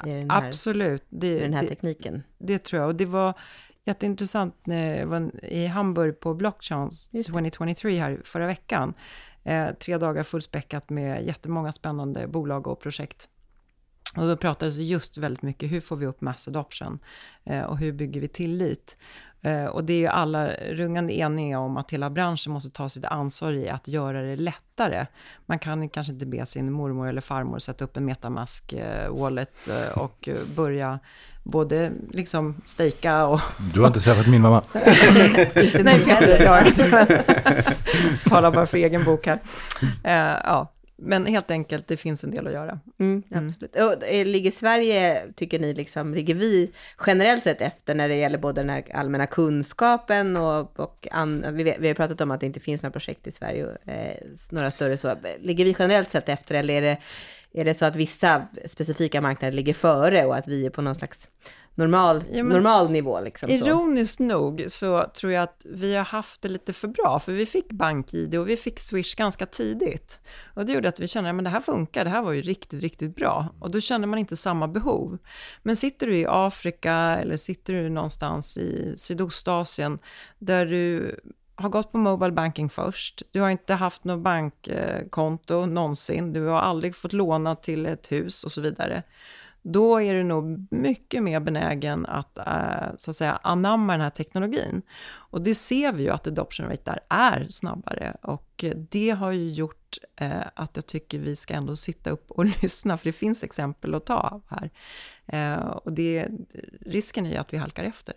i 0.05 0.13
den 0.13 0.29
här, 0.31 0.47
Absolut. 0.47 1.05
Det, 1.09 1.39
den 1.39 1.53
här 1.53 1.61
det, 1.63 1.67
tekniken. 1.69 2.23
det 2.37 2.63
tror 2.63 2.81
jag. 2.81 2.87
Och 2.89 2.95
det 2.95 3.05
var 3.05 3.39
jätteintressant 3.85 4.65
när 4.65 4.97
jag 4.99 5.07
var 5.07 5.45
i 5.45 5.65
Hamburg 5.67 6.19
på 6.19 6.33
det. 6.33 7.23
2023 7.23 7.99
här 7.99 8.21
förra 8.25 8.47
veckan. 8.47 8.93
Eh, 9.43 9.67
tre 9.71 9.97
dagar 9.97 10.23
fullspäckat 10.23 10.89
med 10.89 11.25
jättemånga 11.25 11.71
spännande 11.71 12.27
bolag 12.27 12.67
och 12.67 12.79
projekt. 12.81 13.29
Och 14.17 14.27
då 14.27 14.37
pratades 14.37 14.77
det 14.77 14.83
just 14.83 15.17
väldigt 15.17 15.41
mycket, 15.41 15.71
hur 15.71 15.81
får 15.81 15.95
vi 15.95 16.05
upp 16.05 16.21
mass 16.21 16.47
adoption? 16.47 16.99
Eh, 17.43 17.63
och 17.63 17.77
hur 17.77 17.91
bygger 17.93 18.21
vi 18.21 18.27
tillit? 18.27 18.97
Eh, 19.41 19.65
och 19.65 19.83
det 19.83 19.93
är 19.93 19.97
ju 19.97 20.07
alla 20.07 20.47
rungande 20.53 21.13
eniga 21.13 21.59
om 21.59 21.77
att 21.77 21.91
hela 21.91 22.09
branschen 22.09 22.53
måste 22.53 22.69
ta 22.69 22.89
sitt 22.89 23.05
ansvar 23.05 23.51
i 23.51 23.69
att 23.69 23.87
göra 23.87 24.21
det 24.21 24.35
lättare. 24.35 25.05
Man 25.45 25.59
kan 25.59 25.89
kanske 25.89 26.13
inte 26.13 26.25
be 26.25 26.45
sin 26.45 26.71
mormor 26.71 27.07
eller 27.07 27.21
farmor 27.21 27.59
sätta 27.59 27.85
upp 27.85 27.97
en 27.97 28.05
metamask-wallet 28.05 29.67
eh, 29.67 29.87
eh, 29.87 29.97
och 29.97 30.29
börja 30.55 30.99
både 31.43 31.91
liksom 32.11 32.61
stejka 32.63 33.25
och... 33.25 33.39
Du 33.73 33.79
har 33.79 33.87
inte 33.87 34.01
träffat 34.01 34.27
min 34.27 34.41
mamma? 34.41 34.63
Nej, 34.73 35.99
Peter, 36.05 36.43
jag 36.43 36.51
har 36.51 36.67
inte. 36.67 37.23
Talar 38.29 38.51
bara 38.51 38.65
för 38.65 38.77
egen 38.77 39.03
bok 39.03 39.27
här. 39.27 39.39
ja, 40.43 40.71
men 41.03 41.25
helt 41.25 41.51
enkelt, 41.51 41.87
det 41.87 41.97
finns 41.97 42.23
en 42.23 42.31
del 42.31 42.47
att 42.47 42.53
göra. 42.53 42.79
Mm, 42.99 43.23
mm. 43.31 43.47
absolut. 43.47 43.75
Och, 43.75 44.03
eh, 44.03 44.25
ligger 44.25 44.51
Sverige, 44.51 45.23
tycker 45.35 45.59
ni, 45.59 45.73
liksom, 45.73 46.13
ligger 46.13 46.35
vi 46.35 46.71
generellt 47.07 47.43
sett 47.43 47.61
efter 47.61 47.95
när 47.95 48.09
det 48.09 48.15
gäller 48.15 48.37
både 48.37 48.61
den 48.61 48.69
här 48.69 48.83
allmänna 48.93 49.27
kunskapen 49.27 50.37
och, 50.37 50.79
och 50.79 51.07
an, 51.11 51.45
vi, 51.51 51.75
vi 51.79 51.87
har 51.87 51.95
pratat 51.95 52.21
om 52.21 52.31
att 52.31 52.39
det 52.39 52.45
inte 52.45 52.59
finns 52.59 52.83
några 52.83 52.91
projekt 52.91 53.27
i 53.27 53.31
Sverige, 53.31 53.67
eh, 53.85 54.27
några 54.51 54.71
större 54.71 54.97
så. 54.97 55.15
Ligger 55.39 55.65
vi 55.65 55.75
generellt 55.79 56.11
sett 56.11 56.29
efter 56.29 56.55
eller 56.55 56.73
är 56.73 56.81
det, 56.81 56.97
är 57.53 57.65
det 57.65 57.73
så 57.73 57.85
att 57.85 57.95
vissa 57.95 58.47
specifika 58.65 59.21
marknader 59.21 59.51
ligger 59.51 59.73
före 59.73 60.25
och 60.25 60.35
att 60.35 60.47
vi 60.47 60.65
är 60.65 60.69
på 60.69 60.81
någon 60.81 60.95
slags 60.95 61.29
normal, 61.75 62.23
ja, 62.31 62.43
normal 62.43 62.91
nivå. 62.91 63.21
Liksom, 63.21 63.49
ironiskt 63.49 64.17
så. 64.17 64.23
nog 64.23 64.65
så 64.67 65.05
tror 65.13 65.33
jag 65.33 65.43
att 65.43 65.65
vi 65.65 65.95
har 65.95 66.05
haft 66.05 66.41
det 66.41 66.49
lite 66.49 66.73
för 66.73 66.87
bra, 66.87 67.19
för 67.19 67.31
vi 67.31 67.45
fick 67.45 67.71
BankID 67.71 68.35
och 68.35 68.49
vi 68.49 68.57
fick 68.57 68.79
Swish 68.79 69.15
ganska 69.15 69.45
tidigt. 69.45 70.19
Och 70.53 70.65
det 70.65 70.73
gjorde 70.73 70.89
att 70.89 70.99
vi 70.99 71.07
kände 71.07 71.29
att 71.29 71.43
det 71.43 71.49
här 71.49 71.61
funkar, 71.61 72.03
det 72.03 72.09
här 72.09 72.21
var 72.21 72.31
ju 72.31 72.41
riktigt, 72.41 72.81
riktigt 72.81 73.15
bra. 73.15 73.55
Och 73.59 73.71
då 73.71 73.79
känner 73.79 74.07
man 74.07 74.19
inte 74.19 74.37
samma 74.37 74.67
behov. 74.67 75.17
Men 75.63 75.75
sitter 75.75 76.07
du 76.07 76.17
i 76.17 76.25
Afrika 76.29 76.93
eller 76.93 77.37
sitter 77.37 77.73
du 77.73 77.89
någonstans 77.89 78.57
i 78.57 78.93
Sydostasien 78.97 79.99
där 80.39 80.65
du 80.65 81.15
har 81.55 81.69
gått 81.69 81.91
på 81.91 81.97
Mobile 81.97 82.31
Banking 82.31 82.69
först. 82.69 83.21
Du 83.31 83.41
har 83.41 83.49
inte 83.49 83.73
haft 83.73 84.03
något 84.03 84.23
bankkonto 84.23 85.65
någonsin. 85.65 86.33
Du 86.33 86.45
har 86.45 86.59
aldrig 86.59 86.95
fått 86.95 87.13
låna 87.13 87.55
till 87.55 87.85
ett 87.85 88.11
hus 88.11 88.43
och 88.43 88.51
så 88.51 88.61
vidare 88.61 89.03
då 89.61 90.01
är 90.01 90.13
du 90.13 90.23
nog 90.23 90.67
mycket 90.71 91.23
mer 91.23 91.39
benägen 91.39 92.05
att, 92.05 92.37
eh, 92.37 92.95
så 92.97 93.11
att 93.11 93.15
säga, 93.15 93.39
anamma 93.43 93.93
den 93.93 94.01
här 94.01 94.09
teknologin. 94.09 94.81
Och 95.13 95.41
det 95.41 95.55
ser 95.55 95.93
vi 95.93 96.03
ju 96.03 96.09
att 96.09 96.27
adoption 96.27 96.69
rate 96.69 96.81
där 96.85 96.99
är 97.09 97.47
snabbare 97.49 98.15
och 98.21 98.65
det 98.75 99.09
har 99.09 99.31
ju 99.31 99.49
gjort 99.49 99.97
eh, 100.15 100.41
att 100.55 100.71
jag 100.75 100.85
tycker 100.85 101.19
vi 101.19 101.35
ska 101.35 101.53
ändå 101.53 101.75
sitta 101.75 102.09
upp 102.09 102.31
och 102.31 102.45
lyssna, 102.61 102.97
för 102.97 103.05
det 103.05 103.13
finns 103.13 103.43
exempel 103.43 103.95
att 103.95 104.05
ta 104.05 104.15
av 104.15 104.41
här. 104.47 104.69
Eh, 105.25 105.67
och 105.67 105.93
det, 105.93 106.27
risken 106.81 107.25
är 107.25 107.29
ju 107.29 107.37
att 107.37 107.53
vi 107.53 107.57
halkar 107.57 107.83
efter. 107.83 108.15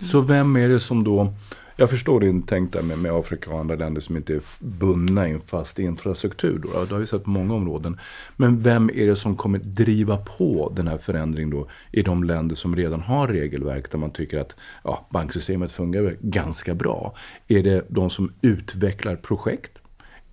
Så 0.00 0.20
vem 0.20 0.56
är 0.56 0.68
det 0.68 0.80
som 0.80 1.04
då 1.04 1.32
jag 1.80 1.90
förstår 1.90 2.20
din 2.20 2.42
tänk 2.42 2.72
där 2.72 2.82
med, 2.82 2.98
med 2.98 3.12
Afrika 3.12 3.50
och 3.50 3.60
andra 3.60 3.74
länder 3.74 4.00
som 4.00 4.16
inte 4.16 4.34
är 4.34 4.40
bundna 4.58 5.28
i 5.28 5.32
en 5.32 5.40
fast 5.40 5.78
infrastruktur. 5.78 6.58
Då. 6.58 6.84
Det 6.84 6.92
har 6.92 6.98
vi 6.98 7.06
sett 7.06 7.24
på 7.24 7.30
många 7.30 7.54
områden. 7.54 8.00
Men 8.36 8.62
vem 8.62 8.90
är 8.94 9.06
det 9.06 9.16
som 9.16 9.36
kommer 9.36 9.58
driva 9.58 10.16
på 10.16 10.72
den 10.76 10.88
här 10.88 10.98
förändringen 10.98 11.50
då 11.50 11.68
i 11.92 12.02
de 12.02 12.24
länder 12.24 12.56
som 12.56 12.76
redan 12.76 13.00
har 13.00 13.28
regelverk 13.28 13.90
där 13.90 13.98
man 13.98 14.10
tycker 14.10 14.38
att 14.38 14.56
ja, 14.84 15.06
banksystemet 15.10 15.72
fungerar 15.72 16.16
ganska 16.20 16.74
bra? 16.74 17.14
Är 17.48 17.62
det 17.62 17.84
de 17.88 18.10
som 18.10 18.32
utvecklar 18.40 19.16
projekt? 19.16 19.78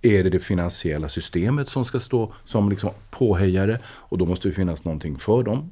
Är 0.02 0.24
det 0.24 0.30
det 0.30 0.40
finansiella 0.40 1.08
systemet 1.08 1.68
som 1.68 1.84
ska 1.84 2.00
stå 2.00 2.32
som 2.44 2.70
liksom 2.70 2.90
påhejare? 3.10 3.80
Och 3.86 4.18
då 4.18 4.26
måste 4.26 4.48
det 4.48 4.54
finnas 4.54 4.84
någonting 4.84 5.18
för 5.18 5.42
dem. 5.42 5.70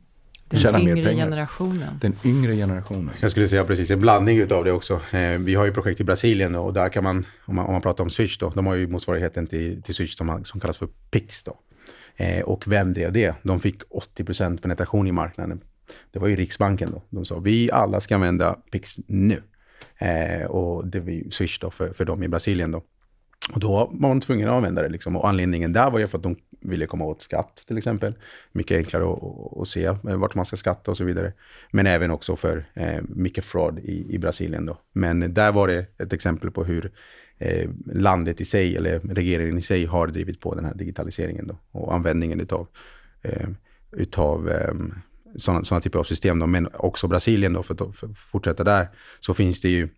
Den 0.48 0.88
yngre 0.88 1.14
generationen. 1.14 1.98
Den 2.00 2.16
yngre 2.24 2.56
generationen. 2.56 3.14
Jag 3.20 3.30
skulle 3.30 3.48
säga 3.48 3.64
precis 3.64 3.90
en 3.90 4.00
blandning 4.00 4.38
utav 4.38 4.64
det 4.64 4.72
också. 4.72 5.00
Eh, 5.12 5.38
vi 5.38 5.54
har 5.54 5.64
ju 5.64 5.72
projekt 5.72 6.00
i 6.00 6.04
Brasilien 6.04 6.54
och 6.54 6.72
där 6.72 6.88
kan 6.88 7.04
man, 7.04 7.26
om 7.44 7.54
man, 7.54 7.66
om 7.66 7.72
man 7.72 7.82
pratar 7.82 8.04
om 8.04 8.10
Switch 8.10 8.38
då, 8.38 8.50
de 8.50 8.66
har 8.66 8.74
ju 8.74 8.86
motsvarigheten 8.86 9.46
till, 9.46 9.82
till 9.82 9.94
Switch 9.94 10.16
som, 10.16 10.44
som 10.44 10.60
kallas 10.60 10.78
för 10.78 10.88
Pix 11.10 11.44
då. 11.44 11.58
Eh, 12.16 12.42
och 12.42 12.64
vem 12.66 12.92
drev 12.92 13.12
det? 13.12 13.34
De 13.42 13.60
fick 13.60 13.82
80% 14.16 14.60
penetration 14.60 15.06
i 15.06 15.12
marknaden. 15.12 15.60
Det 16.12 16.18
var 16.18 16.28
ju 16.28 16.36
Riksbanken 16.36 16.90
då. 16.90 17.02
De 17.10 17.24
sa 17.24 17.38
vi 17.38 17.70
alla 17.70 18.00
ska 18.00 18.14
använda 18.14 18.56
Pix 18.70 18.94
nu. 19.06 19.42
Eh, 19.98 20.46
och 20.46 20.86
det 20.86 21.00
var 21.00 21.10
ju 21.10 21.30
Swish 21.30 21.58
då 21.60 21.70
för, 21.70 21.92
för 21.92 22.04
dem 22.04 22.22
i 22.22 22.28
Brasilien 22.28 22.70
då. 22.70 22.82
Och 23.52 23.60
då 23.60 23.68
var 23.68 23.90
man 24.08 24.20
tvungen 24.20 24.48
att 24.48 24.54
använda 24.54 24.82
det. 24.82 24.88
Liksom. 24.88 25.16
Och 25.16 25.28
anledningen 25.28 25.72
där 25.72 25.90
var 25.90 25.98
ju 25.98 26.06
för 26.06 26.18
att 26.18 26.22
de 26.22 26.36
ville 26.60 26.86
komma 26.86 27.04
åt 27.04 27.22
skatt 27.22 27.62
till 27.66 27.78
exempel. 27.78 28.14
Mycket 28.52 28.76
enklare 28.76 29.12
att, 29.12 29.58
att 29.60 29.68
se 29.68 29.84
eh, 29.84 29.96
vart 30.02 30.34
man 30.34 30.46
ska 30.46 30.56
skatta 30.56 30.90
och 30.90 30.96
så 30.96 31.04
vidare. 31.04 31.32
Men 31.70 31.86
även 31.86 32.10
också 32.10 32.36
för 32.36 32.64
eh, 32.74 33.02
mycket 33.08 33.44
fraud 33.44 33.78
i, 33.78 34.14
i 34.14 34.18
Brasilien. 34.18 34.66
Då. 34.66 34.78
Men 34.92 35.34
där 35.34 35.52
var 35.52 35.68
det 35.68 35.86
ett 35.98 36.12
exempel 36.12 36.50
på 36.50 36.64
hur 36.64 36.92
eh, 37.38 37.70
landet 37.86 38.40
i 38.40 38.44
sig, 38.44 38.76
eller 38.76 38.98
regeringen 38.98 39.58
i 39.58 39.62
sig, 39.62 39.84
har 39.84 40.06
drivit 40.06 40.40
på 40.40 40.54
den 40.54 40.64
här 40.64 40.74
digitaliseringen 40.74 41.46
då, 41.46 41.58
och 41.70 41.94
användningen 41.94 42.40
utav, 42.40 42.66
eh, 43.22 43.48
utav 43.92 44.48
eh, 44.48 44.74
sådana, 45.36 45.64
sådana 45.64 45.80
typer 45.80 45.98
av 45.98 46.04
system. 46.04 46.38
Då. 46.38 46.46
Men 46.46 46.68
också 46.74 47.08
Brasilien, 47.08 47.52
då, 47.52 47.62
för 47.62 47.74
att, 47.74 47.96
för 47.96 48.06
att 48.06 48.18
fortsätta 48.18 48.64
där, 48.64 48.88
så 49.20 49.34
finns 49.34 49.60
det 49.60 49.68
ju 49.68 49.88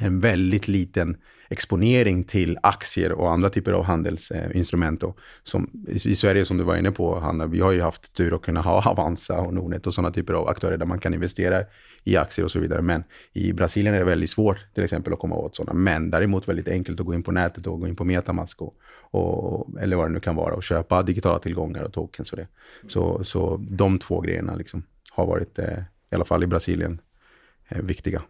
en 0.00 0.20
väldigt 0.20 0.68
liten 0.68 1.16
exponering 1.48 2.24
till 2.24 2.58
aktier 2.62 3.12
och 3.12 3.32
andra 3.32 3.50
typer 3.50 3.72
av 3.72 3.84
handelsinstrument. 3.84 5.00
Då, 5.00 5.14
som, 5.44 5.70
I 5.88 6.16
Sverige, 6.16 6.44
som 6.44 6.56
du 6.56 6.64
var 6.64 6.76
inne 6.76 6.90
på, 6.90 7.20
Hanna, 7.20 7.46
vi 7.46 7.60
har 7.60 7.72
ju 7.72 7.80
haft 7.80 8.14
tur 8.14 8.34
att 8.34 8.42
kunna 8.42 8.60
ha 8.60 8.82
Avanza 8.90 9.40
och 9.40 9.54
Nordnet 9.54 9.86
och 9.86 9.94
sådana 9.94 10.10
typer 10.10 10.34
av 10.34 10.48
aktörer 10.48 10.76
där 10.76 10.86
man 10.86 10.98
kan 10.98 11.14
investera 11.14 11.64
i 12.04 12.16
aktier 12.16 12.44
och 12.44 12.50
så 12.50 12.60
vidare. 12.60 12.82
Men 12.82 13.04
i 13.32 13.52
Brasilien 13.52 13.94
är 13.94 13.98
det 13.98 14.04
väldigt 14.04 14.30
svårt 14.30 14.58
till 14.74 14.84
exempel 14.84 15.12
att 15.12 15.18
komma 15.18 15.36
åt 15.36 15.56
sådana. 15.56 15.78
Men 15.78 16.10
däremot 16.10 16.48
väldigt 16.48 16.68
enkelt 16.68 17.00
att 17.00 17.06
gå 17.06 17.14
in 17.14 17.22
på 17.22 17.32
nätet 17.32 17.66
och 17.66 17.80
gå 17.80 17.88
in 17.88 17.96
på 17.96 18.04
Metamask 18.04 18.62
och, 18.62 18.76
och, 19.10 19.68
eller 19.80 19.96
vad 19.96 20.08
det 20.08 20.12
nu 20.12 20.20
kan 20.20 20.36
vara 20.36 20.54
och 20.54 20.62
köpa 20.62 21.02
digitala 21.02 21.38
tillgångar 21.38 21.82
och 21.82 21.92
tokens 21.92 22.32
och 22.32 22.36
det. 22.36 22.46
Så, 22.88 23.24
så 23.24 23.56
de 23.68 23.98
två 23.98 24.20
grejerna 24.20 24.54
liksom 24.54 24.82
har 25.10 25.26
varit, 25.26 25.58
eh, 25.58 25.78
i 26.10 26.14
alla 26.14 26.24
fall 26.24 26.42
i 26.42 26.46
Brasilien, 26.46 27.00
eh, 27.68 27.82
viktiga 27.82 28.22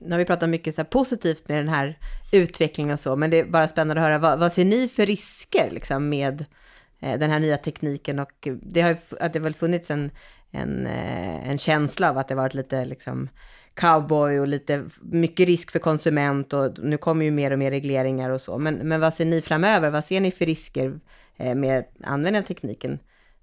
nu 0.00 0.10
har 0.10 0.18
vi 0.18 0.24
pratat 0.24 0.48
mycket 0.48 0.74
så 0.74 0.84
positivt 0.84 1.48
med 1.48 1.58
den 1.58 1.68
här 1.68 1.98
utvecklingen 2.32 2.92
och 2.92 2.98
så, 2.98 3.16
men 3.16 3.30
det 3.30 3.38
är 3.38 3.44
bara 3.44 3.68
spännande 3.68 4.02
att 4.02 4.08
höra, 4.08 4.18
vad, 4.18 4.38
vad 4.38 4.52
ser 4.52 4.64
ni 4.64 4.88
för 4.88 5.06
risker 5.06 5.70
liksom, 5.70 6.08
med 6.08 6.44
eh, 7.00 7.18
den 7.18 7.30
här 7.30 7.40
nya 7.40 7.56
tekniken? 7.56 8.18
Och 8.18 8.48
det 8.62 8.80
har, 8.80 8.96
att 9.20 9.32
det 9.32 9.38
väl 9.38 9.54
funnits 9.54 9.90
en, 9.90 10.10
en, 10.50 10.86
eh, 10.86 11.48
en 11.48 11.58
känsla 11.58 12.10
av 12.10 12.18
att 12.18 12.28
det 12.28 12.34
varit 12.34 12.54
lite 12.54 12.84
liksom, 12.84 13.28
cowboy 13.74 14.40
och 14.40 14.48
lite 14.48 14.84
mycket 15.00 15.46
risk 15.46 15.70
för 15.70 15.78
konsument 15.78 16.52
och 16.52 16.78
nu 16.78 16.96
kommer 16.96 17.24
ju 17.24 17.30
mer 17.30 17.50
och 17.50 17.58
mer 17.58 17.70
regleringar 17.70 18.30
och 18.30 18.40
så. 18.40 18.58
Men, 18.58 18.74
men 18.74 19.00
vad 19.00 19.14
ser 19.14 19.24
ni 19.24 19.42
framöver? 19.42 19.90
Vad 19.90 20.04
ser 20.04 20.20
ni 20.20 20.30
för 20.30 20.46
risker 20.46 21.00
eh, 21.36 21.54
med 21.54 21.84
användningen 22.04 22.42
av 22.42 22.46
tekniken? 22.46 22.98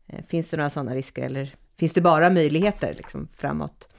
Eh, 0.07 0.25
finns 0.27 0.49
det 0.49 0.57
några 0.57 0.69
sådana 0.69 0.95
risker 0.95 1.23
eller 1.23 1.55
finns 1.77 1.93
det 1.93 2.01
bara 2.01 2.29
möjligheter 2.29 2.93
liksom, 2.93 3.27
framåt? 3.37 3.89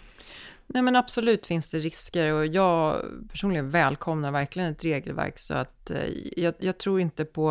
Nej 0.73 0.83
men 0.83 0.97
absolut 0.97 1.47
finns 1.47 1.71
det 1.71 1.79
risker 1.79 2.33
och 2.33 2.47
jag 2.47 3.05
personligen 3.29 3.71
välkomnar 3.71 4.31
verkligen 4.31 4.73
ett 4.73 4.85
regelverk 4.85 5.39
så 5.39 5.55
att 5.55 5.91
eh, 5.91 6.09
jag, 6.37 6.55
jag, 6.59 6.79
tror 6.79 7.01
inte 7.01 7.25
på 7.25 7.51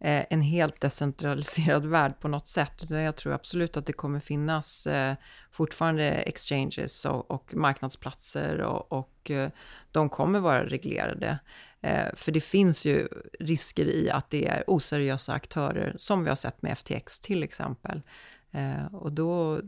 eh, 0.00 0.24
en 0.30 0.40
helt 0.40 0.80
decentraliserad 0.80 1.86
värld 1.90 2.20
på 2.20 2.28
något 2.28 2.48
sätt, 2.48 2.82
utan 2.82 3.02
jag 3.02 3.16
tror 3.16 3.32
absolut 3.32 3.76
att 3.76 3.86
det 3.86 3.92
kommer 3.92 4.20
finnas 4.20 4.86
eh, 4.86 5.14
fortfarande 5.50 6.04
exchanges 6.04 7.04
och, 7.04 7.30
och 7.30 7.54
marknadsplatser 7.54 8.60
och, 8.60 8.92
och 8.92 9.30
de 9.92 10.08
kommer 10.08 10.40
vara 10.40 10.66
reglerade. 10.66 11.38
För 12.14 12.32
det 12.32 12.40
finns 12.40 12.84
ju 12.84 13.08
risker 13.40 13.84
i 13.84 14.10
att 14.10 14.30
det 14.30 14.48
är 14.48 14.64
oseriösa 14.66 15.32
aktörer, 15.32 15.94
som 15.98 16.24
vi 16.24 16.28
har 16.28 16.36
sett 16.36 16.62
med 16.62 16.78
FTX 16.78 17.20
till 17.20 17.42
exempel. 17.42 18.02
Och 18.92 19.12
då, 19.12 19.60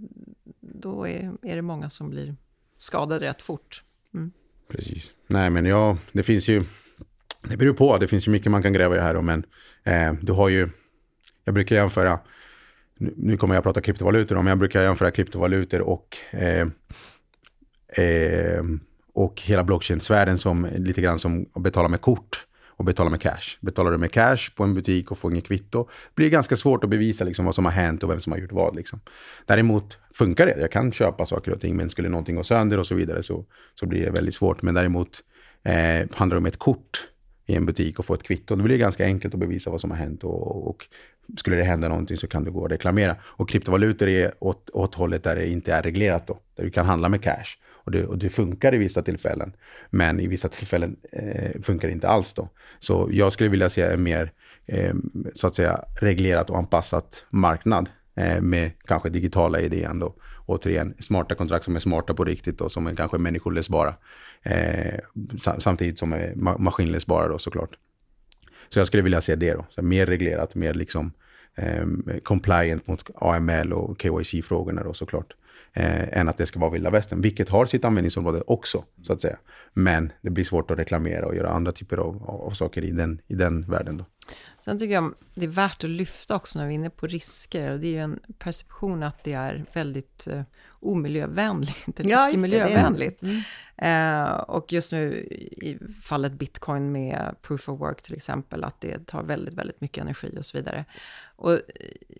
då 0.60 1.08
är, 1.08 1.32
är 1.42 1.56
det 1.56 1.62
många 1.62 1.90
som 1.90 2.10
blir 2.10 2.36
skadade 2.80 3.26
rätt 3.26 3.42
fort. 3.42 3.82
Mm. 4.14 4.30
Precis. 4.68 5.12
Nej, 5.26 5.50
men 5.50 5.66
ja, 5.66 5.98
det 6.12 6.22
finns 6.22 6.48
ju... 6.48 6.64
Det 7.42 7.56
beror 7.56 7.74
på. 7.74 7.98
Det 7.98 8.08
finns 8.08 8.28
ju 8.28 8.32
mycket 8.32 8.52
man 8.52 8.62
kan 8.62 8.72
gräva 8.72 8.96
i 8.96 8.98
här. 8.98 9.14
Då, 9.14 9.22
men 9.22 9.44
eh, 9.84 10.12
du 10.22 10.32
har 10.32 10.48
ju... 10.48 10.68
Jag 11.44 11.54
brukar 11.54 11.76
jämföra... 11.76 12.20
Nu, 12.98 13.36
kommer 13.36 13.54
jag 13.54 13.58
att 13.58 13.64
prata 13.64 13.80
kryptovalutor, 13.80 14.36
men 14.36 14.46
jag 14.46 14.58
brukar 14.58 14.82
jämföra 14.82 15.10
kryptovalutor 15.10 15.80
och... 15.80 16.16
Eh, 16.30 16.68
eh, 18.04 18.64
och 19.12 19.42
hela 19.42 19.64
blockchain-sfären 19.64 20.38
som 20.38 20.68
lite 20.76 21.00
grann 21.00 21.18
som 21.18 21.46
att 21.54 21.62
betala 21.62 21.88
med 21.88 22.00
kort 22.00 22.46
och 22.80 22.86
betala 22.86 23.10
med 23.10 23.20
cash. 23.20 23.58
Betalar 23.60 23.90
du 23.90 23.98
med 23.98 24.12
cash 24.12 24.50
på 24.56 24.64
en 24.64 24.74
butik 24.74 25.10
och 25.10 25.18
får 25.18 25.32
inget 25.32 25.46
kvitto 25.46 25.88
blir 26.14 26.26
det 26.26 26.30
ganska 26.30 26.56
svårt 26.56 26.84
att 26.84 26.90
bevisa 26.90 27.24
liksom 27.24 27.44
vad 27.44 27.54
som 27.54 27.64
har 27.64 27.72
hänt 27.72 28.02
och 28.02 28.10
vem 28.10 28.20
som 28.20 28.32
har 28.32 28.38
gjort 28.38 28.52
vad. 28.52 28.76
Liksom. 28.76 29.00
Däremot 29.46 29.98
funkar 30.14 30.46
det. 30.46 30.60
Jag 30.60 30.72
kan 30.72 30.92
köpa 30.92 31.26
saker 31.26 31.52
och 31.52 31.60
ting, 31.60 31.76
men 31.76 31.90
skulle 31.90 32.08
någonting 32.08 32.36
gå 32.36 32.44
sönder 32.44 32.78
och 32.78 32.86
så 32.86 32.94
vidare 32.94 33.22
så, 33.22 33.44
så 33.74 33.86
blir 33.86 34.04
det 34.04 34.10
väldigt 34.10 34.34
svårt. 34.34 34.62
Men 34.62 34.74
däremot 34.74 35.20
eh, 35.62 36.08
handlar 36.14 36.34
det 36.34 36.38
om 36.38 36.46
ett 36.46 36.56
kort 36.56 37.08
i 37.46 37.54
en 37.54 37.66
butik 37.66 37.98
och 37.98 38.04
få 38.04 38.14
ett 38.14 38.22
kvitto, 38.22 38.56
då 38.56 38.62
blir 38.62 38.74
det 38.74 38.80
ganska 38.80 39.04
enkelt 39.04 39.34
att 39.34 39.40
bevisa 39.40 39.70
vad 39.70 39.80
som 39.80 39.90
har 39.90 39.98
hänt 39.98 40.24
och, 40.24 40.68
och 40.68 40.86
skulle 41.36 41.56
det 41.56 41.64
hända 41.64 41.88
någonting 41.88 42.16
så 42.16 42.26
kan 42.26 42.44
du 42.44 42.50
gå 42.50 42.60
och 42.60 42.70
reklamera. 42.70 43.16
Och 43.22 43.48
kryptovalutor 43.48 44.08
är 44.08 44.32
åt, 44.38 44.70
åt 44.70 44.94
hållet 44.94 45.24
där 45.24 45.36
det 45.36 45.48
inte 45.48 45.72
är 45.72 45.82
reglerat 45.82 46.26
då, 46.26 46.38
där 46.56 46.64
du 46.64 46.70
kan 46.70 46.86
handla 46.86 47.08
med 47.08 47.22
cash. 47.22 47.56
Och 47.90 47.96
det, 47.96 48.06
och 48.06 48.18
det 48.18 48.30
funkar 48.30 48.74
i 48.74 48.78
vissa 48.78 49.02
tillfällen. 49.02 49.52
Men 49.90 50.20
i 50.20 50.26
vissa 50.26 50.48
tillfällen 50.48 50.96
eh, 51.12 51.62
funkar 51.62 51.88
det 51.88 51.92
inte 51.92 52.08
alls 52.08 52.32
då. 52.32 52.48
Så 52.78 53.08
jag 53.12 53.32
skulle 53.32 53.50
vilja 53.50 53.70
se 53.70 53.82
en 53.82 54.02
mer, 54.02 54.32
eh, 54.66 54.94
så 55.34 55.46
att 55.46 55.54
säga, 55.54 55.84
reglerat 56.00 56.50
och 56.50 56.58
anpassat 56.58 57.24
marknad 57.30 57.88
eh, 58.14 58.40
med 58.40 58.70
kanske 58.84 59.08
digitala 59.08 59.60
idén 59.60 59.98
då. 59.98 60.14
Återigen, 60.46 60.94
smarta 60.98 61.34
kontrakt 61.34 61.64
som 61.64 61.76
är 61.76 61.80
smarta 61.80 62.14
på 62.14 62.24
riktigt 62.24 62.60
och 62.60 62.72
som 62.72 62.86
är 62.86 62.94
kanske 62.94 63.18
människoläsbara. 63.18 63.94
Eh, 64.42 65.00
samtidigt 65.58 65.98
som 65.98 66.12
är 66.12 66.34
ma 66.34 66.58
maskinläsbara 66.58 67.28
då 67.28 67.38
såklart. 67.38 67.78
Så 68.68 68.78
jag 68.78 68.86
skulle 68.86 69.02
vilja 69.02 69.20
se 69.20 69.36
det 69.36 69.54
då. 69.54 69.66
Så 69.70 69.82
mer 69.82 70.06
reglerat, 70.06 70.54
mer 70.54 70.74
liksom 70.74 71.12
eh, 71.54 71.86
compliant 72.22 72.86
mot 72.86 73.10
AML 73.14 73.72
och 73.72 74.02
KYC-frågorna 74.02 74.82
då 74.82 74.94
såklart. 74.94 75.34
Eh, 75.72 76.18
än 76.18 76.28
att 76.28 76.38
det 76.38 76.46
ska 76.46 76.60
vara 76.60 76.70
vilda 76.70 76.90
västern, 76.90 77.20
vilket 77.20 77.48
har 77.48 77.66
sitt 77.66 77.84
användningsområde 77.84 78.42
också, 78.46 78.84
så 79.02 79.12
att 79.12 79.20
säga. 79.20 79.38
Men 79.72 80.12
det 80.22 80.30
blir 80.30 80.44
svårt 80.44 80.70
att 80.70 80.78
reklamera 80.78 81.26
och 81.26 81.36
göra 81.36 81.50
andra 81.50 81.72
typer 81.72 81.96
av, 81.96 82.30
av 82.30 82.50
saker 82.50 82.84
i 82.84 82.90
den, 82.90 83.20
i 83.28 83.34
den 83.34 83.70
världen. 83.70 83.96
Då. 83.96 84.04
Sen 84.70 84.78
tycker 84.78 84.94
jag 84.94 85.14
det 85.34 85.44
är 85.44 85.48
värt 85.48 85.84
att 85.84 85.90
lyfta 85.90 86.36
också 86.36 86.58
när 86.58 86.66
vi 86.66 86.72
är 86.72 86.74
inne 86.74 86.90
på 86.90 87.06
risker. 87.06 87.70
Och 87.70 87.80
det 87.80 87.86
är 87.86 87.92
ju 87.92 87.98
en 87.98 88.20
perception 88.38 89.02
att 89.02 89.24
det 89.24 89.32
är 89.32 89.64
väldigt 89.72 90.28
uh, 90.32 90.42
omiljövänligt, 90.80 92.00
eller 92.00 92.10
ja, 92.10 92.30
miljövänligt. 92.36 93.22
Mm. 93.22 93.42
Uh, 93.82 94.32
och 94.32 94.72
just 94.72 94.92
nu 94.92 95.14
i 95.62 95.78
fallet 96.02 96.32
bitcoin 96.32 96.92
med 96.92 97.34
proof 97.42 97.68
of 97.68 97.80
work 97.80 98.02
till 98.02 98.14
exempel, 98.14 98.64
att 98.64 98.80
det 98.80 99.06
tar 99.06 99.22
väldigt, 99.22 99.54
väldigt 99.54 99.80
mycket 99.80 100.02
energi 100.02 100.36
och 100.38 100.44
så 100.44 100.58
vidare. 100.58 100.84
Och 101.36 101.52
eh, 101.52 101.58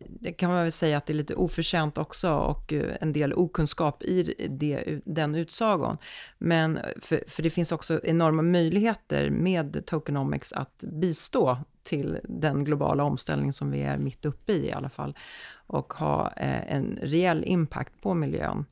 det 0.08 0.32
kan 0.32 0.50
man 0.50 0.62
väl 0.62 0.72
säga 0.72 0.96
att 0.96 1.06
det 1.06 1.12
är 1.12 1.14
lite 1.14 1.34
oförtjänt 1.34 1.98
också 1.98 2.32
och 2.32 2.72
en 2.72 3.12
del 3.12 3.32
okunskap 3.32 4.02
i 4.02 4.34
det, 4.50 5.00
den 5.04 5.34
utsagon. 5.34 5.98
Men 6.38 6.78
för, 7.00 7.24
för 7.28 7.42
det 7.42 7.50
finns 7.50 7.72
också 7.72 8.00
enorma 8.04 8.42
möjligheter 8.42 9.30
med 9.30 9.86
tokenomics 9.86 10.52
att 10.52 10.84
bistå 10.86 11.58
till 11.82 12.18
den 12.24 12.64
globala 12.64 13.04
omställning 13.04 13.52
som 13.52 13.70
vi 13.70 13.82
är 13.82 13.98
mitt 13.98 14.24
uppe 14.24 14.52
i 14.52 14.66
i 14.66 14.72
alla 14.72 14.90
fall 14.90 15.16
och 15.66 15.92
ha 15.92 16.32
eh, 16.36 16.74
en 16.74 16.98
rejäl 17.02 17.44
impact 17.46 17.92
på 18.02 18.14
miljön. 18.14 18.64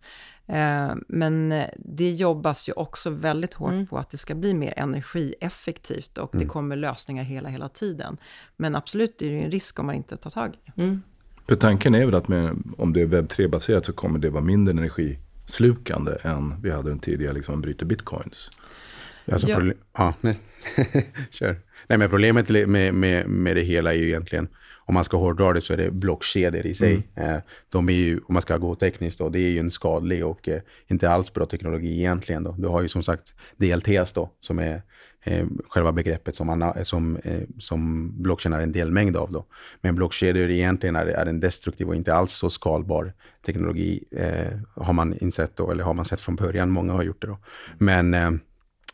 Eh, 0.47 0.95
men 1.09 1.63
det 1.77 2.11
jobbas 2.11 2.69
ju 2.69 2.73
också 2.73 3.11
väldigt 3.11 3.55
hårt 3.55 3.73
mm. 3.73 3.87
på 3.87 3.99
att 3.99 4.11
det 4.11 4.17
ska 4.17 4.35
bli 4.35 4.55
mer 4.55 4.75
energieffektivt 4.77 6.19
och 6.19 6.35
mm. 6.35 6.45
det 6.45 6.51
kommer 6.51 6.77
lösningar 6.77 7.25
hela, 7.25 7.49
hela 7.49 7.69
tiden. 7.69 8.17
Men 8.57 8.75
absolut, 8.77 9.19
det 9.19 9.27
är 9.27 9.31
ju 9.31 9.41
en 9.41 9.51
risk 9.51 9.79
om 9.79 9.87
man 9.87 9.95
inte 9.95 10.17
tar 10.17 10.31
tag 10.31 10.55
i 10.65 10.81
mm. 10.81 11.03
För 11.49 11.55
tanken 11.55 11.95
är 11.95 12.05
väl 12.05 12.15
att 12.15 12.29
med, 12.29 12.63
om 12.79 12.93
det 12.93 13.01
är 13.01 13.07
webb 13.07 13.27
3-baserat 13.27 13.87
så 13.87 13.93
kommer 13.93 14.19
det 14.19 14.31
vara 14.31 14.45
mindre 14.45 14.73
energislukande 14.73 16.17
än 16.23 16.63
vi 16.63 16.71
hade 16.71 16.89
den 16.89 16.99
tidigare, 16.99 17.33
liksom 17.33 17.61
bryter 17.61 17.87
bitcoins. 17.87 18.51
Alltså, 19.33 19.49
ja. 19.49 19.73
ja, 19.99 20.15
nej. 20.21 20.39
Kör. 21.31 21.57
Nej, 21.89 21.99
men 21.99 22.09
problemet 22.09 22.69
med, 22.69 22.95
med, 22.95 23.29
med 23.29 23.57
det 23.57 23.63
hela 23.63 23.95
är 23.95 23.99
ju 23.99 24.07
egentligen, 24.09 24.49
om 24.77 24.95
man 24.95 25.05
ska 25.05 25.17
hårdra 25.17 25.53
det 25.53 25.61
så 25.61 25.73
är 25.73 25.77
det 25.77 25.91
blockkedjor 25.91 26.67
i 26.67 26.75
sig. 26.75 27.07
Mm. 27.17 27.35
Eh, 27.35 27.41
de 27.69 27.89
är 27.89 27.93
ju, 27.93 28.19
om 28.19 28.33
man 28.33 28.43
ska 28.43 28.57
gå 28.57 28.75
tekniskt 28.75 29.19
då, 29.19 29.29
det 29.29 29.39
är 29.39 29.51
ju 29.51 29.59
en 29.59 29.71
skadlig 29.71 30.27
och 30.27 30.49
eh, 30.49 30.61
inte 30.87 31.11
alls 31.11 31.33
bra 31.33 31.47
teknologi 31.47 31.99
egentligen. 31.99 32.43
Då. 32.43 32.55
Du 32.59 32.69
har 32.69 32.83
ju 32.83 32.89
som 32.89 33.03
sagt 33.03 33.35
DLTs 33.57 34.13
då, 34.13 34.31
som 34.41 34.59
är 34.59 34.83
eh, 35.23 35.47
själva 35.69 35.93
begreppet 35.93 36.35
som, 36.35 36.47
man, 36.47 36.85
som, 36.85 37.19
som 37.59 38.13
blockchain 38.23 38.53
är 38.53 38.61
en 38.61 38.73
delmängd 38.73 39.17
av. 39.17 39.33
Då. 39.33 39.47
Men 39.81 39.95
blockkedjor 39.95 40.51
egentligen 40.51 40.97
är, 40.97 41.07
är 41.07 41.27
en 41.27 41.41
destruktiv 41.41 41.89
och 41.89 41.95
inte 41.95 42.15
alls 42.15 42.33
så 42.33 42.51
skalbar 42.51 43.13
teknologi, 43.47 44.05
eh, 44.11 44.59
har 44.75 44.93
man 44.93 45.19
insett 45.19 45.57
då, 45.57 45.71
eller 45.71 45.85
har 45.85 45.95
man 45.95 46.05
sett 46.05 46.21
från 46.21 46.37
början. 46.37 46.71
Många 46.71 46.93
har 46.93 47.03
gjort 47.03 47.23
det 47.23 47.27
då. 47.27 47.39
Men 47.79 48.15
eh, 48.15 48.31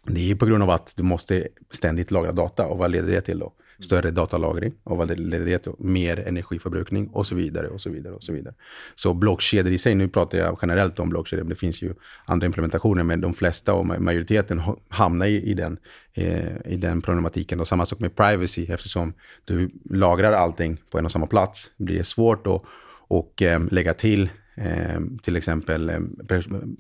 det 0.07 0.31
är 0.31 0.35
på 0.35 0.47
grund 0.47 0.63
av 0.63 0.71
att 0.71 0.95
du 0.97 1.03
måste 1.03 1.49
ständigt 1.71 2.11
lagra 2.11 2.33
data. 2.33 2.67
Och 2.67 2.79
vad 2.79 2.91
leder 2.91 3.13
det 3.13 3.21
till 3.21 3.39
då? 3.39 3.53
Större 3.81 4.11
datalagring. 4.11 4.73
Och 4.85 4.97
vad 4.97 5.19
leder 5.21 5.45
det 5.45 5.59
till? 5.59 5.73
Mer 5.79 6.29
energiförbrukning 6.29 7.09
och 7.09 7.27
så 7.27 7.35
vidare. 7.35 7.69
och 7.69 7.81
Så 7.81 7.91
vidare 7.91 8.15
och 8.15 8.25
så 8.25 8.33
vidare. 8.33 8.55
Så 8.95 9.15
blockkedjor 9.15 9.73
i 9.73 9.79
sig, 9.79 9.95
nu 9.95 10.09
pratar 10.09 10.39
jag 10.39 10.59
generellt 10.63 10.99
om 10.99 11.09
blockkedjor, 11.09 11.45
men 11.45 11.51
det 11.51 11.57
finns 11.57 11.83
ju 11.83 11.95
andra 12.25 12.47
implementationer, 12.47 13.03
men 13.03 13.21
de 13.21 13.35
flesta 13.35 13.75
och 13.75 13.87
majoriteten 13.87 14.63
hamnar 14.89 15.27
i, 15.27 15.51
i, 15.51 15.55
den, 15.55 15.79
eh, 16.15 16.57
i 16.65 16.77
den 16.77 17.03
problematiken. 17.03 17.61
Och 17.61 17.69
samma 17.69 17.87
sak 17.87 17.99
med 17.99 18.17
privacy, 18.17 18.67
eftersom 18.69 19.15
du 19.45 19.71
lagrar 19.91 20.33
allting 20.33 20.81
på 20.91 20.99
en 20.99 21.05
och 21.05 21.13
samma 21.13 21.27
plats, 21.27 21.71
blir 21.77 21.99
det 21.99 22.05
svårt 22.05 22.47
att 22.47 22.63
och, 23.09 23.43
eh, 23.43 23.61
lägga 23.71 23.95
till 23.95 24.29
Eh, 24.57 25.01
till 25.23 25.37
exempel 25.37 25.91
eh, 25.91 26.01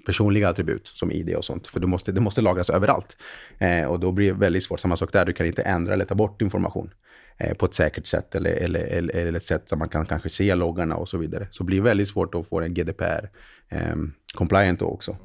personliga 0.07 0.49
attribut 0.49 0.87
som 0.87 1.12
ID 1.12 1.35
och 1.35 1.45
sånt. 1.45 1.66
För 1.66 1.81
du 1.81 1.87
måste, 1.87 2.12
det 2.12 2.20
måste 2.20 2.41
lagras 2.41 2.70
överallt. 2.70 3.16
Eh, 3.59 3.85
och 3.85 4.01
då 4.01 4.12
blir 4.12 4.33
det 4.33 4.39
väldigt 4.39 4.64
svårt. 4.64 4.81
Samma 4.81 4.97
sak 4.97 5.12
där, 5.12 5.25
du 5.25 5.33
kan 5.33 5.47
inte 5.47 5.62
ändra 5.62 5.93
eller 5.93 6.05
ta 6.05 6.14
bort 6.14 6.43
information 6.43 6.91
eh, 7.39 7.55
på 7.55 7.66
ett 7.66 7.75
säkert 7.75 8.07
sätt 8.07 8.35
eller, 8.35 8.51
eller, 8.51 8.81
eller, 8.81 9.14
eller, 9.14 9.37
ett 9.37 9.45
sätt 9.45 9.68
som 9.68 9.79
man 9.79 9.89
kan 9.89 10.07
kanske 10.07 10.29
se 10.29 10.55
loggarna 10.55 10.97
och 10.97 11.09
så 11.09 11.18
vidare. 11.18 11.49
Så 11.51 11.62
det 11.62 11.66
blir 11.66 11.81
väldigt 11.81 12.09
svårt 12.09 12.35
att 12.35 12.49
få 12.49 12.61
en 12.61 12.75
GDPR 12.75 13.31
eh, 13.68 13.97
compliant 14.35 14.81
då 14.81 14.87
också. 14.87 15.16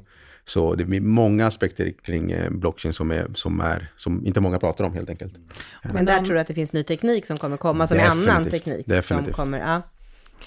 Så 0.44 0.74
det 0.74 0.84
blir 0.84 1.00
många 1.00 1.46
aspekter 1.46 1.92
kring 2.04 2.32
eh, 2.32 2.50
blockchain 2.50 2.92
som, 2.92 3.10
är, 3.10 3.26
som, 3.34 3.60
är, 3.60 3.92
som 3.96 4.26
inte 4.26 4.40
många 4.40 4.58
pratar 4.58 4.84
om 4.84 4.94
helt 4.94 5.10
enkelt. 5.10 5.34
Men 5.82 6.04
där 6.04 6.22
tror 6.22 6.34
du 6.34 6.40
att 6.40 6.46
det 6.46 6.54
finns 6.54 6.72
ny 6.72 6.82
teknik 6.82 7.26
som 7.26 7.36
kommer 7.36 7.56
komma, 7.56 7.88
som 7.88 7.96
Definitivt. 7.96 8.28
är 8.28 8.32
annan 8.32 8.50
teknik? 8.50 8.86
Definitivt. 8.86 9.36
Som 9.36 9.44
kommer, 9.44 9.58
ja, 9.58 9.82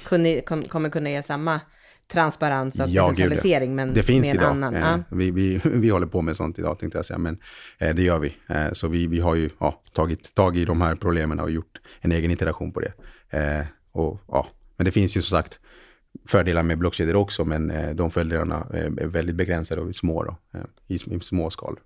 kunna, 0.06 0.42
kommer 0.68 0.90
kunna 0.90 1.10
ge 1.10 1.24
samma 1.24 1.62
transparens 2.08 2.80
och 2.80 2.90
ja, 2.90 3.10
decentralisering, 3.10 3.76
men 3.76 3.94
det 3.94 4.04
finns 4.04 4.28
med 4.28 4.36
idag. 4.36 4.52
annan. 4.52 4.76
Eh, 4.76 4.98
vi, 5.10 5.32
vi, 5.32 5.62
vi 5.64 5.90
håller 5.90 6.08
på 6.08 6.22
med 6.22 6.36
sånt 6.36 6.60
idag, 6.60 6.80
tänkte 6.80 6.98
jag 6.98 7.06
säga, 7.06 7.18
men 7.18 7.38
eh, 7.78 7.96
det 7.96 8.02
gör 8.02 8.20
vi. 8.20 8.36
Eh, 8.48 8.72
så 8.72 8.88
vi, 8.88 9.08
vi 9.08 9.20
har 9.20 9.36
ju 9.36 9.50
ja, 9.60 9.82
tagit 9.94 10.36
tag 10.36 10.58
i 10.58 10.66
de 10.66 10.82
här 10.82 10.96
problemen 10.96 11.40
och 11.40 11.52
gjort 11.52 11.80
en 12.02 12.12
egen 12.12 12.32
iteration 12.32 12.72
på 12.72 12.80
det. 12.80 12.94
Eh, 13.30 13.66
och, 13.92 14.22
ja, 14.28 14.48
men 14.78 14.86
det 14.86 14.92
finns 14.92 15.18
ju 15.18 15.22
som 15.22 15.38
sagt 15.38 15.60
fördelar 16.28 16.64
med 16.64 16.78
blockkedjor 16.78 17.16
också, 17.16 17.46
men 17.46 17.72
eh, 17.72 17.96
de 17.96 18.12
fördelarna 18.12 18.68
är 18.74 19.08
väldigt 19.08 19.36
begränsade 19.36 19.82
och 19.82 19.96
små 19.96 20.24
då, 20.24 20.38
eh, 20.54 20.66
i, 20.88 21.16
i 21.16 21.20
små 21.20 21.50
skal. 21.50 21.78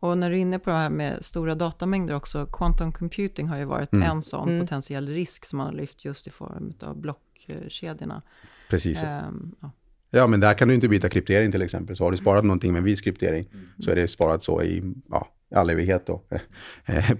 Och 0.00 0.18
när 0.18 0.30
du 0.30 0.36
är 0.36 0.40
inne 0.40 0.58
på 0.58 0.70
det 0.70 0.76
här 0.76 0.90
med 0.90 1.24
stora 1.24 1.54
datamängder 1.54 2.14
också, 2.14 2.46
quantum 2.46 2.92
computing 2.92 3.48
har 3.48 3.58
ju 3.58 3.64
varit 3.64 3.92
mm. 3.92 4.10
en 4.10 4.22
sån 4.22 4.48
mm. 4.48 4.60
potentiell 4.60 5.08
risk 5.08 5.44
som 5.44 5.56
man 5.56 5.66
har 5.66 5.74
lyft 5.74 6.04
just 6.04 6.26
i 6.26 6.30
form 6.30 6.72
av 6.82 7.00
blockkedjorna. 7.00 8.22
Precis. 8.70 9.02
Um, 9.02 9.54
ja. 9.60 9.72
ja. 10.10 10.26
men 10.26 10.40
där 10.40 10.54
kan 10.54 10.68
du 10.68 10.74
inte 10.74 10.88
byta 10.88 11.08
kryptering 11.08 11.52
till 11.52 11.62
exempel. 11.62 11.96
Så 11.96 12.04
har 12.04 12.10
du 12.10 12.16
sparat 12.16 12.44
någonting 12.44 12.72
med 12.72 12.78
en 12.78 12.84
viss 12.84 13.00
kryptering 13.00 13.48
mm. 13.52 13.66
så 13.78 13.90
är 13.90 13.96
det 13.96 14.08
sparat 14.08 14.42
så 14.42 14.62
i 14.62 14.94
ja, 15.10 15.28
all 15.54 15.70
evighet 15.70 16.06
då, 16.06 16.22
eh, 16.86 17.10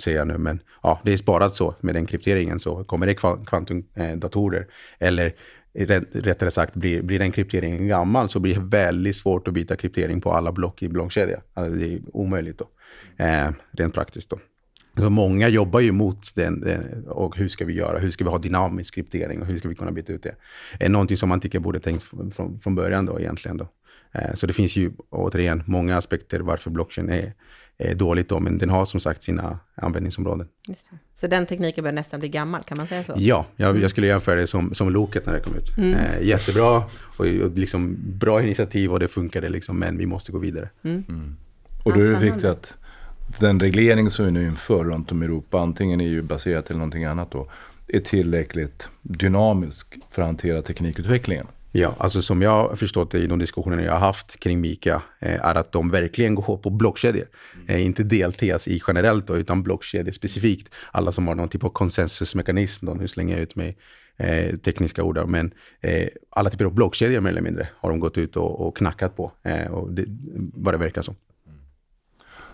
säger 0.00 0.18
jag 0.18 0.28
nu. 0.28 0.38
Men 0.38 0.60
ja, 0.82 1.00
det 1.04 1.12
är 1.12 1.16
sparat 1.16 1.54
så 1.54 1.74
med 1.80 1.94
den 1.94 2.06
krypteringen. 2.06 2.58
Så 2.58 2.84
kommer 2.84 3.06
det 3.06 3.14
kvantumdatorer 3.46 4.66
eller 4.98 5.32
rättare 6.12 6.50
sagt, 6.50 6.74
blir, 6.74 7.02
blir 7.02 7.18
den 7.18 7.32
krypteringen 7.32 7.88
gammal 7.88 8.28
så 8.28 8.40
blir 8.40 8.54
det 8.54 8.60
väldigt 8.60 9.16
svårt 9.16 9.48
att 9.48 9.54
byta 9.54 9.76
kryptering 9.76 10.20
på 10.20 10.32
alla 10.32 10.52
block 10.52 10.82
i 10.82 10.88
blockkedja. 10.88 11.40
Alltså 11.54 11.74
det 11.74 11.94
är 11.94 12.00
omöjligt 12.12 12.58
då, 12.58 12.68
eh, 13.24 13.50
rent 13.72 13.94
praktiskt 13.94 14.30
då. 14.30 14.38
Så 14.98 15.10
många 15.10 15.48
jobbar 15.48 15.80
ju 15.80 15.92
mot 15.92 16.34
den, 16.34 16.64
och 17.06 17.36
hur 17.36 17.48
ska 17.48 17.64
vi 17.64 17.72
göra? 17.72 17.98
Hur 17.98 18.10
ska 18.10 18.24
vi 18.24 18.30
ha 18.30 18.38
dynamisk 18.38 18.94
kryptering 18.94 19.40
och 19.40 19.46
hur 19.46 19.58
ska 19.58 19.68
vi 19.68 19.74
kunna 19.74 19.90
byta 19.90 20.12
ut 20.12 20.22
det? 20.22 20.34
är 20.80 20.88
någonting 20.88 21.16
som 21.16 21.28
man 21.28 21.40
tycker 21.40 21.58
borde 21.58 21.80
tänkt 21.80 22.02
från, 22.02 22.60
från 22.62 22.74
början 22.74 23.06
då 23.06 23.20
egentligen. 23.20 23.56
Då. 23.56 23.68
Eh, 24.12 24.34
så 24.34 24.46
det 24.46 24.52
finns 24.52 24.76
ju 24.76 24.92
återigen 25.10 25.62
många 25.66 25.96
aspekter 25.96 26.40
varför 26.40 26.70
blockchain 26.70 27.10
är, 27.10 27.32
är 27.78 27.94
dåligt 27.94 28.28
då, 28.28 28.40
men 28.40 28.58
den 28.58 28.70
har 28.70 28.86
som 28.86 29.00
sagt 29.00 29.22
sina 29.22 29.58
användningsområden. 29.74 30.48
Så 31.14 31.26
den 31.26 31.46
tekniken 31.46 31.84
börjar 31.84 31.94
nästan 31.94 32.20
bli 32.20 32.28
gammal, 32.28 32.62
kan 32.62 32.78
man 32.78 32.86
säga 32.86 33.04
så? 33.04 33.14
Ja, 33.16 33.46
jag, 33.56 33.80
jag 33.80 33.90
skulle 33.90 34.06
jämföra 34.06 34.40
det 34.40 34.46
som, 34.46 34.74
som 34.74 34.90
Loket 34.90 35.26
när 35.26 35.32
det 35.32 35.40
kom 35.40 35.56
ut. 35.56 35.78
Mm. 35.78 35.94
Eh, 35.94 36.22
jättebra 36.22 36.84
och, 37.16 37.26
och 37.26 37.50
liksom 37.54 37.96
bra 37.98 38.42
initiativ 38.42 38.92
och 38.92 39.00
det 39.00 39.08
funkade 39.08 39.48
liksom, 39.48 39.78
men 39.78 39.98
vi 39.98 40.06
måste 40.06 40.32
gå 40.32 40.38
vidare. 40.38 40.68
Mm. 40.82 41.04
Mm. 41.08 41.36
Och 41.84 41.92
då 41.92 42.00
är 42.00 42.08
det 42.08 42.18
viktigt 42.18 42.44
att 42.44 42.76
den 43.38 43.60
reglering 43.60 44.10
som 44.10 44.24
vi 44.24 44.30
nu 44.30 44.46
inför 44.46 44.84
runt 44.84 45.12
om 45.12 45.22
i 45.22 45.26
Europa, 45.26 45.60
antingen 45.60 46.00
EU-baserat 46.00 46.70
eller 46.70 46.78
någonting 46.78 47.04
annat 47.04 47.30
då, 47.30 47.50
är 47.88 48.00
tillräckligt 48.00 48.88
dynamisk 49.02 49.98
för 50.10 50.22
att 50.22 50.28
hantera 50.28 50.62
teknikutvecklingen. 50.62 51.46
Ja, 51.72 51.94
alltså 51.98 52.22
som 52.22 52.42
jag 52.42 52.50
har 52.50 52.76
förstått 52.76 53.10
det 53.10 53.18
i 53.18 53.26
de 53.26 53.38
diskussioner 53.38 53.84
jag 53.84 53.92
har 53.92 53.98
haft 53.98 54.40
kring 54.40 54.60
Mika, 54.60 55.02
eh, 55.20 55.46
är 55.46 55.54
att 55.54 55.72
de 55.72 55.90
verkligen 55.90 56.34
går 56.34 56.56
på 56.56 56.70
blockkedjor. 56.70 57.26
Mm. 57.54 57.66
Eh, 57.68 57.86
inte 57.86 58.02
deltas 58.02 58.68
i 58.68 58.80
generellt 58.88 59.26
då, 59.26 59.36
utan 59.36 59.62
blockkedjor 59.62 60.12
specifikt. 60.12 60.74
Alla 60.90 61.12
som 61.12 61.26
har 61.26 61.34
någon 61.34 61.48
typ 61.48 61.64
av 61.64 61.68
konsensusmekanism, 61.68 62.86
då, 62.86 62.94
nu 62.94 63.08
slänger 63.08 63.34
jag 63.34 63.42
ut 63.42 63.56
mig 63.56 63.76
eh, 64.16 64.56
tekniska 64.56 65.02
ord, 65.02 65.28
men 65.28 65.54
eh, 65.80 66.08
alla 66.30 66.50
typer 66.50 66.64
av 66.64 66.74
blockkedjor 66.74 67.20
mer 67.20 67.30
eller 67.30 67.40
mindre 67.40 67.68
har 67.76 67.90
de 67.90 68.00
gått 68.00 68.18
ut 68.18 68.36
och, 68.36 68.66
och 68.66 68.76
knackat 68.76 69.16
på, 69.16 69.32
eh, 69.42 69.66
och 69.66 69.92
det, 69.92 70.04
vad 70.54 70.74
det 70.74 70.78
verkar 70.78 71.02
som. 71.02 71.14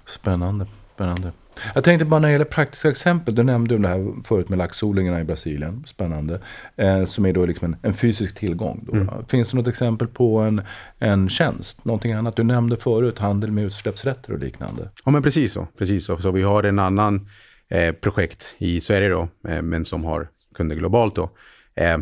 Spännande. 0.06 0.66
Spännande. 0.94 1.32
Jag 1.74 1.84
tänkte 1.84 2.04
bara 2.04 2.20
när 2.20 2.28
det 2.28 2.32
gäller 2.32 2.44
praktiska 2.44 2.90
exempel. 2.90 3.34
Du 3.34 3.42
nämnde 3.42 3.78
det 3.78 3.88
här 3.88 4.12
förut 4.24 4.48
med 4.48 4.58
laxodlingarna 4.58 5.20
i 5.20 5.24
Brasilien. 5.24 5.84
Spännande. 5.86 6.40
Eh, 6.76 7.06
som 7.06 7.26
är 7.26 7.32
då 7.32 7.46
liksom 7.46 7.66
en, 7.72 7.76
en 7.82 7.94
fysisk 7.94 8.38
tillgång. 8.38 8.88
Mm. 8.92 9.08
Finns 9.28 9.50
det 9.50 9.56
något 9.56 9.68
exempel 9.68 10.08
på 10.08 10.38
en, 10.38 10.62
en 10.98 11.28
tjänst? 11.28 11.84
Någonting 11.84 12.12
annat? 12.12 12.36
Du 12.36 12.42
nämnde 12.42 12.76
förut 12.76 13.18
handel 13.18 13.52
med 13.52 13.64
utsläppsrätter 13.64 14.32
och 14.32 14.38
liknande. 14.38 14.90
Ja 15.04 15.10
men 15.10 15.22
precis 15.22 15.52
så. 15.52 15.66
Precis 15.78 16.04
så. 16.04 16.18
så 16.18 16.30
vi 16.30 16.42
har 16.42 16.62
en 16.62 16.78
annan 16.78 17.28
eh, 17.68 17.92
projekt 17.92 18.54
i 18.58 18.80
Sverige 18.80 19.08
då. 19.08 19.28
Eh, 19.48 19.62
men 19.62 19.84
som 19.84 20.04
har 20.04 20.28
kunder 20.54 20.76
globalt 20.76 21.14
då. 21.14 21.30
Eh, 21.74 21.98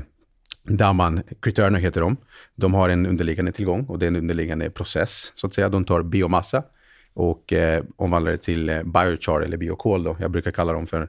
Daman 0.63 1.23
Criturner 1.43 1.81
heter 1.81 2.01
de. 2.01 2.17
De 2.55 2.75
har 2.75 2.89
en 2.89 3.07
underliggande 3.07 3.53
tillgång 3.53 3.85
och 3.85 3.99
det 3.99 4.07
är 4.07 4.09
en 4.09 4.17
underliggande 4.17 4.71
process. 4.71 5.33
så 5.35 5.47
att 5.47 5.55
säga. 5.55 5.69
De 5.69 5.85
tar 5.85 6.03
biomassa 6.03 6.63
och 7.15 7.53
eh, 7.53 7.85
omvandlar 7.97 8.31
det 8.31 8.39
till 8.39 8.69
eh, 8.69 8.83
biochar 8.83 9.41
eller 9.41 9.57
biokol. 9.57 10.05
Då. 10.05 10.17
Jag 10.21 10.31
brukar 10.31 10.51
kalla 10.51 10.73
dem 10.73 10.87
för 10.87 11.09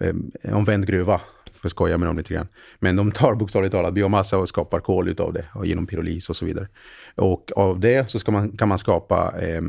eh, 0.00 0.14
omvänd 0.56 0.86
gruva, 0.86 1.20
Jag 1.62 1.70
skojar 1.70 1.98
med 1.98 2.08
dem 2.08 2.16
lite 2.16 2.34
grann. 2.34 2.48
Men 2.78 2.96
de 2.96 3.12
tar 3.12 3.34
bokstavligt 3.34 3.72
talat 3.72 3.94
biomassa 3.94 4.38
och 4.38 4.48
skapar 4.48 4.80
kol 4.80 5.08
utav 5.08 5.32
det 5.32 5.44
och 5.54 5.66
genom 5.66 5.86
pyrolys 5.86 6.30
och 6.30 6.36
så 6.36 6.44
vidare. 6.44 6.68
Och 7.14 7.52
av 7.56 7.80
det 7.80 8.10
så 8.10 8.32
man, 8.32 8.56
kan 8.56 8.68
man 8.68 8.78
skapa 8.78 9.34
eh, 9.40 9.62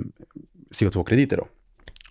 CO2-krediter 0.72 1.38
då. 1.38 1.48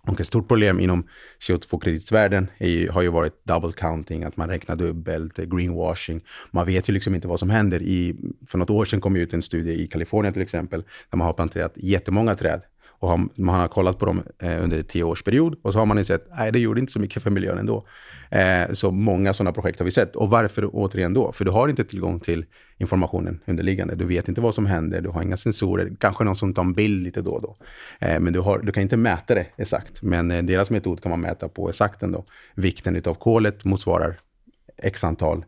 Och 0.08 0.20
ett 0.20 0.26
stort 0.26 0.48
problem 0.48 0.80
inom 0.80 1.08
CO2-kreditvärlden 1.48 2.46
har 2.90 3.02
ju 3.02 3.08
varit 3.08 3.44
double 3.44 3.72
counting, 3.72 4.24
att 4.24 4.36
man 4.36 4.48
räknar 4.48 4.76
dubbelt, 4.76 5.38
eh, 5.38 5.44
greenwashing. 5.44 6.20
Man 6.50 6.66
vet 6.66 6.88
ju 6.88 6.92
liksom 6.92 7.14
inte 7.14 7.28
vad 7.28 7.38
som 7.38 7.50
händer. 7.50 7.82
I, 7.82 8.16
för 8.46 8.58
något 8.58 8.70
år 8.70 8.84
sedan 8.84 9.00
kom 9.00 9.16
ut 9.16 9.32
en 9.32 9.42
studie 9.42 9.82
i 9.82 9.86
Kalifornien 9.86 10.32
till 10.32 10.42
exempel, 10.42 10.82
där 11.10 11.16
man 11.16 11.26
har 11.26 11.32
planterat 11.32 11.72
jättemånga 11.76 12.34
träd 12.34 12.62
och 12.98 13.08
har, 13.08 13.28
man 13.34 13.60
har 13.60 13.68
kollat 13.68 13.98
på 13.98 14.06
dem 14.06 14.22
eh, 14.38 14.62
under 14.62 14.78
en 14.78 14.84
tioårsperiod 14.84 15.56
och 15.62 15.72
så 15.72 15.78
har 15.78 15.86
man 15.86 16.04
sett 16.04 16.26
att 16.30 16.52
det 16.52 16.58
gjorde 16.58 16.80
inte 16.80 16.92
så 16.92 17.00
mycket 17.00 17.22
för 17.22 17.30
miljön 17.30 17.58
ändå. 17.58 17.84
Eh, 18.30 18.72
så 18.72 18.90
många 18.90 19.34
sådana 19.34 19.52
projekt 19.52 19.78
har 19.78 19.84
vi 19.84 19.90
sett. 19.90 20.16
Och 20.16 20.30
varför 20.30 20.70
återigen 20.72 21.14
då? 21.14 21.32
För 21.32 21.44
du 21.44 21.50
har 21.50 21.68
inte 21.68 21.84
tillgång 21.84 22.20
till 22.20 22.44
informationen 22.78 23.40
underliggande. 23.46 23.94
Du 23.94 24.04
vet 24.04 24.28
inte 24.28 24.40
vad 24.40 24.54
som 24.54 24.66
händer, 24.66 25.00
du 25.00 25.08
har 25.08 25.22
inga 25.22 25.36
sensorer, 25.36 25.92
kanske 26.00 26.24
någon 26.24 26.36
som 26.36 26.54
tar 26.54 26.62
en 26.62 26.72
bild 26.72 27.04
lite 27.04 27.22
då 27.22 27.32
och 27.32 27.42
då. 27.42 27.56
Eh, 28.00 28.20
men 28.20 28.32
du, 28.32 28.40
har, 28.40 28.58
du 28.58 28.72
kan 28.72 28.82
inte 28.82 28.96
mäta 28.96 29.34
det 29.34 29.46
exakt. 29.56 30.02
Men 30.02 30.30
eh, 30.30 30.42
deras 30.42 30.70
metod 30.70 31.02
kan 31.02 31.10
man 31.10 31.20
mäta 31.20 31.48
på 31.48 31.68
exakt 31.68 32.02
ändå. 32.02 32.24
Vikten 32.54 33.02
av 33.06 33.14
kolet 33.14 33.64
motsvarar 33.64 34.16
x 34.82 35.04
antal 35.04 35.44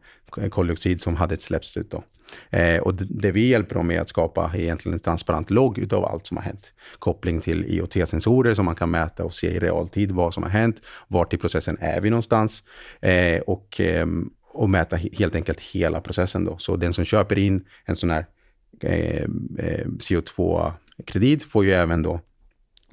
koldioxid 0.51 1.03
som 1.03 1.16
hade 1.16 1.36
släppts 1.36 1.76
ut. 1.76 1.90
Då. 1.90 2.03
Eh, 2.51 2.78
och 2.78 2.95
det, 2.95 3.33
vi 3.33 3.49
hjälper 3.49 3.74
dem 3.74 3.87
med 3.87 4.01
att 4.01 4.09
skapa 4.09 4.53
egentligen 4.55 4.95
en 4.95 5.01
transparent 5.01 5.51
logg 5.51 5.78
utav 5.78 6.05
allt 6.05 6.26
som 6.26 6.37
har 6.37 6.45
hänt. 6.45 6.72
Koppling 6.99 7.41
till 7.41 7.64
IoT-sensorer 7.64 8.55
som 8.55 8.64
man 8.64 8.74
kan 8.74 8.91
mäta 8.91 9.24
och 9.24 9.35
se 9.35 9.47
i 9.47 9.59
realtid 9.59 10.12
vad 10.12 10.35
som 10.35 10.43
har 10.43 10.51
hänt. 10.51 10.83
Vart 11.09 11.35
i 11.35 11.37
processen 11.37 11.78
är 11.81 12.01
vi 12.01 12.11
någonstans? 12.11 12.62
Eh, 13.01 13.41
och, 13.41 13.81
eh, 13.81 14.07
och 14.53 14.70
mäta 14.70 14.97
helt 14.97 15.35
enkelt 15.35 15.61
hela 15.61 16.01
processen. 16.01 16.45
Då. 16.45 16.59
Så 16.59 16.76
den 16.76 16.93
som 16.93 17.05
köper 17.05 17.39
in 17.39 17.64
en 17.85 17.97
sån 17.97 18.11
här 18.11 18.26
ehm, 18.81 19.57
eh, 19.59 19.87
CO2-kredit 19.87 21.43
får 21.43 21.64
ju 21.64 21.72
även 21.72 22.03
då 22.03 22.20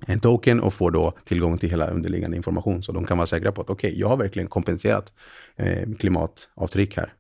en 0.05 0.19
token 0.19 0.59
och 0.59 0.73
får 0.73 0.91
då 0.91 1.13
tillgång 1.25 1.57
till 1.57 1.69
hela 1.69 1.87
underliggande 1.87 2.37
information. 2.37 2.83
Så 2.83 2.91
de 2.91 3.05
kan 3.05 3.17
vara 3.17 3.27
säkra 3.27 3.51
på 3.51 3.61
att 3.61 3.69
okej, 3.69 3.87
okay, 3.87 3.99
jag 3.99 4.07
har 4.07 4.17
verkligen 4.17 4.47
kompenserat 4.47 5.13
eh, 5.55 5.89
klimatavtryck 5.99 6.97
här 6.97 7.13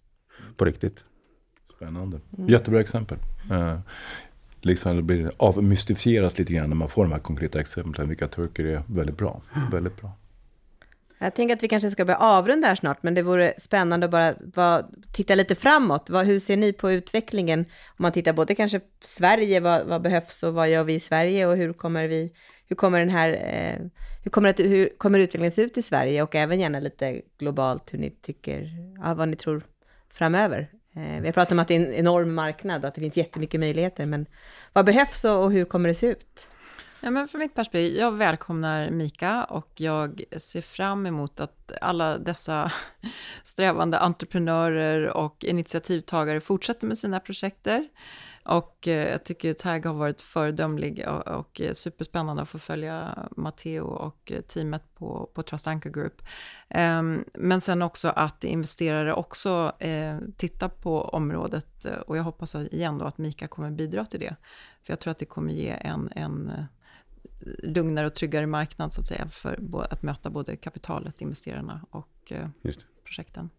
på 0.57 0.65
riktigt. 0.65 1.03
Spännande. 1.77 2.19
Mm. 2.37 2.49
Jättebra 2.49 2.81
exempel. 2.81 3.17
Eh, 3.51 3.79
liksom 4.61 4.95
det 4.95 5.01
blir 5.01 5.31
avmystifierat 5.37 6.37
lite 6.39 6.53
grann 6.53 6.69
när 6.69 6.75
man 6.75 6.89
får 6.89 7.03
de 7.03 7.11
här 7.11 7.19
konkreta 7.19 7.59
exemplen, 7.59 8.09
vilka 8.09 8.27
turker 8.27 8.65
är 8.65 8.83
väldigt 8.87 9.17
bra. 9.17 9.41
Väldigt 9.71 10.01
bra. 10.01 10.11
Jag 11.19 11.35
tänker 11.35 11.55
att 11.55 11.63
vi 11.63 11.67
kanske 11.67 11.89
ska 11.89 12.05
börja 12.05 12.17
avrunda 12.17 12.67
här 12.67 12.75
snart, 12.75 13.03
men 13.03 13.13
det 13.13 13.21
vore 13.21 13.53
spännande 13.57 14.05
att 14.05 14.11
bara 14.11 14.33
vad, 14.55 14.85
titta 15.13 15.35
lite 15.35 15.55
framåt. 15.55 16.09
Vad, 16.09 16.25
hur 16.25 16.39
ser 16.39 16.57
ni 16.57 16.73
på 16.73 16.91
utvecklingen? 16.91 17.59
Om 17.59 17.95
man 17.97 18.11
tittar 18.11 18.33
både 18.33 18.55
kanske 18.55 18.81
Sverige, 19.03 19.59
vad, 19.59 19.85
vad, 19.85 20.01
behövs 20.01 20.43
och 20.43 20.53
vad 20.53 20.69
gör 20.69 20.83
vi 20.83 20.93
i 20.93 20.99
Sverige 20.99 21.47
och 21.47 21.57
hur 21.57 21.73
kommer 21.73 22.07
vi, 22.07 22.33
hur 22.67 22.75
kommer 22.75 22.99
den 22.99 23.09
här, 23.09 23.29
eh, 23.31 23.85
hur 24.23 24.31
kommer, 24.31 24.53
det, 24.53 24.63
hur 24.63 24.89
kommer 24.97 25.19
utvecklingen 25.19 25.51
se 25.51 25.61
ut 25.61 25.77
i 25.77 25.81
Sverige 25.81 26.23
och 26.23 26.35
även 26.35 26.59
gärna 26.59 26.79
lite 26.79 27.21
globalt 27.39 27.93
hur 27.93 27.99
ni 27.99 28.09
tycker, 28.09 28.69
ja, 29.03 29.13
vad 29.13 29.29
ni 29.29 29.35
tror 29.35 29.63
framöver. 30.13 30.69
Eh, 30.97 31.21
vi 31.21 31.27
har 31.27 31.33
pratat 31.33 31.51
om 31.51 31.59
att 31.59 31.67
det 31.67 31.75
är 31.75 31.85
en 31.85 31.93
enorm 31.93 32.33
marknad, 32.33 32.85
att 32.85 32.95
det 32.95 33.01
finns 33.01 33.17
jättemycket 33.17 33.59
möjligheter, 33.59 34.05
men 34.05 34.25
vad 34.73 34.85
behövs 34.85 35.23
och 35.23 35.51
hur 35.51 35.65
kommer 35.65 35.89
det 35.89 35.95
se 35.95 36.07
ut? 36.07 36.49
Ja, 37.01 37.11
men 37.11 37.27
för 37.27 37.37
mitt 37.37 37.55
perspektiv, 37.55 37.97
jag 37.97 38.11
välkomnar 38.11 38.89
Mika 38.89 39.43
och 39.43 39.71
jag 39.75 40.23
ser 40.37 40.61
fram 40.61 41.05
emot 41.05 41.39
att 41.39 41.71
alla 41.81 42.17
dessa 42.17 42.71
strävande 43.43 43.99
entreprenörer 43.99 45.07
och 45.07 45.43
initiativtagare 45.43 46.39
fortsätter 46.39 46.87
med 46.87 46.97
sina 46.97 47.19
projekter. 47.19 47.87
Och 48.47 48.87
eh, 48.87 49.09
jag 49.11 49.23
tycker 49.23 49.53
Tag 49.53 49.85
har 49.85 49.93
varit 49.93 50.21
föredömlig 50.21 51.07
och, 51.07 51.27
och 51.27 51.61
superspännande 51.73 52.41
att 52.41 52.49
få 52.49 52.59
följa 52.59 53.27
Matteo 53.37 53.85
och 53.85 54.31
teamet 54.47 54.83
på, 54.95 55.29
på 55.33 55.43
Trust 55.43 55.67
Anchor 55.67 55.89
Group. 55.89 56.21
Um, 56.75 57.25
men 57.33 57.61
sen 57.61 57.81
också 57.81 58.09
att 58.09 58.43
investerare 58.43 59.13
också 59.13 59.71
eh, 59.79 60.17
tittar 60.37 60.69
på 60.69 61.01
området 61.01 61.85
och 62.07 62.17
jag 62.17 62.23
hoppas 62.23 62.55
igen 62.55 62.97
då 62.97 63.05
att 63.05 63.17
Mika 63.17 63.47
kommer 63.47 63.71
bidra 63.71 64.05
till 64.05 64.19
det. 64.19 64.35
För 64.83 64.93
jag 64.93 64.99
tror 64.99 65.11
att 65.11 65.19
det 65.19 65.25
kommer 65.25 65.53
ge 65.53 65.69
en, 65.69 66.09
en 66.15 66.49
eh, 66.49 66.63
lugnare 67.63 68.05
och 68.05 68.13
tryggare 68.13 68.47
marknad 68.47 68.93
så 68.93 69.01
att 69.01 69.07
säga 69.07 69.29
för 69.29 69.59
att 69.89 70.03
möta 70.03 70.29
både 70.29 70.55
kapitalet, 70.55 71.21
investerarna 71.21 71.85
och 71.91 72.31
eh, 72.31 72.47
projekten. 73.03 73.49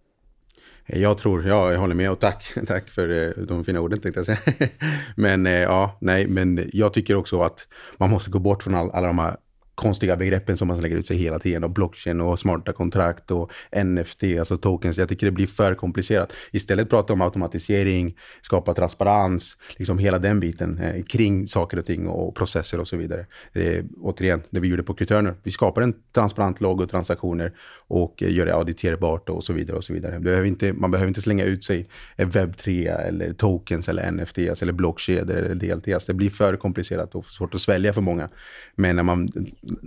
Jag 0.92 1.18
tror, 1.18 1.46
ja, 1.46 1.72
jag 1.72 1.78
håller 1.78 1.94
med 1.94 2.10
och 2.10 2.20
tack, 2.20 2.52
tack 2.66 2.88
för 2.88 3.26
eh, 3.38 3.44
de 3.44 3.64
fina 3.64 3.80
orden 3.80 4.00
tänkte 4.00 4.18
jag 4.18 4.26
säga. 4.26 4.68
men 5.16 5.46
eh, 5.46 5.52
ja, 5.52 5.98
nej, 6.00 6.26
men 6.28 6.70
jag 6.72 6.92
tycker 6.92 7.14
också 7.14 7.42
att 7.42 7.66
man 7.96 8.10
måste 8.10 8.30
gå 8.30 8.38
bort 8.38 8.62
från 8.62 8.74
all, 8.74 8.90
alla 8.90 9.06
de 9.06 9.18
här 9.18 9.36
konstiga 9.78 10.16
begreppen 10.16 10.56
som 10.56 10.68
man 10.68 10.80
lägger 10.80 10.96
ut 10.96 11.06
sig 11.06 11.16
hela 11.16 11.38
tiden. 11.38 11.64
Och 11.64 11.70
blockchain 11.70 12.20
och 12.20 12.38
smarta 12.38 12.72
kontrakt 12.72 13.30
och 13.30 13.50
NFT, 13.84 14.22
alltså 14.38 14.56
tokens. 14.56 14.98
Jag 14.98 15.08
tycker 15.08 15.26
det 15.26 15.32
blir 15.32 15.46
för 15.46 15.74
komplicerat. 15.74 16.32
Istället 16.52 16.90
prata 16.90 17.12
om 17.12 17.20
automatisering, 17.20 18.16
skapa 18.42 18.74
transparens, 18.74 19.58
liksom 19.76 19.98
hela 19.98 20.18
den 20.18 20.40
biten 20.40 20.78
eh, 20.78 21.02
kring 21.04 21.46
saker 21.46 21.78
och 21.78 21.86
ting 21.86 22.08
och 22.08 22.34
processer 22.34 22.80
och 22.80 22.88
så 22.88 22.96
vidare. 22.96 23.26
Eh, 23.52 23.84
återigen, 24.00 24.42
det 24.50 24.60
vi 24.60 24.68
gjorde 24.68 24.82
på 24.82 24.94
Criturner. 24.94 25.34
Vi 25.42 25.50
skapar 25.50 25.82
en 25.82 25.94
transparent 26.14 26.60
logg 26.60 26.80
och 26.80 26.90
transaktioner 26.90 27.52
och 27.88 28.22
göra 28.22 28.30
gör 28.30 28.46
det 28.46 28.54
auditerbart 28.54 29.28
och 29.28 29.44
så 29.44 29.52
vidare. 29.52 29.76
och 29.76 29.84
så 29.84 29.92
vidare. 29.92 30.20
Behöver 30.20 30.46
inte, 30.46 30.72
man 30.72 30.90
behöver 30.90 31.08
inte 31.08 31.20
slänga 31.20 31.44
ut 31.44 31.64
sig 31.64 31.88
webb 32.16 32.56
3 32.56 32.86
eller 32.86 33.32
tokens 33.32 33.88
eller 33.88 34.12
NFT 34.12 34.38
eller 34.38 34.72
blockkedjor 34.72 35.36
eller 35.36 35.54
DLTs. 35.54 36.06
Det 36.06 36.14
blir 36.14 36.30
för 36.30 36.56
komplicerat 36.56 37.14
och 37.14 37.26
svårt 37.26 37.54
att 37.54 37.60
svälja 37.60 37.92
för 37.92 38.00
många. 38.00 38.28
Men 38.74 38.96
när 38.96 39.02
man 39.02 39.28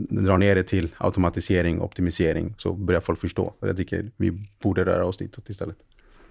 drar 0.10 0.38
ner 0.38 0.56
det 0.56 0.64
till 0.64 0.90
automatisering, 0.98 1.82
optimisering, 1.82 2.56
så 2.58 2.74
börjar 2.74 3.02
folk 3.02 3.20
förstå. 3.20 3.54
Jag 3.60 3.78
tycker 3.78 4.12
vi 4.18 4.48
borde 4.62 4.86
röra 4.86 5.06
oss 5.06 5.18
ditåt 5.18 5.50
istället. 5.50 5.78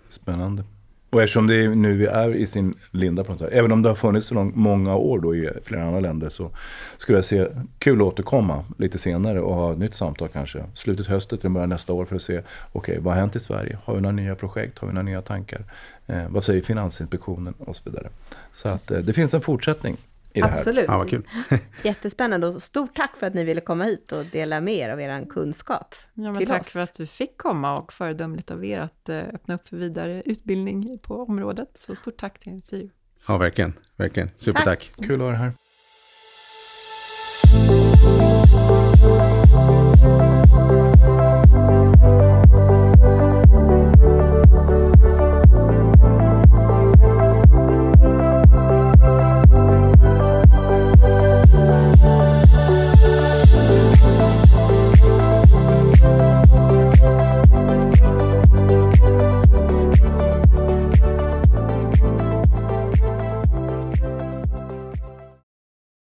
Spännande. 0.09 0.65
Och 1.11 1.23
eftersom 1.23 1.47
det 1.47 1.69
nu 1.69 2.07
är 2.07 2.35
i 2.35 2.47
sin 2.47 2.75
linda 2.91 3.25
på 3.25 3.33
något 3.33 3.41
sätt, 3.41 3.49
även 3.53 3.73
om 3.73 3.83
det 3.83 3.89
har 3.89 3.97
funnits 3.97 4.27
så 4.27 4.35
lång, 4.35 4.53
många 4.55 4.97
år 4.97 5.19
då 5.19 5.37
i 5.37 5.51
flera 5.65 5.85
andra 5.85 6.01
länder 6.01 6.29
så 6.29 6.51
skulle 6.97 7.19
jag 7.19 7.25
se 7.25 7.47
kul 7.79 8.01
att 8.01 8.07
återkomma 8.07 8.65
lite 8.79 8.99
senare 8.99 9.41
och 9.41 9.55
ha 9.55 9.73
ett 9.73 9.79
nytt 9.79 9.95
samtal 9.95 10.29
kanske. 10.29 10.65
Slutet 10.75 11.07
hösten 11.07 11.39
till 11.39 11.51
början 11.51 11.69
nästa 11.69 11.93
år 11.93 12.05
för 12.05 12.17
att 12.17 12.23
se, 12.23 12.39
okej 12.39 12.49
okay, 12.73 12.99
vad 12.99 13.15
har 13.15 13.21
hänt 13.21 13.37
i 13.37 13.41
Sverige? 13.41 13.79
Har 13.85 13.95
vi 13.95 14.01
några 14.01 14.17
nya 14.17 14.35
projekt? 14.35 14.79
Har 14.79 14.89
vi 14.89 14.95
några 14.95 15.05
nya 15.05 15.23
tankar? 15.23 15.65
Eh, 16.07 16.29
vad 16.29 16.45
säger 16.45 16.63
Finansinspektionen 16.63 17.55
och 17.59 17.77
så 17.77 17.91
vidare. 17.91 18.09
Så 18.53 18.69
att 18.69 18.91
eh, 18.91 18.99
det 18.99 19.13
finns 19.13 19.35
en 19.35 19.41
fortsättning 19.41 19.97
i 20.35 20.41
det 20.41 20.47
här. 20.47 20.59
Absolut. 20.59 20.85
Ja, 20.89 20.99
vad 20.99 21.11
kul. 21.11 21.29
Jättespännande 21.83 22.47
och 22.47 22.63
stort 22.63 22.95
tack 22.95 23.17
för 23.17 23.27
att 23.27 23.35
ni 23.35 23.45
ville 23.45 23.61
komma 23.61 23.85
hit 23.85 24.13
och 24.13 24.25
dela 24.25 24.61
med 24.61 24.75
er 24.75 24.91
av 24.91 25.01
er 25.01 25.27
kunskap. 25.29 25.95
Ja, 26.15 26.33
men 26.33 26.47
tack 26.47 26.61
oss. 26.61 26.69
för 26.69 26.81
att 26.81 26.95
du 26.95 27.07
fick 27.07 27.39
komma 27.39 27.79
och 27.79 27.93
föredömligt 27.93 28.51
av 28.51 28.65
er 28.65 28.81
att 28.81 29.09
eh, 29.09 29.19
öppna 29.19 29.55
upp 29.55 29.69
för 29.69 29.77
vidare 29.77 30.23
utbildning 30.25 30.99
på 30.99 31.23
området. 31.23 31.71
Så 31.75 31.97
stort 31.97 32.17
tack 32.17 32.39
till 32.39 32.63
Sirio. 32.63 32.91
Ja, 33.27 33.39
verkligen. 33.39 33.73
verkligen. 33.97 34.31
Supertack. 34.37 34.93
Kul 34.97 35.23
att 35.23 35.29
er 35.29 35.33
här. 35.33 35.53